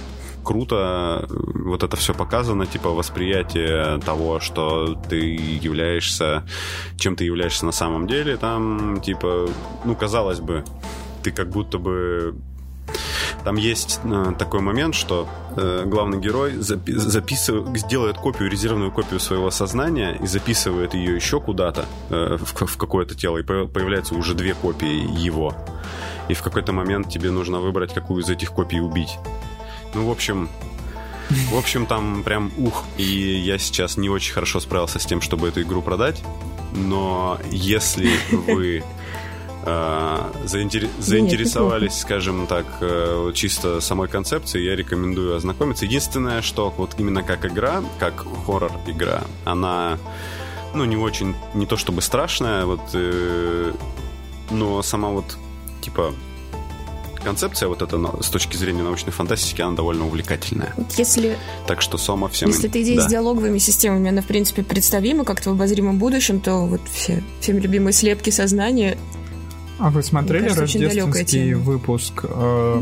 круто 0.46 1.28
э, 1.30 1.36
вот 1.66 1.84
это 1.84 1.98
все 1.98 2.14
показано, 2.14 2.66
типа 2.66 2.90
восприятие 2.92 4.00
того, 4.00 4.40
что 4.40 4.96
ты 5.10 5.18
являешься, 5.18 6.44
чем 6.98 7.16
ты 7.16 7.26
являешься 7.26 7.66
на 7.66 7.74
самом 7.74 8.08
деле, 8.08 8.38
там, 8.38 9.02
типа, 9.02 9.50
ну, 9.84 9.96
казалось 9.96 10.40
бы, 10.40 10.64
ты 11.24 11.32
как 11.32 11.50
будто 11.50 11.80
бы 11.80 12.36
там 13.44 13.58
есть 13.58 14.00
э, 14.04 14.34
такой 14.38 14.62
момент, 14.62 14.96
что 14.96 15.28
э, 15.56 15.84
главный 15.86 16.20
герой 16.20 16.54
запи- 16.54 16.96
записывает, 16.96 17.88
делает 17.88 18.18
копию, 18.18 18.50
резервную 18.50 18.92
копию 18.92 19.20
своего 19.20 19.52
сознания 19.52 20.18
и 20.22 20.28
записывает 20.28 20.94
ее 20.94 21.16
еще 21.16 21.40
куда-то 21.40 21.86
э, 22.10 22.38
в, 22.40 22.66
в 22.66 22.78
какое-то 22.78 23.16
тело, 23.16 23.38
и 23.38 23.44
появляются 23.44 24.16
уже 24.16 24.34
две 24.34 24.54
копии 24.54 25.26
его. 25.26 25.54
И 26.28 26.34
в 26.34 26.42
какой-то 26.42 26.74
момент 26.74 27.10
тебе 27.10 27.32
нужно 27.32 27.60
выбрать, 27.60 27.94
какую 27.94 28.24
из 28.24 28.30
этих 28.30 28.52
копий 28.52 28.80
убить. 28.80 29.18
Ну, 29.96 30.06
в 30.08 30.12
общем, 30.12 30.50
в 31.30 31.58
общем, 31.58 31.86
там 31.86 32.24
прям 32.24 32.52
ух. 32.58 32.84
И 32.98 33.04
я 33.04 33.58
сейчас 33.58 33.98
не 33.98 34.10
очень 34.10 34.34
хорошо 34.34 34.60
справился 34.60 35.00
с 35.00 35.06
тем, 35.06 35.22
чтобы 35.22 35.48
эту 35.48 35.62
игру 35.62 35.82
продать. 35.82 36.22
Но 36.74 37.40
если 37.50 38.12
вы 38.32 38.84
э, 39.66 40.32
заинтер... 40.44 40.88
заинтересовались, 41.00 42.00
скажем 42.00 42.46
так, 42.48 42.66
э, 42.82 43.32
чисто 43.34 43.82
самой 43.82 44.08
концепцией, 44.08 44.66
я 44.66 44.76
рекомендую 44.76 45.36
ознакомиться. 45.36 45.86
Единственное, 45.86 46.42
что 46.42 46.74
вот 46.78 46.96
именно 46.98 47.24
как 47.24 47.46
игра, 47.46 47.84
как 47.98 48.26
хоррор-игра, 48.46 49.24
она, 49.46 49.98
ну, 50.74 50.86
не 50.86 50.98
очень, 50.98 51.36
не 51.54 51.66
то 51.66 51.78
чтобы 51.78 52.02
страшная, 52.02 52.66
вот, 52.66 52.82
э, 52.94 53.74
но 54.52 54.84
сама 54.84 55.10
вот, 55.10 55.38
типа, 55.82 56.14
концепция 57.26 57.68
вот 57.68 57.82
эта 57.82 57.98
с 58.22 58.30
точки 58.30 58.56
зрения 58.56 58.84
научной 58.84 59.12
фантастики, 59.12 59.62
она 59.62 59.76
довольно 59.76 60.06
увлекательная. 60.06 60.74
Если... 60.98 61.36
Так 61.68 61.82
что 61.82 61.98
Сома 61.98 62.30
всем... 62.30 62.50
Если 62.50 62.70
эта 62.70 62.82
идея 62.82 62.98
да. 62.98 63.02
с 63.02 63.08
диалоговыми 63.08 63.58
системами, 63.58 64.10
она, 64.10 64.22
в 64.22 64.26
принципе, 64.26 64.64
представима 64.64 65.26
как-то 65.26 65.50
в 65.50 65.54
обозримом 65.54 65.98
будущем, 65.98 66.40
то 66.40 66.66
вот 66.66 66.82
все, 66.90 67.24
всем 67.42 67.58
любимые 67.58 67.94
слепки 67.94 68.30
сознания 68.30 68.98
а 69.78 69.90
вы 69.90 70.04
смотрели 70.04 70.44
кажется, 70.44 70.62
рождественский 70.62 71.54
выпуск 71.54 72.24
э, 72.24 72.82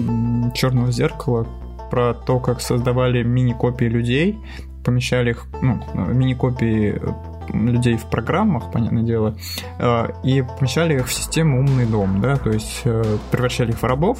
Черного 0.53 0.91
зеркала 0.91 1.47
про 1.89 2.13
то, 2.13 2.39
как 2.39 2.61
создавали 2.61 3.23
мини-копии 3.23 3.85
людей, 3.85 4.37
помещали 4.83 5.31
их, 5.31 5.45
ну, 5.61 5.81
мини-копии 5.95 7.01
людей 7.51 7.97
в 7.97 8.05
программах, 8.05 8.71
понятное 8.71 9.03
дело, 9.03 9.35
э, 9.79 10.07
и 10.23 10.41
помещали 10.41 10.95
их 10.95 11.07
в 11.07 11.13
систему 11.13 11.59
умный 11.59 11.85
дом, 11.85 12.21
да, 12.21 12.37
то 12.37 12.51
есть 12.51 12.81
э, 12.85 13.17
превращали 13.31 13.71
их 13.71 13.81
в 13.81 13.83
рабов, 13.83 14.19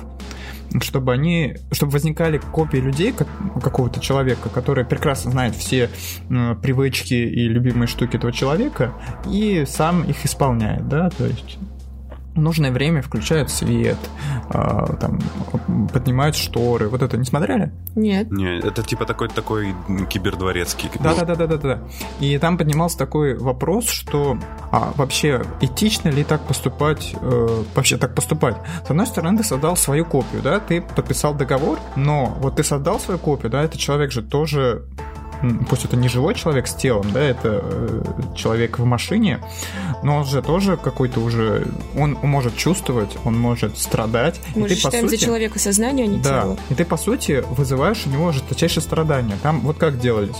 чтобы 0.81 1.13
они, 1.13 1.55
чтобы 1.71 1.93
возникали 1.93 2.37
копии 2.37 2.77
людей 2.77 3.11
как, 3.11 3.27
какого-то 3.61 3.99
человека, 3.99 4.49
который 4.49 4.85
прекрасно 4.85 5.31
знает 5.31 5.55
все 5.55 5.89
э, 6.29 6.55
привычки 6.61 7.13
и 7.13 7.47
любимые 7.47 7.87
штуки 7.87 8.17
этого 8.17 8.31
человека 8.31 8.93
и 9.29 9.65
сам 9.67 10.03
их 10.03 10.25
исполняет, 10.25 10.87
да, 10.87 11.09
то 11.09 11.25
есть 11.25 11.57
в 12.35 12.39
нужное 12.39 12.71
время 12.71 13.01
включают 13.01 13.49
свет, 13.49 13.97
э, 14.49 14.95
там, 14.99 15.19
поднимают 15.93 16.35
шторы. 16.35 16.89
Вот 16.89 17.01
это 17.01 17.17
не 17.17 17.25
смотрели? 17.25 17.71
Нет. 17.95 18.31
Нет, 18.31 18.65
это 18.65 18.83
типа 18.83 19.05
такой 19.05 19.29
такой 19.29 19.75
кибердворецкий. 20.09 20.89
Да, 20.99 21.13
да, 21.15 21.25
да, 21.25 21.35
да, 21.35 21.47
да, 21.47 21.57
да. 21.57 21.79
И 22.19 22.37
там 22.37 22.57
поднимался 22.57 22.97
такой 22.97 23.37
вопрос, 23.37 23.87
что 23.87 24.37
а, 24.71 24.93
вообще 24.95 25.43
этично 25.61 26.09
ли 26.09 26.23
так 26.23 26.41
поступать, 26.41 27.15
э, 27.21 27.63
вообще 27.75 27.97
так 27.97 28.15
поступать? 28.15 28.55
С 28.85 28.89
одной 28.89 29.07
стороны, 29.07 29.37
ты 29.37 29.43
создал 29.43 29.75
свою 29.75 30.05
копию, 30.05 30.41
да, 30.41 30.59
ты 30.59 30.81
подписал 30.81 31.33
договор, 31.33 31.79
но 31.95 32.35
вот 32.39 32.55
ты 32.55 32.63
создал 32.63 32.99
свою 32.99 33.19
копию, 33.19 33.51
да, 33.51 33.63
этот 33.63 33.79
человек 33.79 34.11
же 34.11 34.21
тоже 34.21 34.85
пусть 35.69 35.85
это 35.85 35.95
не 35.95 36.07
живой 36.07 36.35
человек 36.35 36.67
с 36.67 36.73
телом, 36.73 37.11
да, 37.11 37.21
это 37.21 37.61
э, 37.63 38.03
человек 38.35 38.79
в 38.79 38.85
машине, 38.85 39.39
но 40.03 40.17
он 40.17 40.25
же 40.25 40.41
тоже 40.41 40.77
какой-то 40.77 41.19
уже, 41.19 41.67
он 41.97 42.17
может 42.21 42.55
чувствовать, 42.55 43.17
он 43.25 43.39
может 43.39 43.77
страдать. 43.77 44.39
Мы 44.55 44.67
и 44.67 44.69
же 44.69 44.75
ты, 44.75 44.81
считаем 44.81 45.05
по 45.05 45.09
сути, 45.09 45.19
за 45.19 45.25
человека 45.25 45.59
сознание, 45.59 46.05
а 46.05 46.07
не 46.07 46.17
да, 46.19 46.41
тело. 46.41 46.57
И 46.69 46.75
ты, 46.75 46.85
по 46.85 46.97
сути, 46.97 47.43
вызываешь 47.49 48.03
у 48.05 48.09
него 48.09 48.31
жесточайшее 48.31 48.83
страдание. 48.83 49.37
Там 49.41 49.61
вот 49.61 49.77
как 49.77 49.99
делались. 49.99 50.37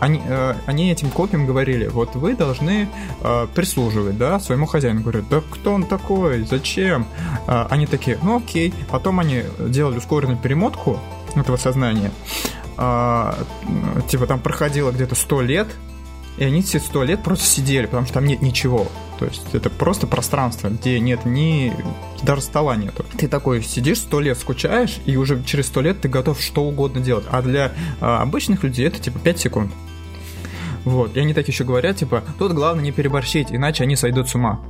Они, 0.00 0.20
э, 0.26 0.54
они 0.66 0.90
этим 0.90 1.10
копиям 1.10 1.46
говорили, 1.46 1.86
вот 1.86 2.14
вы 2.14 2.34
должны 2.34 2.88
э, 3.20 3.46
прислуживать, 3.54 4.18
да, 4.18 4.38
своему 4.40 4.66
хозяину. 4.66 5.00
Говорят, 5.00 5.28
да 5.28 5.42
кто 5.50 5.72
он 5.72 5.84
такой, 5.84 6.44
зачем? 6.44 7.06
Э, 7.46 7.66
они 7.70 7.86
такие, 7.86 8.18
ну 8.22 8.38
окей. 8.38 8.74
Потом 8.90 9.20
они 9.20 9.42
делали 9.58 9.98
ускоренную 9.98 10.38
перемотку 10.38 10.98
этого 11.34 11.56
сознания 11.56 12.10
а, 12.76 13.36
типа 14.08 14.26
там 14.26 14.40
проходило 14.40 14.90
где-то 14.90 15.14
сто 15.14 15.40
лет, 15.40 15.68
и 16.36 16.44
они 16.44 16.62
все 16.62 16.80
сто 16.80 17.04
лет 17.04 17.22
просто 17.22 17.46
сидели, 17.46 17.86
потому 17.86 18.04
что 18.04 18.14
там 18.14 18.24
нет 18.24 18.42
ничего. 18.42 18.88
То 19.18 19.26
есть 19.26 19.42
это 19.52 19.70
просто 19.70 20.06
пространство, 20.06 20.68
где 20.68 20.98
нет 20.98 21.24
ни... 21.24 21.72
даже 22.22 22.42
стола 22.42 22.76
нету. 22.76 23.04
Ты 23.16 23.28
такой 23.28 23.62
сидишь 23.62 23.98
сто 23.98 24.20
лет, 24.20 24.36
скучаешь, 24.36 24.98
и 25.06 25.16
уже 25.16 25.42
через 25.44 25.66
сто 25.66 25.80
лет 25.80 26.00
ты 26.00 26.08
готов 26.08 26.40
что 26.40 26.64
угодно 26.64 27.00
делать. 27.00 27.24
А 27.30 27.40
для 27.42 27.72
а, 28.00 28.22
обычных 28.22 28.64
людей 28.64 28.86
это 28.86 28.98
типа 28.98 29.18
5 29.20 29.38
секунд. 29.38 29.72
Вот. 30.84 31.16
И 31.16 31.20
они 31.20 31.32
так 31.32 31.48
еще 31.48 31.64
говорят, 31.64 31.96
типа, 31.96 32.22
тут 32.38 32.52
главное 32.52 32.84
не 32.84 32.92
переборщить, 32.92 33.50
иначе 33.50 33.84
они 33.84 33.96
сойдут 33.96 34.28
с 34.28 34.34
ума. 34.34 34.60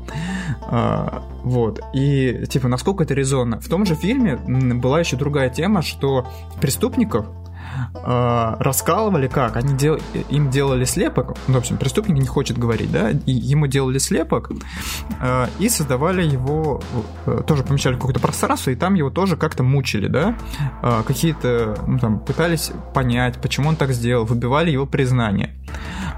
А, 0.62 1.24
вот. 1.42 1.80
И, 1.92 2.44
типа, 2.48 2.68
насколько 2.68 3.04
это 3.04 3.14
резонно? 3.14 3.60
В 3.60 3.68
том 3.68 3.84
же 3.84 3.94
фильме 3.94 4.36
была 4.36 5.00
еще 5.00 5.16
другая 5.16 5.50
тема, 5.50 5.82
что 5.82 6.28
преступников 6.60 7.26
э, 7.94 8.56
раскалывали 8.58 9.28
как? 9.28 9.56
Они 9.56 9.74
дел... 9.74 9.98
им 10.30 10.50
делали 10.50 10.84
слепок, 10.84 11.36
ну, 11.48 11.54
в 11.54 11.58
общем, 11.58 11.76
преступник 11.76 12.18
не 12.18 12.26
хочет 12.26 12.58
говорить, 12.58 12.90
да, 12.90 13.10
и 13.10 13.32
ему 13.32 13.66
делали 13.66 13.98
слепок 13.98 14.50
э, 15.20 15.46
и 15.58 15.68
создавали 15.68 16.22
его, 16.22 16.82
э, 17.26 17.42
тоже 17.46 17.62
помещали 17.62 17.94
в 17.94 17.98
какое-то 17.98 18.20
пространство, 18.20 18.70
и 18.70 18.76
там 18.76 18.94
его 18.94 19.10
тоже 19.10 19.36
как-то 19.36 19.62
мучили, 19.62 20.08
да, 20.08 20.36
э, 20.82 21.02
какие-то, 21.06 21.78
ну, 21.86 21.98
там, 21.98 22.18
пытались 22.18 22.72
понять, 22.92 23.40
почему 23.40 23.68
он 23.68 23.76
так 23.76 23.92
сделал, 23.92 24.24
выбивали 24.24 24.70
его 24.70 24.86
признание. 24.86 25.54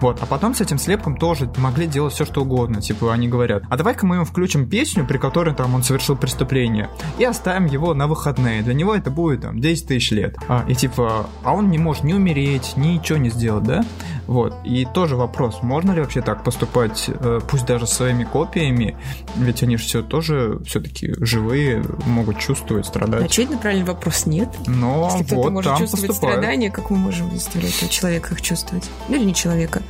Вот, 0.00 0.18
а 0.20 0.26
потом 0.26 0.54
с 0.54 0.60
этим 0.60 0.78
слепком 0.78 1.16
тоже 1.16 1.50
могли 1.56 1.86
делать 1.86 2.12
все, 2.12 2.24
что 2.24 2.42
угодно. 2.42 2.80
Типа, 2.80 3.12
они 3.12 3.28
говорят, 3.28 3.62
а 3.68 3.76
давай-ка 3.76 4.06
мы 4.06 4.16
ему 4.16 4.24
включим 4.24 4.68
песню, 4.68 5.06
при 5.06 5.18
которой 5.18 5.54
там 5.54 5.74
он 5.74 5.82
совершил 5.82 6.16
преступление, 6.16 6.90
и 7.18 7.24
оставим 7.24 7.66
его 7.66 7.94
на 7.94 8.06
выходные. 8.06 8.62
Для 8.62 8.74
него 8.74 8.94
это 8.94 9.10
будет 9.10 9.42
там 9.42 9.60
10 9.60 9.86
тысяч 9.86 10.10
лет. 10.10 10.36
А, 10.48 10.64
и 10.68 10.74
типа, 10.74 11.26
а 11.42 11.52
он 11.52 11.70
не 11.70 11.78
может 11.78 12.04
ни 12.04 12.12
умереть, 12.12 12.74
ничего 12.76 13.18
не 13.18 13.30
сделать, 13.30 13.64
да? 13.64 13.84
Вот. 14.26 14.54
И 14.64 14.84
тоже 14.84 15.16
вопрос, 15.16 15.62
можно 15.62 15.92
ли 15.92 16.00
вообще 16.00 16.20
так 16.20 16.42
поступать, 16.42 17.08
э, 17.08 17.40
пусть 17.48 17.64
даже 17.64 17.86
своими 17.86 18.24
копиями, 18.24 18.96
ведь 19.36 19.62
они 19.62 19.76
же 19.76 19.84
все 19.84 20.02
тоже 20.02 20.58
все-таки 20.66 21.14
живые, 21.18 21.84
могут 22.06 22.38
чувствовать, 22.38 22.86
страдать. 22.86 23.24
Очевидно, 23.24 23.58
правильный 23.58 23.86
вопрос 23.86 24.26
нет. 24.26 24.48
Но 24.66 25.08
Если 25.12 25.24
кто-то 25.24 25.42
вот 25.42 25.52
может 25.52 25.70
там 25.70 25.78
чувствовать 25.78 26.08
поступают. 26.08 26.38
страдания, 26.38 26.70
как 26.70 26.90
мы 26.90 26.96
можем 26.96 27.30
заставлять 27.30 27.88
человека 27.90 28.34
их 28.34 28.42
чувствовать? 28.42 28.90
Ну 29.08 29.16
или 29.16 29.24
не 29.24 29.34
человека. 29.34 29.82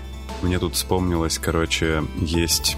Мне 0.47 0.61
тут 0.61 0.76
вспомнилось, 0.76 1.40
короче, 1.40 2.05
есть 2.18 2.76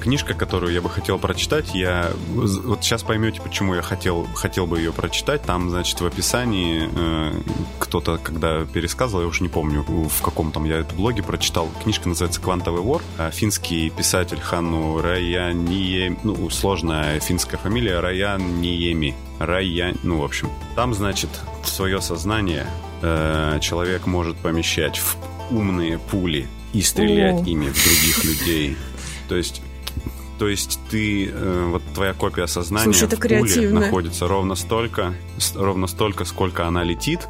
книжка, 0.00 0.34
которую 0.34 0.72
я 0.72 0.82
бы 0.82 0.90
хотел 0.90 1.20
прочитать. 1.20 1.72
Я 1.72 2.10
вот 2.26 2.82
сейчас 2.82 3.04
поймете, 3.04 3.40
почему 3.40 3.76
я 3.76 3.80
хотел, 3.80 4.26
хотел 4.34 4.66
бы 4.66 4.78
ее 4.78 4.92
прочитать. 4.92 5.42
Там, 5.42 5.70
значит, 5.70 6.00
в 6.00 6.04
описании 6.04 6.90
э, 6.92 7.32
кто-то, 7.78 8.18
когда 8.18 8.64
пересказывал, 8.64 9.22
я 9.22 9.28
уже 9.28 9.44
не 9.44 9.48
помню, 9.48 9.84
в 9.84 10.20
каком 10.20 10.50
там 10.50 10.64
я 10.64 10.78
это 10.78 10.92
блоге 10.96 11.22
прочитал. 11.22 11.70
Книжка 11.84 12.08
называется 12.08 12.40
«Квантовый 12.40 12.82
вор». 12.82 13.02
А 13.18 13.30
Финский 13.30 13.88
писатель 13.90 14.40
Хану 14.40 15.00
Раяниеми, 15.00 16.18
ну, 16.24 16.50
сложная 16.50 17.20
финская 17.20 17.60
фамилия, 17.60 18.00
Раяниеми. 18.00 19.14
Рая, 19.38 19.94
ну, 20.02 20.18
в 20.18 20.24
общем. 20.24 20.50
Там, 20.74 20.92
значит, 20.92 21.30
свое 21.62 22.00
сознание 22.00 22.66
э, 23.00 23.58
человек 23.60 24.06
может 24.06 24.36
помещать 24.38 24.98
в 24.98 25.16
умные 25.50 25.98
пули 25.98 26.48
и 26.74 26.82
стрелять 26.82 27.42
О. 27.42 27.48
ими 27.48 27.68
в 27.68 27.84
других 27.84 28.24
людей. 28.24 28.76
То 29.28 29.36
есть 29.36 29.62
то 30.38 30.48
есть 30.48 30.80
ты, 30.90 31.28
э, 31.28 31.68
вот 31.70 31.82
твоя 31.94 32.12
копия 32.12 32.48
сознания 32.48 32.92
Слушай, 32.92 33.06
в 33.06 33.10
пуле 33.10 33.20
креативно. 33.20 33.80
находится 33.80 34.26
ровно 34.26 34.56
столько, 34.56 35.14
ровно 35.54 35.86
столько, 35.86 36.24
сколько 36.24 36.66
она 36.66 36.82
летит, 36.82 37.28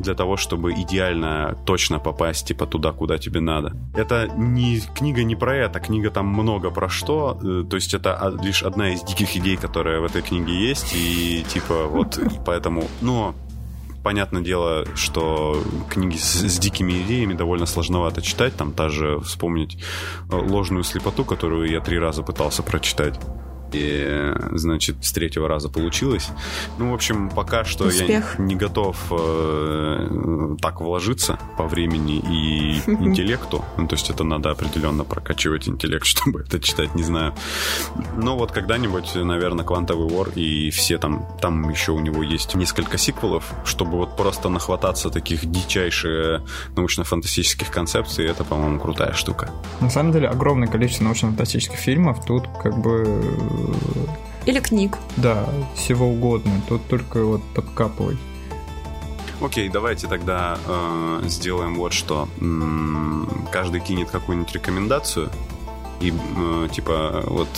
для 0.00 0.14
того, 0.14 0.36
чтобы 0.36 0.72
идеально 0.72 1.56
точно 1.64 2.00
попасть 2.00 2.48
типа 2.48 2.66
туда, 2.66 2.90
куда 2.90 3.18
тебе 3.18 3.40
надо. 3.40 3.76
Это 3.94 4.28
не 4.36 4.80
книга 4.80 5.22
не 5.22 5.36
про 5.36 5.54
это, 5.56 5.78
книга 5.78 6.10
там 6.10 6.26
много 6.26 6.70
про 6.70 6.88
что, 6.88 7.38
э, 7.40 7.64
то 7.70 7.76
есть 7.76 7.94
это 7.94 8.36
лишь 8.42 8.64
одна 8.64 8.92
из 8.92 9.02
диких 9.04 9.36
идей, 9.36 9.56
которая 9.56 10.00
в 10.00 10.04
этой 10.04 10.22
книге 10.22 10.54
есть, 10.54 10.92
и 10.96 11.44
типа 11.48 11.84
вот 11.86 12.18
и 12.18 12.40
поэтому, 12.44 12.88
но 13.00 13.36
понятное 14.02 14.42
дело, 14.42 14.84
что 14.94 15.62
книги 15.88 16.16
с, 16.16 16.42
с 16.42 16.58
дикими 16.58 17.02
идеями 17.02 17.34
довольно 17.34 17.66
сложновато 17.66 18.22
читать. 18.22 18.54
Там 18.56 18.72
та 18.72 18.88
вспомнить 19.20 19.78
э, 20.30 20.34
ложную 20.34 20.84
слепоту, 20.84 21.24
которую 21.24 21.70
я 21.70 21.80
три 21.80 21.98
раза 21.98 22.22
пытался 22.22 22.62
прочитать. 22.62 23.18
И, 23.72 24.04
э, 24.06 24.50
значит, 24.52 24.96
с 25.02 25.12
третьего 25.12 25.48
раза 25.48 25.68
получилось. 25.68 26.28
Ну, 26.78 26.90
в 26.90 26.94
общем, 26.94 27.30
пока 27.30 27.64
что 27.64 27.84
Успех. 27.84 28.34
я 28.38 28.44
не 28.44 28.54
готов 28.54 28.96
э, 29.10 30.56
так 30.60 30.80
вложиться 30.80 31.38
по 31.56 31.64
времени 31.64 32.18
и 32.18 32.80
интеллекту. 32.90 33.64
Ну, 33.76 33.86
то 33.86 33.94
есть 33.94 34.10
это 34.10 34.24
надо 34.24 34.50
определенно 34.50 35.04
прокачивать 35.04 35.68
интеллект, 35.68 36.04
чтобы 36.06 36.40
это 36.40 36.60
читать, 36.60 36.94
не 36.94 37.02
знаю. 37.02 37.34
Но 38.16 38.36
вот 38.36 38.52
когда-нибудь, 38.52 39.14
наверное, 39.14 39.64
квантовый 39.64 40.08
вор 40.08 40.30
и 40.34 40.70
все 40.70 40.98
там, 40.98 41.26
там 41.40 41.68
еще 41.70 41.92
у 41.92 42.00
него 42.00 42.22
есть 42.22 42.54
несколько 42.54 42.98
сиквелов, 42.98 43.52
чтобы 43.64 43.98
вот 43.98 44.16
просто 44.16 44.48
нахвататься 44.48 45.10
таких 45.10 45.46
дичайших 45.46 46.42
научно-фантастических 46.76 47.70
концепций, 47.70 48.26
это, 48.26 48.44
по-моему, 48.44 48.80
крутая 48.80 49.12
штука. 49.12 49.50
На 49.80 49.90
самом 49.90 50.12
деле, 50.12 50.28
огромное 50.28 50.68
количество 50.68 51.04
научно-фантастических 51.04 51.76
фильмов, 51.76 52.24
тут 52.24 52.44
как 52.62 52.78
бы, 52.78 53.04
э, 53.06 53.61
Или 54.46 54.58
книг. 54.60 54.98
да, 55.16 55.48
всего 55.74 56.06
угодно, 56.08 56.52
тут 56.68 56.86
только 56.88 57.24
вот 57.24 57.42
подкапывай. 57.54 58.16
Окей, 59.40 59.68
давайте 59.68 60.06
тогда 60.06 60.56
э, 60.66 61.22
сделаем 61.26 61.74
вот 61.76 61.92
что. 61.92 62.28
М, 62.40 63.28
Каждый 63.50 63.80
кинет 63.80 64.10
какую-нибудь 64.10 64.52
рекомендацию. 64.54 65.30
И 66.00 66.12
э, 66.36 66.68
типа 66.72 67.22
вот 67.26 67.48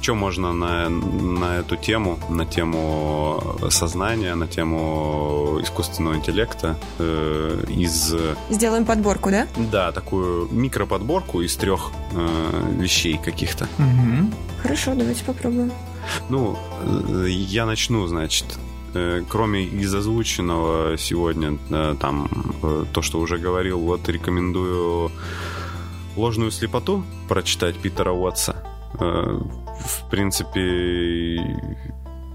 что 0.00 0.14
можно 0.14 0.52
на, 0.52 0.88
на 0.88 1.58
эту 1.58 1.76
тему, 1.76 2.18
на 2.28 2.46
тему 2.46 3.42
сознания, 3.70 4.34
на 4.34 4.46
тему 4.46 5.58
искусственного 5.62 6.14
интеллекта 6.14 6.76
э, 6.98 7.64
из 7.68 8.14
Сделаем 8.50 8.84
подборку, 8.84 9.30
да? 9.30 9.46
да 9.56 9.92
такую 9.92 10.48
микроподборку 10.50 11.42
из 11.42 11.56
трех 11.56 11.90
э, 12.12 12.80
вещей 12.80 13.18
каких-то. 13.18 13.68
Мгм. 13.78 14.32
Хорошо, 14.62 14.94
давайте 14.94 15.24
попробуем. 15.24 15.72
Ну, 16.28 16.56
э, 16.82 17.26
я 17.28 17.66
начну, 17.66 18.06
значит. 18.06 18.58
Э, 18.94 19.22
Кроме 19.28 19.64
из 19.64 19.94
озвученного 19.94 20.96
сегодня, 20.98 21.58
э, 21.70 21.96
там, 22.00 22.28
то, 22.92 23.02
что 23.02 23.20
уже 23.20 23.38
говорил, 23.38 23.78
вот 23.78 24.08
рекомендую 24.08 25.10
«Ложную 26.16 26.50
слепоту» 26.50 27.04
прочитать 27.28 27.76
Питера 27.76 28.12
Уотса. 28.12 28.64
В 29.78 30.10
принципе, 30.10 31.38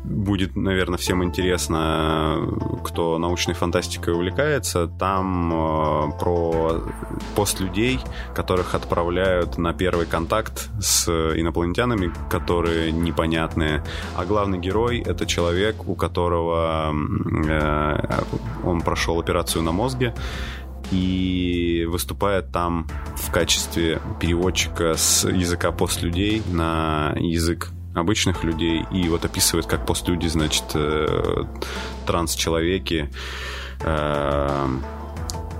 будет, 0.03 0.55
наверное, 0.55 0.97
всем 0.97 1.23
интересно, 1.23 2.47
кто 2.83 3.17
научной 3.17 3.53
фантастикой 3.53 4.13
увлекается. 4.13 4.87
Там 4.87 5.53
э, 5.53 6.19
про 6.19 6.81
постлюдей, 7.35 7.99
которых 8.35 8.75
отправляют 8.75 9.57
на 9.57 9.73
первый 9.73 10.05
контакт 10.05 10.69
с 10.79 11.07
инопланетянами, 11.07 12.11
которые 12.29 12.91
непонятные. 12.91 13.83
А 14.15 14.25
главный 14.25 14.59
герой— 14.59 14.99
это 15.05 15.25
человек, 15.25 15.87
у 15.87 15.95
которого 15.95 16.93
э, 16.93 18.23
он 18.63 18.81
прошел 18.81 19.19
операцию 19.19 19.63
на 19.63 19.71
мозге, 19.71 20.13
и 20.93 21.85
выступает 21.89 22.51
там 22.51 22.87
в 23.15 23.31
качестве 23.31 23.99
переводчика 24.19 24.95
с 24.95 25.27
языка 25.27 25.71
постлюдей 25.71 26.43
на 26.51 27.13
язык 27.17 27.69
обычных 27.95 28.43
людей 28.43 28.85
и 28.91 29.09
вот 29.09 29.25
описывает, 29.25 29.65
как 29.65 29.85
постлюди, 29.85 30.27
значит, 30.27 30.63
э, 30.73 31.45
транс-человеки 32.05 33.09
э, 33.81 34.67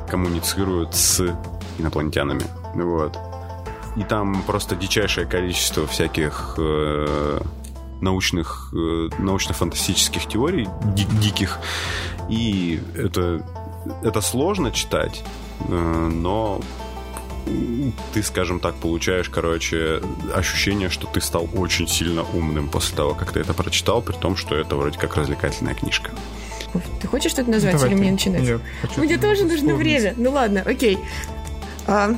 коммуницируют 0.09 0.95
с 0.95 1.21
инопланетянами. 1.77 2.43
Вот. 2.75 3.17
И 3.95 4.03
там 4.03 4.41
просто 4.43 4.75
дичайшее 4.75 5.27
количество 5.27 5.85
всяких 5.85 6.55
э, 6.57 7.39
научных, 8.01 8.73
э, 8.73 9.09
научно-фантастических 9.19 10.27
теорий 10.27 10.67
ди- 10.95 11.07
диких. 11.21 11.59
И 12.29 12.81
это, 12.95 13.45
это 14.03 14.21
сложно 14.21 14.71
читать, 14.71 15.23
э, 15.67 15.71
но 15.73 16.61
ты, 18.13 18.23
скажем 18.23 18.59
так, 18.59 18.75
получаешь, 18.75 19.29
короче, 19.29 20.01
ощущение, 20.33 20.89
что 20.89 21.07
ты 21.07 21.19
стал 21.21 21.47
очень 21.55 21.87
сильно 21.87 22.23
умным 22.23 22.69
после 22.69 22.95
того, 22.95 23.13
как 23.13 23.33
ты 23.33 23.41
это 23.41 23.53
прочитал, 23.53 24.01
при 24.01 24.13
том, 24.13 24.35
что 24.37 24.55
это 24.55 24.75
вроде 24.75 24.97
как 24.97 25.15
развлекательная 25.17 25.73
книжка. 25.75 26.11
Ты 27.01 27.07
хочешь 27.07 27.31
что-то 27.31 27.51
назвать 27.51 27.73
Давай 27.73 27.89
или 27.89 27.95
ты. 27.95 28.01
мне 28.01 28.11
начинать? 28.11 28.41
Я 28.43 28.59
хочу 28.81 29.01
Мне 29.01 29.17
тоже 29.17 29.43
нужно 29.43 29.57
вспомнить. 29.57 29.77
время. 29.77 30.13
Ну 30.17 30.31
ладно, 30.31 30.63
окей. 30.65 30.97
А, 31.85 32.15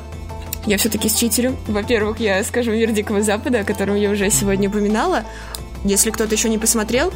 я 0.65 0.77
все-таки 0.77 1.09
считерю. 1.09 1.55
Во-первых, 1.67 2.19
я 2.19 2.41
скажу 2.43 2.71
«Мир 2.71 2.91
Дикого 2.91 3.21
Запада», 3.21 3.59
о 3.59 3.63
котором 3.63 3.95
я 3.95 4.11
уже 4.11 4.29
сегодня 4.29 4.69
упоминала. 4.69 5.23
Если 5.83 6.09
кто-то 6.09 6.33
еще 6.33 6.49
не 6.49 6.57
посмотрел, 6.57 7.11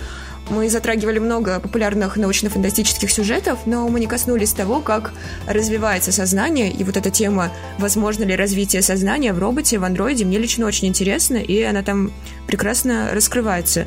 мы 0.50 0.70
затрагивали 0.70 1.20
много 1.20 1.60
популярных 1.60 2.18
научно-фантастических 2.18 3.12
сюжетов, 3.12 3.60
но 3.66 3.88
мы 3.88 4.00
не 4.00 4.08
коснулись 4.08 4.54
того, 4.54 4.82
как 4.82 5.14
развивается 5.47 6.12
сознание, 6.12 6.72
и 6.72 6.84
вот 6.84 6.97
эта 6.97 7.10
тема, 7.12 7.52
возможно 7.78 8.24
ли 8.24 8.36
развитие 8.36 8.82
сознания 8.82 9.34
в 9.34 9.39
роботе, 9.39 9.78
в 9.78 9.84
андроиде, 9.84 10.26
мне 10.26 10.38
лично 10.38 10.66
очень 10.66 10.88
интересна, 10.88 11.38
и 11.38 11.62
она 11.62 11.84
там 11.84 12.12
прекрасно 12.47 13.10
раскрывается. 13.14 13.86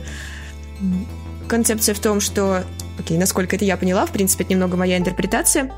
Концепция 1.48 1.94
в 1.94 1.98
том, 1.98 2.20
что, 2.20 2.64
окей, 2.98 3.18
насколько 3.18 3.56
это 3.56 3.64
я 3.64 3.76
поняла, 3.76 4.06
в 4.06 4.10
принципе, 4.10 4.44
это 4.44 4.52
немного 4.52 4.76
моя 4.76 4.98
интерпретация, 4.98 5.72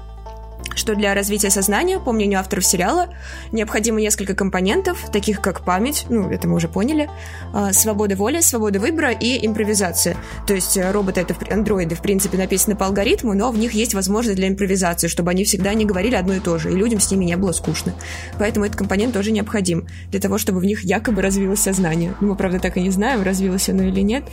что 0.75 0.95
для 0.95 1.15
развития 1.15 1.51
сознания, 1.51 1.99
по 1.99 2.13
мнению 2.13 2.41
авторов 2.41 2.65
сериала, 2.65 3.09
необходимо 3.53 4.01
несколько 4.01 4.35
компонентов, 4.35 5.11
таких 5.13 5.41
как 5.41 5.65
память, 5.65 6.07
ну, 6.09 6.31
это 6.31 6.49
мы 6.49 6.57
уже 6.57 6.69
поняли, 6.69 7.09
а, 7.53 7.73
свобода 7.73 8.17
воли, 8.17 8.41
свобода 8.41 8.81
выбора 8.81 9.11
и 9.11 9.47
импровизация. 9.47 10.17
То 10.47 10.55
есть 10.55 10.77
э, 10.77 10.91
роботы, 10.91 11.21
это 11.21 11.35
андроиды, 11.53 11.95
в 11.95 12.01
принципе, 12.01 12.39
написаны 12.39 12.77
по 12.77 12.87
алгоритму, 12.87 13.35
но 13.35 13.51
в 13.51 13.59
них 13.59 13.73
есть 13.73 13.95
возможность 13.95 14.37
для 14.37 14.49
импровизации, 14.49 15.09
чтобы 15.09 15.31
они 15.31 15.45
всегда 15.45 15.75
не 15.75 15.85
говорили 15.85 16.15
одно 16.15 16.35
и 16.35 16.41
то 16.41 16.59
же, 16.59 16.73
и 16.73 16.75
людям 16.75 17.01
с 17.01 17.11
ними 17.11 17.25
не 17.25 17.37
было 17.37 17.53
скучно. 17.53 17.95
Поэтому 18.39 18.67
этот 18.67 18.77
компонент 18.79 19.15
тоже 19.15 19.33
необходим 19.33 19.87
для 20.11 20.21
того, 20.21 20.39
чтобы 20.39 20.61
в 20.61 20.65
них 20.65 20.85
якобы 20.85 21.23
развилось 21.23 21.61
сознание. 21.61 22.15
Ну, 22.21 22.29
мы, 22.29 22.37
правда, 22.37 22.59
так 22.59 22.77
и 22.77 22.81
не 22.81 22.91
знаем, 22.91 23.23
развилось 23.23 23.69
оно 23.69 23.85
или 23.85 24.01
нет. 24.01 24.25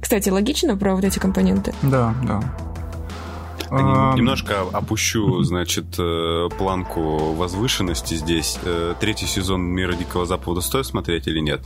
Кстати, 0.00 0.30
логично 0.30 0.76
про 0.76 0.94
вот 0.94 1.04
эти 1.04 1.18
компоненты? 1.18 1.74
Да, 1.82 2.14
да. 2.26 2.42
Немножко 3.70 4.62
опущу, 4.72 5.42
значит, 5.42 5.98
э, 5.98 6.48
планку 6.56 7.34
возвышенности 7.34 8.14
здесь. 8.14 8.58
Э, 8.62 8.94
третий 8.98 9.26
сезон 9.26 9.62
«Мира 9.62 9.92
Дикого 9.92 10.26
Запада» 10.26 10.60
стоит 10.60 10.86
смотреть 10.86 11.26
или 11.26 11.40
нет? 11.40 11.60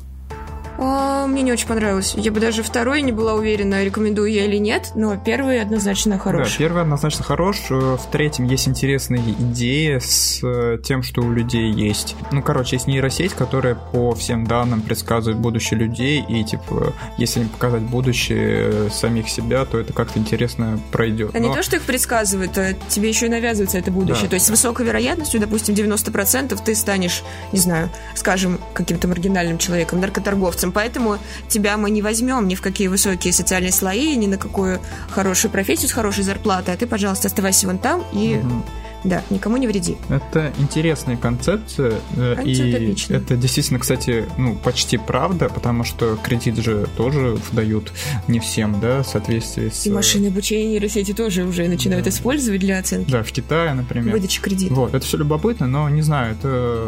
А, 0.79 1.27
мне 1.27 1.43
не 1.43 1.53
очень 1.53 1.67
понравилось. 1.67 2.15
Я 2.17 2.33
бы 2.33 2.41
даже 2.41 2.63
второй 2.63 3.03
не 3.03 3.13
была 3.13 3.35
уверена, 3.35 3.85
рекомендую 3.85 4.31
я 4.33 4.47
или 4.47 4.57
нет, 4.57 4.93
но 4.95 5.17
первый 5.17 5.61
однозначно 5.61 6.19
хорош. 6.19 6.51
Да, 6.51 6.59
первый 6.59 6.83
однозначно 6.83 7.25
хорош. 7.25 7.59
Э, 7.71 7.97
в 7.97 8.11
третьем 8.11 8.47
есть 8.47 8.69
интересные 8.69 9.23
идеи 9.33 9.99
с 9.99 10.41
э, 10.43 10.79
тем, 10.83 11.03
что 11.03 11.23
у 11.23 11.31
людей 11.31 11.71
есть. 11.71 12.17
Ну, 12.31 12.43
короче, 12.43 12.77
есть 12.77 12.87
нейросеть, 12.87 13.33
которая 13.35 13.75
по 13.75 14.15
всем 14.15 14.47
данным 14.47 14.83
предсказывает 14.83 15.39
будущее 15.41 15.79
людей, 15.79 16.25
и, 16.27 16.45
типа, 16.45 16.93
если 17.19 17.41
им 17.41 17.49
показать 17.49 17.83
будущее 17.83 18.91
самих 18.91 19.29
себя, 19.29 19.65
то 19.65 19.79
это 19.79 19.93
как-то 19.93 20.19
интересно 20.19 20.81
пройдет. 20.91 21.35
А 21.35 21.39
но... 21.39 21.49
не 21.49 21.55
то, 21.55 21.63
что 21.63 21.77
их 21.77 21.83
предсказывает, 21.83 22.57
а 22.59 22.75
тебе 22.89 23.09
еще 23.09 23.27
и 23.27 23.29
навязывается 23.29 23.79
это 23.79 23.91
будущее. 23.91 24.25
Да. 24.25 24.29
То 24.31 24.35
есть 24.35 24.47
с 24.47 24.51
высокой 24.51 24.87
вероятностью, 24.87 25.41
допустим, 25.41 25.75
90% 25.75 26.59
ты 26.65 26.75
станешь, 26.75 27.23
не 27.53 27.59
знаю, 27.59 27.91
скажем, 28.15 28.59
каким-то 28.75 29.09
маргинальным 29.09 29.59
человеком, 29.59 30.01
наркоторговцем, 30.01 30.62
поэтому 30.71 31.19
тебя 31.49 31.77
мы 31.77 31.91
не 31.91 32.03
возьмем 32.03 32.47
ни 32.47 32.55
в 32.55 32.63
какие 32.63 32.87
высокие 32.87 33.33
социальные 33.33 33.73
слои, 33.73 34.15
ни 34.15 34.29
на 34.29 34.37
какую 34.37 34.81
хорошую 35.11 35.51
профессию 35.51 35.89
с 35.89 35.93
хорошей 35.93 36.23
зарплатой, 36.23 36.75
а 36.75 36.77
ты, 36.77 36.87
пожалуйста, 36.87 37.27
оставайся 37.27 37.67
вон 37.67 37.79
там 37.79 38.05
и... 38.13 38.37
Угу 38.37 38.63
да, 39.05 39.23
никому 39.31 39.57
не 39.57 39.67
вреди. 39.67 39.97
Это 40.09 40.53
интересная 40.59 41.17
концепция. 41.17 41.95
Э, 42.17 42.37
и 42.45 42.75
отличный. 42.75 43.17
это 43.17 43.37
действительно, 43.37 43.81
кстати, 43.81 44.27
ну, 44.39 44.55
почти 44.57 44.97
правда, 44.97 45.49
потому 45.49 45.85
что 45.85 46.17
кредит 46.23 46.57
же 46.59 46.87
тоже 46.97 47.39
дают 47.53 47.93
не 48.29 48.39
всем, 48.39 48.81
да, 48.81 49.03
в 49.03 49.07
соответствии 49.07 49.69
с... 49.69 49.87
И 49.87 49.91
машины 49.91 50.29
обучения 50.29 50.69
нейросети 50.69 51.13
тоже 51.13 51.45
уже 51.45 51.67
начинают 51.69 52.05
да. 52.05 52.11
использовать 52.11 52.61
для 52.61 52.79
оценки. 52.79 53.11
Да, 53.11 53.23
в 53.23 53.33
Китае, 53.33 53.75
например. 53.75 54.13
Выдача 54.15 54.41
кредита. 54.41 54.73
Вот, 54.73 54.95
это 54.95 55.05
все 55.05 55.17
любопытно, 55.17 55.67
но 55.67 55.89
не 55.89 56.03
знаю, 56.03 56.37
это 56.37 56.87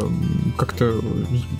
как-то 0.57 1.01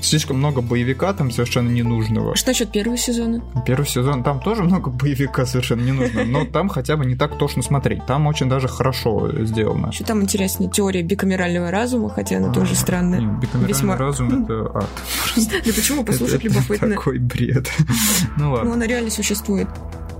слишком 0.02 0.38
много 0.38 0.62
боевика 0.62 1.14
там 1.14 1.32
совершенно 1.32 1.70
ненужного. 1.70 2.36
Что 2.36 2.52
насчет 2.52 2.72
первого 2.72 2.98
сезона? 2.98 3.44
Первый 3.66 3.88
сезон, 3.88 4.24
там 4.24 4.40
тоже 4.40 4.64
много 4.64 4.90
боевика 4.90 5.46
совершенно 5.46 5.82
ненужного, 5.82 6.26
но 6.26 6.46
там 6.46 6.70
хотя 6.70 6.96
бы 6.96 7.06
не 7.06 7.16
так 7.16 7.38
тошно 7.38 7.62
смотреть. 7.62 8.06
Там 8.06 8.28
очень 8.28 8.48
даже 8.48 8.68
хорошо 8.68 9.32
сделано. 9.44 9.92
Что 9.92 10.06
там 10.06 10.22
интересно? 10.22 10.45
Интереснее 10.46 10.70
теория 10.70 11.02
бикамерального 11.02 11.72
разума, 11.72 12.10
хотя 12.10 12.38
она 12.38 12.50
а, 12.50 12.54
тоже 12.54 12.76
странная. 12.76 13.20
Нет, 13.20 13.40
бикамеральный 13.40 13.68
Весьма... 13.68 13.98
разум— 13.98 14.44
это 14.46 14.78
ад. 14.78 14.90
Да 15.36 15.74
почему? 15.76 16.04
Послушать 16.04 16.44
любопытно. 16.44 16.90
такой 16.90 17.20
бред. 17.20 17.70
Ну 18.38 18.52
ладно. 18.52 18.70
Ну, 18.70 18.74
она 18.76 18.88
реально 18.88 19.10
существует. 19.10 19.68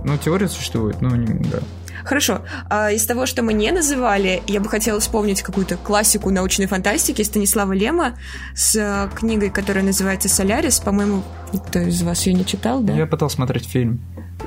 Ну, 0.04 0.16
теория 0.18 0.48
существует, 0.48 1.00
ну, 1.00 1.10
да. 1.50 1.58
Хорошо. 2.04 2.42
А 2.70 2.92
из 2.92 3.04
того, 3.04 3.26
что 3.26 3.42
мы 3.42 3.52
не 3.52 3.70
называли, 3.72 4.42
я 4.46 4.60
бы 4.60 4.68
хотела 4.68 5.00
вспомнить 5.00 5.42
какую-то 5.42 5.76
классику 5.76 6.30
научной 6.30 6.66
фантастики 6.66 7.22
Станислава 7.22 7.72
Лема 7.72 8.16
с 8.54 8.76
э, 8.76 9.08
книгой, 9.14 9.50
которая 9.50 9.84
называется 9.84 10.28
«Солярис». 10.28 10.78
По-моему, 10.78 11.22
никто 11.52 11.80
из 11.80 12.02
вас 12.02 12.26
ее 12.26 12.34
не 12.34 12.46
читал, 12.46 12.80
да? 12.80 12.94
Я 12.94 13.06
пытался 13.06 13.36
смотреть 13.36 13.66
фильм. 13.66 14.00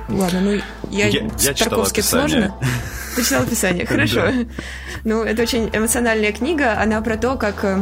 Ладно, 0.08 0.42
ну 0.42 0.52
я, 0.90 1.08
я, 1.08 1.30
я 1.40 1.54
Тарковский 1.54 2.04
сложно. 2.04 2.56
Ты 3.16 3.24
читал 3.24 3.44
описание, 3.44 3.86
хорошо. 3.86 4.32
Ну, 5.04 5.24
это 5.24 5.42
очень 5.42 5.70
эмоциональная 5.74 6.32
книга. 6.32 6.80
Она 6.80 7.02
про 7.02 7.18
то, 7.18 7.36
как 7.36 7.64
э, 7.64 7.80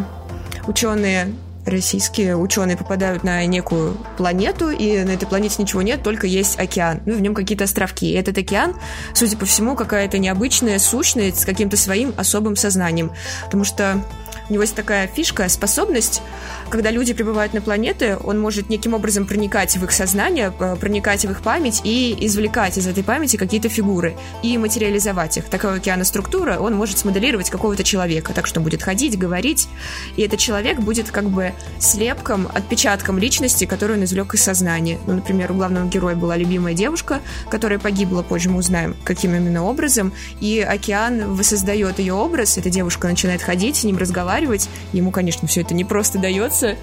ученые 0.67 1.33
российские 1.67 2.37
ученые 2.37 2.77
попадают 2.77 3.23
на 3.23 3.45
некую 3.45 3.97
планету, 4.17 4.69
и 4.69 5.03
на 5.03 5.11
этой 5.11 5.27
планете 5.27 5.61
ничего 5.61 5.81
нет, 5.81 6.01
только 6.01 6.27
есть 6.27 6.57
океан. 6.59 7.01
Ну, 7.05 7.15
в 7.15 7.21
нем 7.21 7.33
какие-то 7.33 7.65
островки. 7.65 8.09
И 8.09 8.13
этот 8.13 8.37
океан, 8.37 8.75
судя 9.13 9.37
по 9.37 9.45
всему, 9.45 9.75
какая-то 9.75 10.17
необычная 10.17 10.79
сущность 10.79 11.41
с 11.41 11.45
каким-то 11.45 11.77
своим 11.77 12.13
особым 12.17 12.55
сознанием. 12.55 13.11
Потому 13.45 13.63
что 13.63 14.01
у 14.49 14.53
него 14.53 14.63
есть 14.63 14.75
такая 14.75 15.07
фишка, 15.07 15.49
способность, 15.49 16.21
когда 16.69 16.91
люди 16.91 17.13
прибывают 17.13 17.53
на 17.53 17.61
планеты, 17.61 18.17
он 18.23 18.39
может 18.39 18.69
неким 18.69 18.93
образом 18.93 19.25
проникать 19.25 19.77
в 19.77 19.83
их 19.83 19.91
сознание, 19.91 20.51
проникать 20.51 21.25
в 21.25 21.31
их 21.31 21.41
память 21.41 21.81
и 21.83 22.15
извлекать 22.25 22.77
из 22.77 22.87
этой 22.87 23.03
памяти 23.03 23.37
какие-то 23.37 23.69
фигуры 23.69 24.15
и 24.43 24.57
материализовать 24.57 25.37
их. 25.37 25.45
Такая 25.45 25.77
океаноструктура, 25.77 26.57
он 26.59 26.75
может 26.75 26.97
смоделировать 26.97 27.49
какого-то 27.49 27.83
человека, 27.83 28.33
так 28.33 28.47
что 28.47 28.59
будет 28.59 28.83
ходить, 28.83 29.17
говорить, 29.17 29.67
и 30.15 30.21
этот 30.21 30.39
человек 30.39 30.79
будет 30.79 31.11
как 31.11 31.29
бы 31.29 31.53
слепком, 31.79 32.47
отпечатком 32.53 33.17
личности, 33.17 33.65
которую 33.65 33.99
он 33.99 34.05
извлек 34.05 34.33
из 34.33 34.43
сознания. 34.43 34.99
Ну, 35.07 35.15
например, 35.15 35.51
у 35.51 35.55
главного 35.55 35.87
героя 35.87 36.15
была 36.15 36.37
любимая 36.37 36.73
девушка, 36.73 37.21
которая 37.49 37.79
погибла, 37.79 38.23
позже 38.23 38.49
мы 38.49 38.59
узнаем, 38.59 38.95
каким 39.03 39.35
именно 39.35 39.63
образом, 39.63 40.13
и 40.41 40.59
океан 40.59 41.35
воссоздает 41.35 41.99
ее 41.99 42.13
образ, 42.13 42.57
эта 42.57 42.69
девушка 42.69 43.07
начинает 43.07 43.41
ходить, 43.41 43.77
с 43.77 43.83
ним 43.83 43.97
разговаривать, 43.97 44.36
разговаривать. 44.37 44.69
Ему, 44.93 45.11
конечно, 45.11 45.47
все 45.47 45.61
это 45.61 45.73
не 45.73 45.83
просто 45.83 46.19
дается, 46.19 46.75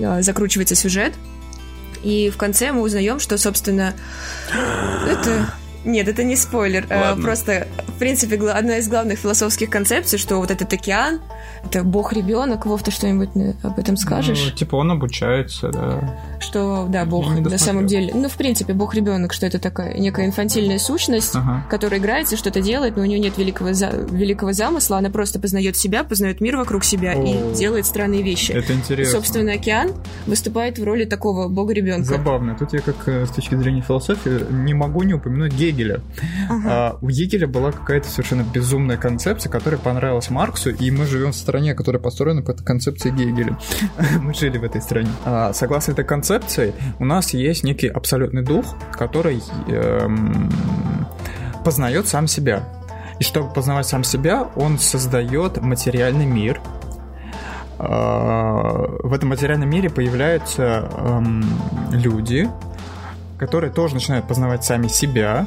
а, 0.00 0.22
закручивается 0.22 0.74
сюжет. 0.74 1.14
И 2.02 2.30
в 2.30 2.36
конце 2.36 2.72
мы 2.72 2.82
узнаем, 2.82 3.18
что, 3.18 3.38
собственно, 3.38 3.94
это 5.08 5.50
нет, 5.86 6.08
это 6.08 6.24
не 6.24 6.36
спойлер. 6.36 6.86
А, 6.90 7.10
Ладно. 7.10 7.24
Просто, 7.24 7.68
в 7.86 7.98
принципе, 7.98 8.36
одна 8.50 8.78
из 8.78 8.88
главных 8.88 9.18
философских 9.18 9.70
концепций, 9.70 10.18
что 10.18 10.36
вот 10.38 10.50
этот 10.50 10.72
океан, 10.72 11.20
это 11.64 11.84
бог-ребенок. 11.84 12.66
Вов, 12.66 12.82
ты 12.82 12.90
что-нибудь 12.90 13.30
об 13.62 13.78
этом 13.78 13.96
скажешь? 13.96 14.42
Ну, 14.44 14.50
типа 14.50 14.76
он 14.76 14.90
обучается, 14.90 15.70
да. 15.70 16.18
Что, 16.40 16.86
да, 16.88 17.04
бог 17.04 17.28
на 17.34 17.58
самом 17.58 17.86
деле. 17.86 18.12
Ну, 18.14 18.28
в 18.28 18.36
принципе, 18.36 18.72
бог-ребенок, 18.72 19.32
что 19.32 19.46
это 19.46 19.58
такая 19.58 19.96
некая 19.96 20.26
инфантильная 20.26 20.78
сущность, 20.78 21.34
ага. 21.34 21.64
которая 21.70 22.00
играется, 22.00 22.36
что-то 22.36 22.60
делает, 22.60 22.96
но 22.96 23.02
у 23.02 23.06
нее 23.06 23.18
нет 23.18 23.38
великого, 23.38 23.72
за... 23.72 23.90
великого 24.10 24.52
замысла, 24.52 24.98
она 24.98 25.10
просто 25.10 25.38
познает 25.38 25.76
себя, 25.76 26.04
познает 26.04 26.40
мир 26.40 26.56
вокруг 26.56 26.84
себя 26.84 27.12
О, 27.12 27.22
и 27.22 27.54
делает 27.54 27.86
странные 27.86 28.22
вещи. 28.22 28.52
Это 28.52 28.74
интересно. 28.74 29.10
И, 29.10 29.12
собственно, 29.12 29.52
океан 29.52 29.92
выступает 30.26 30.78
в 30.78 30.84
роли 30.84 31.04
такого 31.04 31.48
бога-ребенка. 31.48 32.04
Забавно. 32.04 32.56
Тут 32.58 32.72
я, 32.72 32.80
как 32.80 32.96
э, 33.06 33.26
с 33.26 33.30
точки 33.30 33.54
зрения 33.54 33.82
философии, 33.82 34.44
не 34.50 34.74
могу 34.74 35.02
не 35.02 35.14
упомянуть 35.14 35.52
Гегеля 35.52 35.75
Гегеля. 35.76 36.00
Ага. 36.48 36.62
А, 36.66 36.98
у 37.00 37.10
Гегеля 37.10 37.46
была 37.46 37.72
какая-то 37.72 38.08
совершенно 38.08 38.42
безумная 38.42 38.96
концепция, 38.96 39.50
которая 39.50 39.78
понравилась 39.80 40.30
Марксу, 40.30 40.70
и 40.70 40.90
мы 40.90 41.06
живем 41.06 41.32
в 41.32 41.36
стране, 41.36 41.74
которая 41.74 42.00
построена 42.00 42.42
по 42.42 42.54
концепции 42.54 43.10
Гегеля. 43.10 43.58
мы 44.20 44.34
жили 44.34 44.58
в 44.58 44.64
этой 44.64 44.80
стране. 44.80 45.10
А, 45.24 45.52
согласно 45.52 45.92
этой 45.92 46.04
концепции, 46.04 46.74
у 46.98 47.04
нас 47.04 47.34
есть 47.34 47.64
некий 47.64 47.88
абсолютный 47.88 48.42
дух, 48.42 48.74
который 48.92 49.42
эм, 49.68 50.50
познает 51.64 52.08
сам 52.08 52.26
себя. 52.26 52.64
И 53.18 53.24
чтобы 53.24 53.52
познавать 53.52 53.86
сам 53.86 54.04
себя, 54.04 54.42
он 54.56 54.78
создает 54.78 55.60
материальный 55.62 56.26
мир, 56.26 56.60
а, 57.78 58.86
в 59.02 59.12
этом 59.12 59.30
материальном 59.30 59.68
мире 59.68 59.90
появляются 59.90 60.88
эм, 60.96 61.44
люди, 61.90 62.48
которые 63.38 63.72
тоже 63.72 63.94
начинают 63.94 64.26
познавать 64.26 64.64
сами 64.64 64.88
себя. 64.88 65.46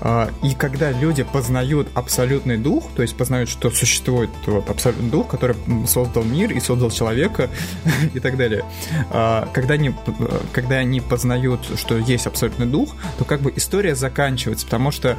А, 0.00 0.28
и 0.42 0.54
когда 0.54 0.90
люди 0.90 1.22
познают 1.22 1.88
абсолютный 1.94 2.58
дух, 2.58 2.84
то 2.94 3.02
есть 3.02 3.16
познают, 3.16 3.48
что 3.48 3.70
существует 3.70 4.30
вот 4.46 4.68
абсолютный 4.68 5.08
дух, 5.08 5.28
который 5.28 5.56
создал 5.86 6.24
мир 6.24 6.52
и 6.52 6.60
создал 6.60 6.90
человека 6.90 7.48
и 8.14 8.20
так 8.20 8.36
далее, 8.36 8.64
а, 9.10 9.48
когда 9.52 9.74
они, 9.74 9.94
когда 10.52 10.76
они 10.76 11.00
познают, 11.00 11.60
что 11.76 11.96
есть 11.96 12.26
абсолютный 12.26 12.66
дух, 12.66 12.94
то 13.18 13.24
как 13.24 13.40
бы 13.40 13.52
история 13.56 13.94
заканчивается, 13.94 14.66
потому 14.66 14.90
что 14.90 15.16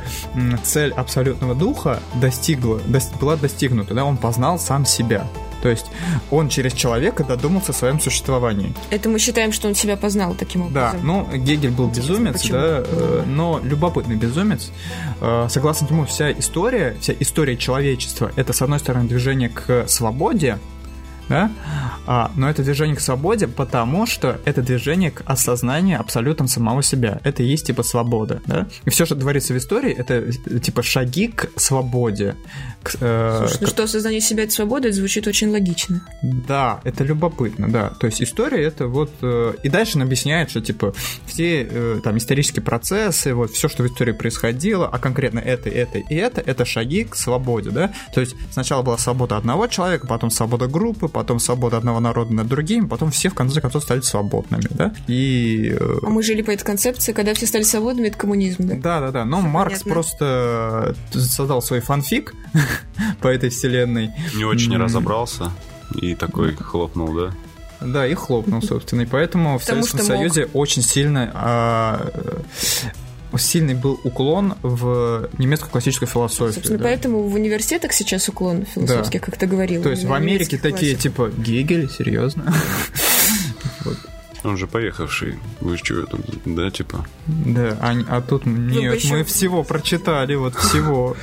цель 0.64 0.92
абсолютного 0.92 1.56
духа 1.56 2.00
достигла, 2.16 2.80
была 3.20 3.38
достигнута, 3.38 3.94
да, 3.94 4.06
он 4.06 4.18
познал 4.18 4.60
сам 4.60 4.86
себя. 4.86 5.28
То 5.62 5.70
есть 5.70 5.88
он 6.32 6.50
через 6.50 6.74
человека 6.74 7.24
додумался 7.24 7.72
о 7.72 7.76
своем 7.76 8.00
существовании. 8.00 8.74
Это 8.90 9.10
мы 9.10 9.20
считаем, 9.20 9.52
что 9.52 9.68
он 9.68 9.76
себя 9.76 9.98
познал 9.98 10.36
таким 10.36 10.64
образом. 10.64 11.00
Да, 11.00 11.04
ну, 11.04 11.28
Гегель 11.34 11.72
был 11.72 11.88
безумец, 11.88 12.42
Почему? 12.42 12.58
да, 12.58 12.84
э, 12.86 13.24
но 13.28 13.60
любопытный 13.64 14.16
безумец. 14.16 14.72
Э, 15.22 15.48
согласно 15.50 15.88
ему, 15.88 16.06
вся 16.06 16.32
история, 16.32 16.96
вся 17.00 17.14
история 17.20 17.58
человечества, 17.58 18.32
это, 18.36 18.54
с 18.54 18.62
одной 18.62 18.80
стороны, 18.80 19.08
движение 19.08 19.50
к 19.50 19.88
свободе, 19.88 20.60
да? 21.30 21.52
А, 22.06 22.32
но 22.36 22.50
это 22.50 22.64
движение 22.64 22.96
к 22.96 23.00
свободе, 23.00 23.48
потому 23.48 24.06
что 24.06 24.40
это 24.46 24.62
движение 24.62 25.12
к 25.12 25.24
осознанию 25.26 26.00
абсолютно 26.00 26.48
самого 26.48 26.84
себя. 26.84 27.20
Это 27.24 27.44
и 27.44 27.48
есть 27.48 27.68
типа 27.68 27.84
свобода, 27.84 28.42
да? 28.46 28.68
И 28.86 28.90
все, 28.90 29.06
что 29.06 29.16
творится 29.16 29.54
в 29.54 29.58
истории, 29.58 29.92
это 29.92 30.32
типа 30.60 30.84
шаги 30.84 31.28
к 31.28 31.50
свободе. 31.56 32.36
Э, 33.00 33.38
Слушай, 33.40 33.58
ну 33.62 33.68
к... 33.68 33.70
что 33.70 33.84
осознание 33.84 34.22
себя 34.22 34.44
это 34.44 34.54
свобода, 34.54 34.88
это 34.88 34.98
звучит 34.98 35.28
очень 35.28 35.50
логично. 35.50 36.02
Да, 36.22 36.82
это 36.84 37.04
любопытно, 37.04 37.70
да. 37.70 37.90
То 37.90 38.08
есть 38.08 38.22
история 38.22 38.64
это 38.64 38.88
вот... 38.88 39.12
Э, 39.22 39.54
и 39.64 39.70
дальше 39.70 39.98
он 39.98 40.04
объясняет, 40.04 40.50
что 40.50 40.62
типа 40.62 40.94
все 41.26 41.68
э, 41.70 42.00
там 42.04 42.18
исторические 42.18 42.64
процессы, 42.64 43.34
вот 43.34 43.52
все, 43.52 43.68
что 43.68 43.84
в 43.84 43.88
истории 43.88 44.12
происходило, 44.12 44.88
а 44.88 45.00
конкретно 45.00 45.40
это, 45.40 45.70
это 45.70 46.00
и 46.00 46.16
это, 46.16 46.42
это 46.42 46.66
шаги 46.66 47.04
к 47.04 47.16
свободе, 47.16 47.70
да? 47.72 47.94
То 48.14 48.22
есть 48.22 48.36
сначала 48.52 48.82
была 48.82 48.98
свобода 48.98 49.38
одного 49.38 49.68
человека, 49.68 50.08
потом 50.08 50.30
свобода 50.32 50.68
группы, 50.68 51.08
потом 51.08 51.40
свобода 51.40 51.78
одного 51.78 52.00
народа 52.00 52.34
над 52.34 52.48
другим, 52.48 52.88
потом 52.90 53.12
все 53.12 53.30
в 53.30 53.34
конце 53.34 53.62
концов 53.62 53.84
стали 53.84 54.02
свободными, 54.02 54.68
да? 54.70 54.94
И... 55.08 55.76
Э, 55.80 55.98
а 56.04 56.10
мы 56.10 56.24
жили 56.24 56.42
по 56.42 56.52
этой 56.52 56.64
концепции, 56.64 57.14
когда 57.14 57.34
все 57.34 57.48
стали 57.48 57.64
свободными, 57.64 58.08
это 58.08 58.18
коммунизм, 58.18 58.68
да? 58.68 58.76
Да, 58.76 59.00
да, 59.00 59.12
да. 59.12 59.26
Но 59.26 59.40
все 59.40 59.48
Маркс 59.48 59.84
понятно. 59.84 59.94
просто 59.94 60.96
создал 61.12 61.62
свой 61.62 61.80
фанфик 61.80 62.34
по 63.22 63.28
этой 63.28 63.50
вселенной. 63.50 64.12
Не 64.36 64.46
очень 64.46 64.76
разобрался 64.78 65.52
и 65.94 66.16
такой 66.16 66.56
хлопнул, 66.56 67.14
да? 67.14 67.32
Да, 67.82 68.08
и 68.08 68.14
хлопнул, 68.14 68.62
собственно. 68.62 69.02
И 69.02 69.06
поэтому 69.06 69.60
в 69.60 69.64
Советском 69.64 70.02
Союзе 70.02 70.48
очень 70.54 70.82
сильно 70.82 71.32
а, 71.34 72.10
сильный 73.38 73.74
был 73.74 74.00
уклон 74.04 74.56
в 74.62 75.30
немецкую 75.38 75.72
классическую 75.72 76.08
философию. 76.08 76.54
Собственно, 76.54 76.80
да. 76.80 76.86
поэтому 76.86 77.24
в 77.24 77.36
университетах 77.36 77.94
сейчас 77.94 78.30
уклон 78.30 78.66
философский, 78.66 79.20
да. 79.20 79.26
как 79.26 79.38
ты 79.38 79.46
говорил. 79.46 79.84
То 79.84 79.90
есть 79.90 80.06
в 80.06 80.14
Америке 80.14 80.58
такие, 80.58 80.96
типа, 80.96 81.32
Гегель, 81.38 81.90
серьезно? 81.90 82.54
Он 84.46 84.58
же 84.58 84.68
поехавший. 84.68 85.40
Вы 85.60 85.78
что, 85.78 86.02
это, 86.02 86.18
да, 86.46 86.70
типа? 86.70 87.06
Да, 87.28 87.78
а, 87.82 87.96
а 88.08 88.22
тут 88.22 88.46
нет, 88.46 89.04
мы 89.06 89.24
всего 89.24 89.64
прочитали, 89.64 90.36
вот 90.36 90.56
всего. 90.56 91.18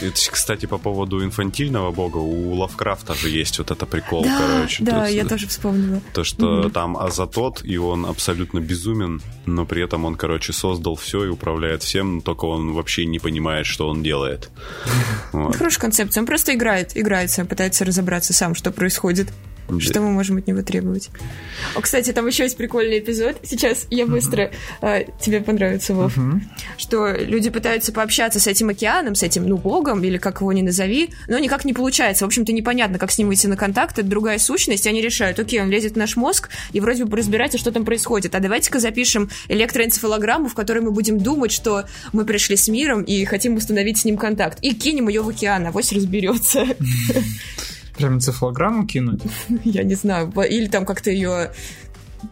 Это, 0.00 0.30
кстати, 0.30 0.66
по 0.66 0.78
поводу 0.78 1.24
инфантильного 1.24 1.90
бога, 1.90 2.18
у 2.18 2.54
Лавкрафта 2.54 3.14
же 3.14 3.28
есть 3.28 3.58
вот 3.58 3.70
это 3.70 3.86
прикол, 3.86 4.22
да, 4.22 4.38
короче. 4.38 4.84
Да, 4.84 5.06
я 5.08 5.24
тоже 5.24 5.48
вспомнила. 5.48 6.00
То, 6.12 6.24
что 6.24 6.60
угу. 6.60 6.70
там 6.70 6.96
Азатот, 6.96 7.64
и 7.64 7.76
он 7.76 8.06
абсолютно 8.06 8.60
безумен, 8.60 9.20
но 9.46 9.66
при 9.66 9.82
этом 9.82 10.04
он, 10.04 10.14
короче, 10.14 10.52
создал 10.52 10.94
все 10.94 11.24
и 11.24 11.28
управляет 11.28 11.82
всем, 11.82 12.20
только 12.20 12.44
он 12.44 12.72
вообще 12.72 13.04
не 13.06 13.18
понимает, 13.18 13.66
что 13.66 13.88
он 13.88 14.02
делает. 14.02 14.50
Вот. 15.32 15.54
Хорошая 15.56 15.80
концепция. 15.80 16.20
Он 16.20 16.26
просто 16.26 16.54
играет, 16.54 16.96
играется, 16.96 17.44
пытается 17.44 17.84
разобраться 17.84 18.32
сам, 18.32 18.54
что 18.54 18.72
происходит. 18.72 19.28
Что 19.78 20.00
мы 20.00 20.10
можем 20.10 20.38
от 20.38 20.46
него 20.46 20.62
требовать? 20.62 21.10
О, 21.74 21.80
кстати, 21.80 22.12
там 22.12 22.26
еще 22.26 22.44
есть 22.44 22.56
прикольный 22.56 22.98
эпизод. 22.98 23.36
Сейчас 23.42 23.86
я 23.90 24.06
быстро... 24.06 24.50
Э, 24.80 25.04
тебе 25.20 25.40
понравится, 25.40 25.94
Вов. 25.94 26.18
Что 26.76 27.12
люди 27.12 27.50
пытаются 27.50 27.92
пообщаться 27.92 28.40
с 28.40 28.46
этим 28.46 28.70
океаном, 28.70 29.14
с 29.14 29.22
этим, 29.22 29.46
ну, 29.46 29.56
богом, 29.56 30.02
или 30.02 30.18
как 30.18 30.40
его 30.40 30.52
ни 30.52 30.62
назови, 30.62 31.10
но 31.28 31.38
никак 31.38 31.64
не 31.64 31.72
получается. 31.72 32.24
В 32.24 32.26
общем-то, 32.26 32.52
непонятно, 32.52 32.98
как 32.98 33.10
с 33.10 33.18
ним 33.18 33.28
выйти 33.28 33.46
на 33.46 33.56
контакт. 33.56 33.98
Это 33.98 34.08
другая 34.08 34.38
сущность, 34.38 34.86
и 34.86 34.88
они 34.88 35.02
решают, 35.02 35.38
окей, 35.38 35.60
он 35.60 35.70
лезет 35.70 35.92
в 35.92 35.96
наш 35.96 36.16
мозг, 36.16 36.48
и 36.72 36.80
вроде 36.80 37.04
бы 37.04 37.16
разбирается, 37.16 37.58
что 37.58 37.70
там 37.70 37.84
происходит. 37.84 38.34
А 38.34 38.40
давайте-ка 38.40 38.80
запишем 38.80 39.30
электроэнцефалограмму, 39.48 40.48
в 40.48 40.54
которой 40.54 40.80
мы 40.80 40.90
будем 40.90 41.18
думать, 41.18 41.52
что 41.52 41.84
мы 42.12 42.24
пришли 42.24 42.56
с 42.56 42.68
миром 42.68 43.02
и 43.02 43.24
хотим 43.24 43.56
установить 43.56 43.98
с 43.98 44.04
ним 44.04 44.16
контакт. 44.16 44.58
И 44.62 44.74
кинем 44.74 45.08
ее 45.08 45.22
в 45.22 45.28
океан, 45.28 45.66
авось 45.66 45.92
разберется. 45.92 46.64
Прям 48.00 48.14
энцефалограмму 48.14 48.86
кинуть? 48.86 49.22
Я 49.64 49.82
не 49.82 49.94
знаю. 49.94 50.32
Или 50.48 50.66
там 50.66 50.84
как-то 50.84 51.10
ее 51.10 51.50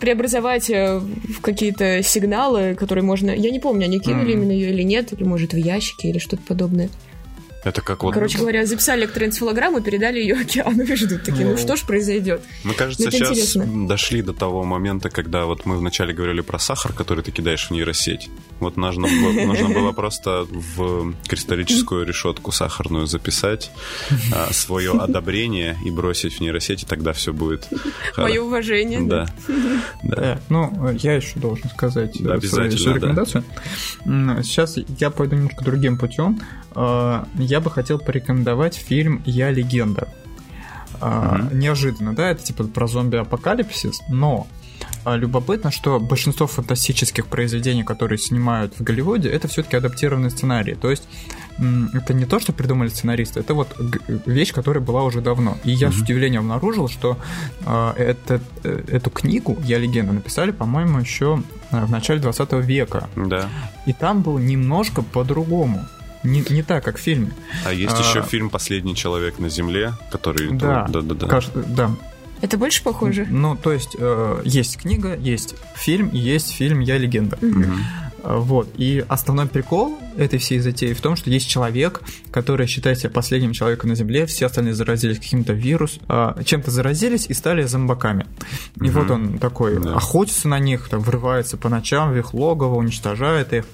преобразовать 0.00 0.68
э, 0.70 0.98
в 0.98 1.40
какие-то 1.40 2.02
сигналы, 2.02 2.74
которые 2.74 3.04
можно... 3.04 3.30
Я 3.30 3.50
не 3.50 3.60
помню, 3.60 3.84
они 3.84 4.00
кинули 4.00 4.32
именно 4.32 4.52
ее 4.52 4.70
или 4.70 4.82
нет, 4.82 5.12
или, 5.12 5.24
может, 5.24 5.54
в 5.54 5.56
ящике, 5.56 6.08
или 6.08 6.18
что-то 6.18 6.42
подобное. 6.42 6.90
Это 7.64 7.80
как 7.82 8.02
вот... 8.02 8.14
Короче 8.14 8.38
говоря, 8.38 8.64
записали 8.66 9.00
электроэнцефалограмму, 9.00 9.80
передали 9.80 10.20
ее 10.20 10.36
океану 10.40 10.82
и 10.82 10.94
ждут. 10.94 11.24
Такие, 11.24 11.44
ну, 11.44 11.52
ну 11.52 11.58
что 11.58 11.76
ж 11.76 11.82
произойдет? 11.82 12.42
Мы, 12.64 12.74
кажется, 12.74 13.04
ну, 13.04 13.10
сейчас 13.10 13.30
интересно. 13.30 13.88
дошли 13.88 14.22
до 14.22 14.32
того 14.32 14.64
момента, 14.64 15.10
когда 15.10 15.46
вот 15.46 15.66
мы 15.66 15.76
вначале 15.76 16.14
говорили 16.14 16.40
про 16.40 16.58
сахар, 16.58 16.92
который 16.92 17.24
ты 17.24 17.32
кидаешь 17.32 17.66
в 17.66 17.70
нейросеть. 17.70 18.28
Вот 18.60 18.76
нужно 18.76 19.06
было, 19.06 19.46
нужно 19.46 19.68
было 19.68 19.92
просто 19.92 20.46
в 20.50 21.14
кристаллическую 21.26 22.04
решетку 22.04 22.52
сахарную 22.52 23.06
записать 23.06 23.70
а, 24.32 24.52
свое 24.52 24.92
одобрение 24.92 25.76
и 25.84 25.90
бросить 25.90 26.34
в 26.34 26.40
нейросеть, 26.40 26.82
и 26.82 26.86
тогда 26.86 27.12
все 27.12 27.32
будет... 27.32 27.68
Мое 28.16 28.42
уважение. 28.42 29.00
Да. 29.02 29.26
да. 30.02 30.34
Э, 30.34 30.38
ну, 30.48 30.90
я 30.92 31.14
еще 31.14 31.38
должен 31.38 31.70
сказать 31.70 32.16
да, 32.20 32.34
обязательно, 32.34 32.94
рекомендацию. 32.94 33.44
Да. 34.04 34.42
Сейчас 34.42 34.78
я 34.98 35.10
пойду 35.10 35.36
немножко 35.36 35.64
другим 35.64 35.98
путем. 35.98 36.40
А, 36.72 37.28
я 37.34 37.60
бы 37.60 37.70
хотел 37.70 37.98
порекомендовать 37.98 38.74
фильм 38.74 39.22
«Я 39.24 39.50
легенда». 39.50 40.08
Mm-hmm. 41.00 41.54
Неожиданно, 41.54 42.14
да, 42.14 42.30
это 42.30 42.42
типа 42.42 42.64
про 42.64 42.88
зомби-апокалипсис, 42.88 44.00
но 44.08 44.48
любопытно, 45.06 45.70
что 45.70 46.00
большинство 46.00 46.46
фантастических 46.46 47.26
произведений, 47.26 47.84
которые 47.84 48.18
снимают 48.18 48.74
в 48.78 48.82
Голливуде, 48.82 49.28
это 49.28 49.48
все-таки 49.48 49.76
адаптированные 49.76 50.30
сценарии. 50.30 50.74
То 50.74 50.90
есть 50.90 51.08
это 51.92 52.14
не 52.14 52.24
то, 52.24 52.38
что 52.38 52.52
придумали 52.52 52.88
сценаристы, 52.88 53.40
это 53.40 53.54
вот 53.54 53.68
вещь, 54.26 54.52
которая 54.52 54.82
была 54.82 55.02
уже 55.02 55.20
давно. 55.20 55.58
И 55.64 55.72
я 55.72 55.88
mm-hmm. 55.88 55.92
с 55.92 56.00
удивлением 56.00 56.42
обнаружил, 56.42 56.88
что 56.88 57.18
э, 57.66 57.92
это, 57.96 58.40
э, 58.62 58.84
эту 58.88 59.10
книгу 59.10 59.58
«Я 59.64 59.78
легенда» 59.78 60.12
написали, 60.12 60.52
по-моему, 60.52 61.00
еще 61.00 61.42
в 61.70 61.90
начале 61.90 62.20
20 62.20 62.52
века. 62.64 63.08
Да. 63.16 63.48
И 63.86 63.92
там 63.92 64.22
был 64.22 64.38
немножко 64.38 65.02
по-другому 65.02 65.84
не, 66.22 66.44
не 66.50 66.62
так, 66.62 66.84
как 66.84 66.96
в 66.96 67.00
фильме. 67.00 67.32
А 67.64 67.72
есть 67.72 67.94
а, 67.96 68.00
еще 68.00 68.22
фильм 68.22 68.50
«Последний 68.50 68.94
человек 68.94 69.38
на 69.38 69.48
Земле», 69.48 69.92
который... 70.12 70.50
Да, 70.52 70.86
да, 70.88 71.00
да. 71.00 71.14
да. 71.14 71.26
Кажется, 71.26 71.62
да. 71.66 71.90
Это 72.40 72.56
больше 72.56 72.82
похоже? 72.82 73.26
Ну, 73.28 73.56
то 73.56 73.72
есть, 73.72 73.96
э, 73.98 74.42
есть 74.44 74.78
книга, 74.78 75.16
есть 75.16 75.54
фильм, 75.74 76.08
и 76.08 76.18
есть 76.18 76.50
фильм 76.52 76.80
«Я 76.80 76.98
легенда». 76.98 77.38
Угу. 77.40 77.64
Вот. 78.22 78.68
И 78.76 79.04
основной 79.08 79.46
прикол 79.46 79.98
этой 80.16 80.38
всей 80.38 80.58
затеи 80.58 80.92
в 80.92 81.00
том, 81.00 81.16
что 81.16 81.30
есть 81.30 81.48
человек, 81.48 82.02
который 82.30 82.66
считает 82.66 82.98
себя 82.98 83.10
последним 83.10 83.52
человеком 83.52 83.90
на 83.90 83.94
Земле, 83.94 84.26
все 84.26 84.46
остальные 84.46 84.74
заразились 84.74 85.18
каким-то 85.18 85.52
вирусом, 85.52 86.02
чем-то 86.44 86.70
заразились 86.70 87.26
и 87.28 87.34
стали 87.34 87.62
зомбаками. 87.62 88.26
И 88.76 88.90
угу. 88.90 89.00
вот 89.00 89.10
он 89.10 89.38
такой 89.38 89.80
да. 89.80 89.94
охотится 89.94 90.48
на 90.48 90.58
них, 90.58 90.88
там, 90.88 91.00
врывается 91.00 91.56
по 91.56 91.68
ночам 91.68 92.12
в 92.12 92.16
их 92.16 92.34
логово, 92.34 92.74
уничтожает 92.74 93.52
их. 93.52 93.64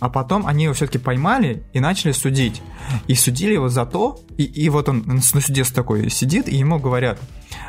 А 0.00 0.08
потом 0.08 0.46
они 0.46 0.64
его 0.64 0.74
все-таки 0.74 0.98
поймали 0.98 1.62
и 1.72 1.80
начали 1.80 2.12
судить. 2.12 2.62
И 3.06 3.14
судили 3.14 3.54
его 3.54 3.68
за 3.68 3.86
то, 3.86 4.20
и, 4.36 4.44
и 4.44 4.68
вот 4.68 4.88
он 4.88 5.02
на 5.06 5.20
суде 5.20 5.64
такой 5.64 6.10
сидит, 6.10 6.48
и 6.48 6.56
ему 6.56 6.78
говорят, 6.78 7.18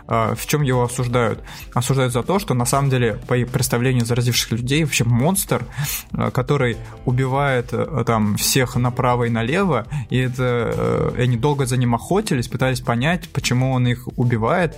в 0.08 0.45
чем 0.45 0.62
его 0.62 0.84
осуждают? 0.84 1.43
Осуждают 1.74 2.14
за 2.14 2.24
то, 2.24 2.39
что 2.39 2.54
на 2.54 2.66
самом 2.66 2.89
деле, 2.89 3.20
по 3.28 3.36
представлению 3.45 4.06
заразивших 4.06 4.51
людей, 4.51 4.84
вообще 4.84 5.04
монстр, 5.04 5.66
а, 6.12 6.32
который 6.32 6.78
убивает 7.06 7.70
э, 7.72 8.04
там 8.06 8.36
всех 8.38 8.76
направо 8.76 9.26
и 9.26 9.30
налево, 9.30 9.86
и 10.10 10.18
это 10.18 10.74
э, 10.76 11.16
они 11.18 11.38
долго 11.38 11.66
за 11.66 11.78
ним 11.78 11.95
охотились, 11.95 12.47
пытались 12.47 12.82
понять, 12.82 13.30
почему 13.30 13.72
он 13.74 13.88
их 13.88 14.08
убивает, 14.18 14.76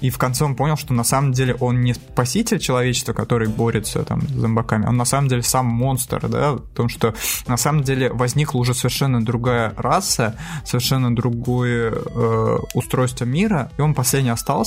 и 0.00 0.10
в 0.10 0.18
конце 0.18 0.44
он 0.44 0.54
понял, 0.54 0.76
что 0.76 0.94
на 0.94 1.04
самом 1.04 1.32
деле 1.32 1.54
он 1.54 1.82
не 1.82 1.94
спаситель 1.94 2.58
человечества, 2.58 3.12
который 3.12 3.48
борется 3.48 4.04
там 4.04 4.22
с 4.22 4.32
зомбаками, 4.32 4.86
он 4.86 4.96
на 4.96 5.04
самом 5.04 5.28
деле 5.28 5.42
сам 5.42 5.66
монстр, 5.66 6.28
да, 6.28 6.52
в 6.52 6.74
том, 6.74 6.88
что 6.88 7.14
на 7.46 7.56
самом 7.56 7.82
деле 7.82 8.10
возникла 8.12 8.58
уже 8.58 8.74
совершенно 8.74 9.24
другая 9.24 9.72
раса, 9.76 10.36
совершенно 10.64 11.14
другое 11.14 11.92
э, 11.92 12.58
устройство 12.74 13.24
мира, 13.24 13.70
и 13.78 13.80
он 13.80 13.94
последний 13.94 14.30
остался, 14.30 14.65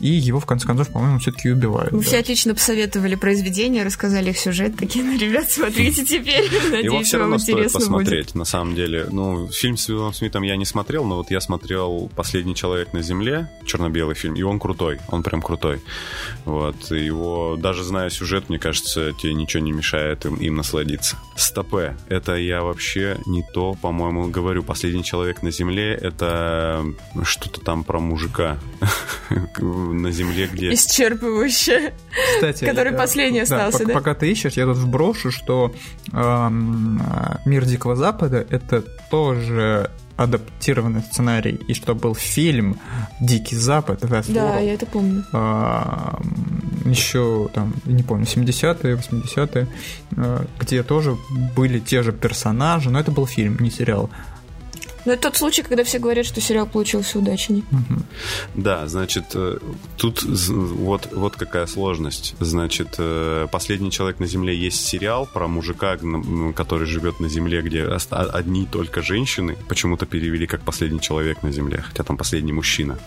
и 0.00 0.08
его 0.08 0.40
в 0.40 0.46
конце 0.46 0.66
концов, 0.66 0.88
по-моему, 0.90 1.18
все-таки 1.18 1.50
убивают. 1.50 1.92
Вы 1.92 2.00
да. 2.00 2.04
все 2.04 2.18
отлично 2.18 2.54
посоветовали 2.54 3.14
произведение, 3.14 3.84
рассказали 3.84 4.30
их 4.30 4.38
сюжет, 4.38 4.76
такие, 4.76 5.04
ну, 5.04 5.18
ребят, 5.18 5.50
смотрите 5.50 6.04
теперь, 6.04 6.50
надеюсь, 6.70 6.84
Его 6.84 7.02
все 7.02 7.18
равно 7.18 7.38
стоит 7.38 7.72
посмотреть, 7.72 8.34
на 8.34 8.44
самом 8.44 8.74
деле. 8.74 9.06
Ну, 9.10 9.48
фильм 9.48 9.76
с 9.76 9.88
Уиллом 9.88 10.14
Смитом 10.14 10.42
я 10.42 10.56
не 10.56 10.64
смотрел, 10.64 11.04
но 11.04 11.16
вот 11.16 11.30
я 11.30 11.40
смотрел 11.40 12.10
«Последний 12.14 12.54
человек 12.54 12.92
на 12.92 13.02
земле», 13.02 13.50
черно-белый 13.64 14.14
фильм, 14.14 14.34
и 14.34 14.42
он 14.42 14.58
крутой, 14.58 15.00
он 15.08 15.22
прям 15.22 15.42
крутой. 15.42 15.80
Вот, 16.44 16.90
его, 16.90 17.56
даже 17.58 17.84
зная 17.84 18.10
сюжет, 18.10 18.48
мне 18.48 18.58
кажется, 18.58 19.12
тебе 19.12 19.34
ничего 19.34 19.62
не 19.62 19.72
мешает 19.72 20.24
им, 20.26 20.36
им 20.36 20.56
насладиться. 20.56 21.16
Стопе, 21.36 21.96
это 22.08 22.34
я 22.36 22.62
вообще 22.62 23.18
не 23.26 23.44
то, 23.54 23.74
по-моему, 23.74 24.28
говорю. 24.28 24.62
«Последний 24.62 25.04
человек 25.04 25.42
на 25.42 25.50
земле»— 25.50 25.92
это 26.02 26.84
что-то 27.22 27.60
там 27.60 27.84
про 27.84 28.00
мужика. 28.00 28.58
на 29.58 30.10
Земле, 30.10 30.48
где... 30.52 30.72
Исчерпывающе. 30.72 31.92
Кстати, 32.36 32.64
который 32.64 32.92
я, 32.92 32.98
последний 32.98 33.40
остался, 33.40 33.80
да, 33.80 33.84
да? 33.86 33.94
Пока 33.94 34.14
ты 34.14 34.30
ищешь, 34.30 34.54
я 34.54 34.64
тут 34.64 34.76
вброшу, 34.76 35.30
что 35.30 35.74
эм, 36.12 37.02
«Мир 37.44 37.64
Дикого 37.64 37.96
Запада»— 37.96 38.46
это 38.50 38.82
тоже 39.10 39.90
адаптированный 40.16 41.02
сценарий, 41.02 41.58
и 41.68 41.74
что 41.74 41.94
был 41.94 42.14
фильм 42.14 42.78
«Дикий 43.20 43.56
Запад», 43.56 44.00
Да, 44.00 44.20
World, 44.20 44.64
я 44.64 44.74
это 44.74 44.86
помню. 44.86 45.24
А, 45.32 46.20
еще 46.84 47.48
там, 47.52 47.74
не 47.84 48.02
помню, 48.02 48.24
70-е, 48.24 48.94
80-е, 48.94 49.66
а, 50.16 50.46
где 50.60 50.82
тоже 50.82 51.16
были 51.56 51.80
те 51.80 52.02
же 52.02 52.12
персонажи, 52.12 52.90
но 52.90 53.00
это 53.00 53.10
был 53.10 53.26
фильм, 53.26 53.56
не 53.58 53.70
сериал. 53.70 54.08
Но 55.04 55.12
это 55.12 55.22
тот 55.22 55.36
случай, 55.36 55.62
когда 55.62 55.84
все 55.84 55.98
говорят, 55.98 56.26
что 56.26 56.40
сериал 56.40 56.66
получился 56.66 57.18
удачней. 57.18 57.64
Угу. 57.70 58.02
Да, 58.54 58.86
значит, 58.86 59.24
э, 59.34 59.58
тут 59.96 60.22
вот, 60.22 61.08
вот 61.12 61.36
какая 61.36 61.66
сложность. 61.66 62.34
Значит, 62.40 62.94
э, 62.98 63.46
«Последний 63.50 63.90
человек 63.90 64.18
на 64.20 64.26
Земле» 64.26 64.56
есть 64.56 64.86
сериал 64.86 65.28
про 65.32 65.46
мужика, 65.46 65.98
который 66.54 66.86
живет 66.86 67.20
на 67.20 67.28
Земле, 67.28 67.62
где 67.62 67.86
одни 68.10 68.66
только 68.66 69.02
женщины. 69.02 69.56
Почему-то 69.68 70.06
перевели 70.06 70.46
как 70.46 70.62
«Последний 70.62 71.00
человек 71.00 71.42
на 71.42 71.52
Земле», 71.52 71.82
хотя 71.86 72.02
там 72.02 72.16
«Последний 72.16 72.52
мужчина». 72.52 72.98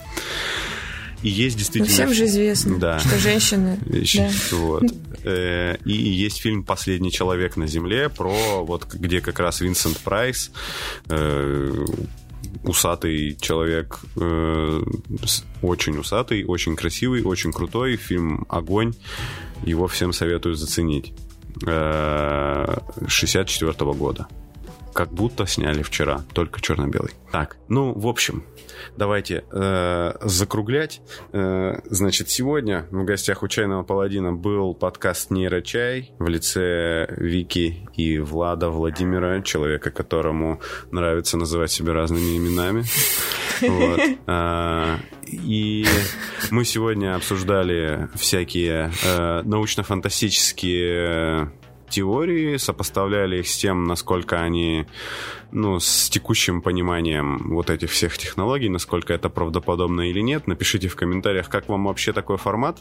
И 1.22 1.28
есть 1.28 1.56
действительно... 1.56 1.88
Ну, 1.88 1.94
всем 1.94 2.14
же 2.14 2.26
известно, 2.26 2.78
да. 2.78 2.98
что 2.98 3.18
женщины... 3.18 3.78
Да. 4.14 4.30
Вот. 4.52 4.84
Э, 5.24 5.76
и 5.84 5.92
есть 5.92 6.40
фильм 6.40 6.64
«Последний 6.64 7.10
человек 7.10 7.56
на 7.56 7.66
земле» 7.66 8.08
про 8.08 8.64
вот 8.64 8.86
где 8.94 9.20
как 9.20 9.40
раз 9.40 9.60
Винсент 9.60 9.98
Прайс 9.98 10.52
э, 11.08 11.84
усатый 12.62 13.36
человек, 13.40 14.00
э, 14.16 14.82
очень 15.62 15.98
усатый, 15.98 16.44
очень 16.44 16.76
красивый, 16.76 17.22
очень 17.22 17.52
крутой. 17.52 17.96
Фильм 17.96 18.46
«Огонь». 18.48 18.94
Его 19.64 19.88
всем 19.88 20.12
советую 20.12 20.54
заценить. 20.54 21.12
64 21.60 23.72
-го 23.72 23.94
года. 23.94 24.28
Как 24.98 25.12
будто 25.12 25.46
сняли 25.46 25.82
вчера, 25.82 26.24
только 26.32 26.60
черно-белый. 26.60 27.12
Так, 27.30 27.56
ну, 27.68 27.92
в 27.92 28.08
общем, 28.08 28.42
давайте 28.96 29.44
э, 29.52 30.12
закруглять. 30.22 31.00
Э, 31.32 31.78
значит, 31.84 32.30
сегодня 32.30 32.88
в 32.90 33.04
гостях 33.04 33.44
у 33.44 33.48
Чайного 33.48 33.84
Паладина 33.84 34.32
был 34.32 34.74
подкаст 34.74 35.30
«Нейрочай» 35.30 36.10
в 36.18 36.26
лице 36.26 37.06
Вики 37.16 37.88
и 37.94 38.18
Влада 38.18 38.70
Владимира, 38.70 39.40
человека, 39.42 39.92
которому 39.92 40.60
нравится 40.90 41.36
называть 41.36 41.70
себя 41.70 41.92
разными 41.92 42.36
именами. 42.36 42.82
Вот. 43.60 44.00
Э, 44.26 44.96
и 45.22 45.86
мы 46.50 46.64
сегодня 46.64 47.14
обсуждали 47.14 48.08
всякие 48.16 48.90
э, 49.04 49.42
научно-фантастические 49.44 51.52
теории, 51.88 52.56
сопоставляли 52.56 53.38
их 53.38 53.48
с 53.48 53.56
тем, 53.56 53.84
насколько 53.84 54.40
они, 54.40 54.86
ну, 55.52 55.80
с 55.80 56.08
текущим 56.10 56.62
пониманием 56.62 57.50
вот 57.50 57.70
этих 57.70 57.90
всех 57.90 58.18
технологий, 58.18 58.68
насколько 58.68 59.12
это 59.12 59.28
правдоподобно 59.28 60.02
или 60.10 60.20
нет. 60.20 60.46
Напишите 60.46 60.88
в 60.88 60.96
комментариях, 60.96 61.48
как 61.48 61.68
вам 61.68 61.84
вообще 61.84 62.12
такой 62.12 62.36
формат. 62.36 62.80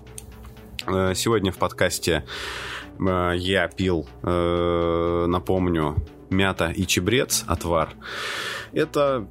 Э, 0.85 1.13
сегодня 1.15 1.51
в 1.51 1.57
подкасте 1.57 2.25
э, 2.99 3.33
я 3.37 3.67
пил, 3.67 4.07
э, 4.23 5.25
напомню, 5.27 5.95
мята 6.29 6.71
и 6.75 6.85
чебрец, 6.85 7.43
отвар. 7.47 7.89
Это 8.73 9.27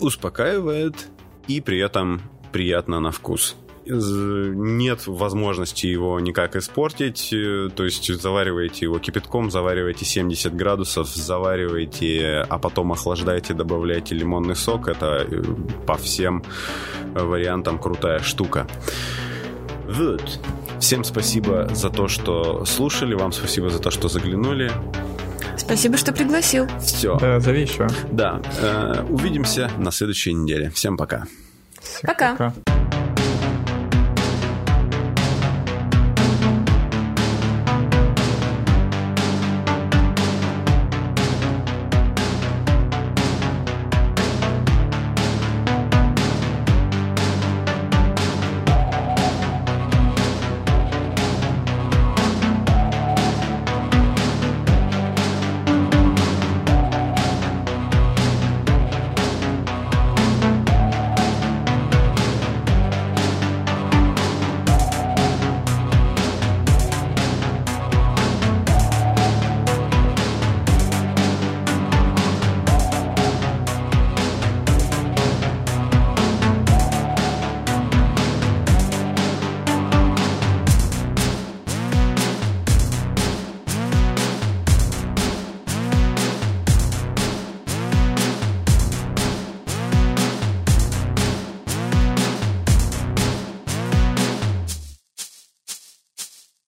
успокаивает 0.00 1.08
и 1.46 1.60
при 1.60 1.78
этом 1.78 2.22
приятно 2.52 3.00
на 3.00 3.10
вкус 3.10 3.56
нет 3.86 5.06
возможности 5.06 5.86
его 5.86 6.18
никак 6.20 6.56
испортить, 6.56 7.32
э, 7.32 7.68
то 7.74 7.84
есть 7.84 8.12
завариваете 8.20 8.86
его 8.86 8.98
кипятком, 8.98 9.50
завариваете 9.50 10.04
70 10.04 10.54
градусов, 10.54 11.08
завариваете, 11.08 12.46
а 12.48 12.58
потом 12.58 12.92
охлаждаете, 12.92 13.54
добавляете 13.54 14.14
лимонный 14.14 14.56
сок, 14.56 14.88
это 14.88 15.26
э, 15.28 15.42
по 15.86 15.94
всем 15.94 16.42
вариантам 17.14 17.78
крутая 17.78 18.20
штука. 18.20 18.66
Вот. 19.86 20.40
Всем 20.80 21.04
спасибо 21.04 21.68
за 21.72 21.90
то, 21.90 22.08
что 22.08 22.64
слушали, 22.64 23.14
вам 23.14 23.32
спасибо 23.32 23.70
за 23.70 23.78
то, 23.78 23.90
что 23.90 24.08
заглянули. 24.08 24.70
Спасибо, 25.56 25.96
что 25.96 26.12
пригласил. 26.12 26.66
Все. 26.80 27.16
Да, 27.18 27.38
зови 27.40 27.62
еще. 27.62 27.86
Да. 28.10 28.40
Э, 28.60 29.04
увидимся 29.08 29.70
на 29.78 29.90
следующей 29.90 30.34
неделе. 30.34 30.70
Всем 30.70 30.96
пока. 30.96 31.26
Пока. 32.02 32.32
пока. 32.32 32.73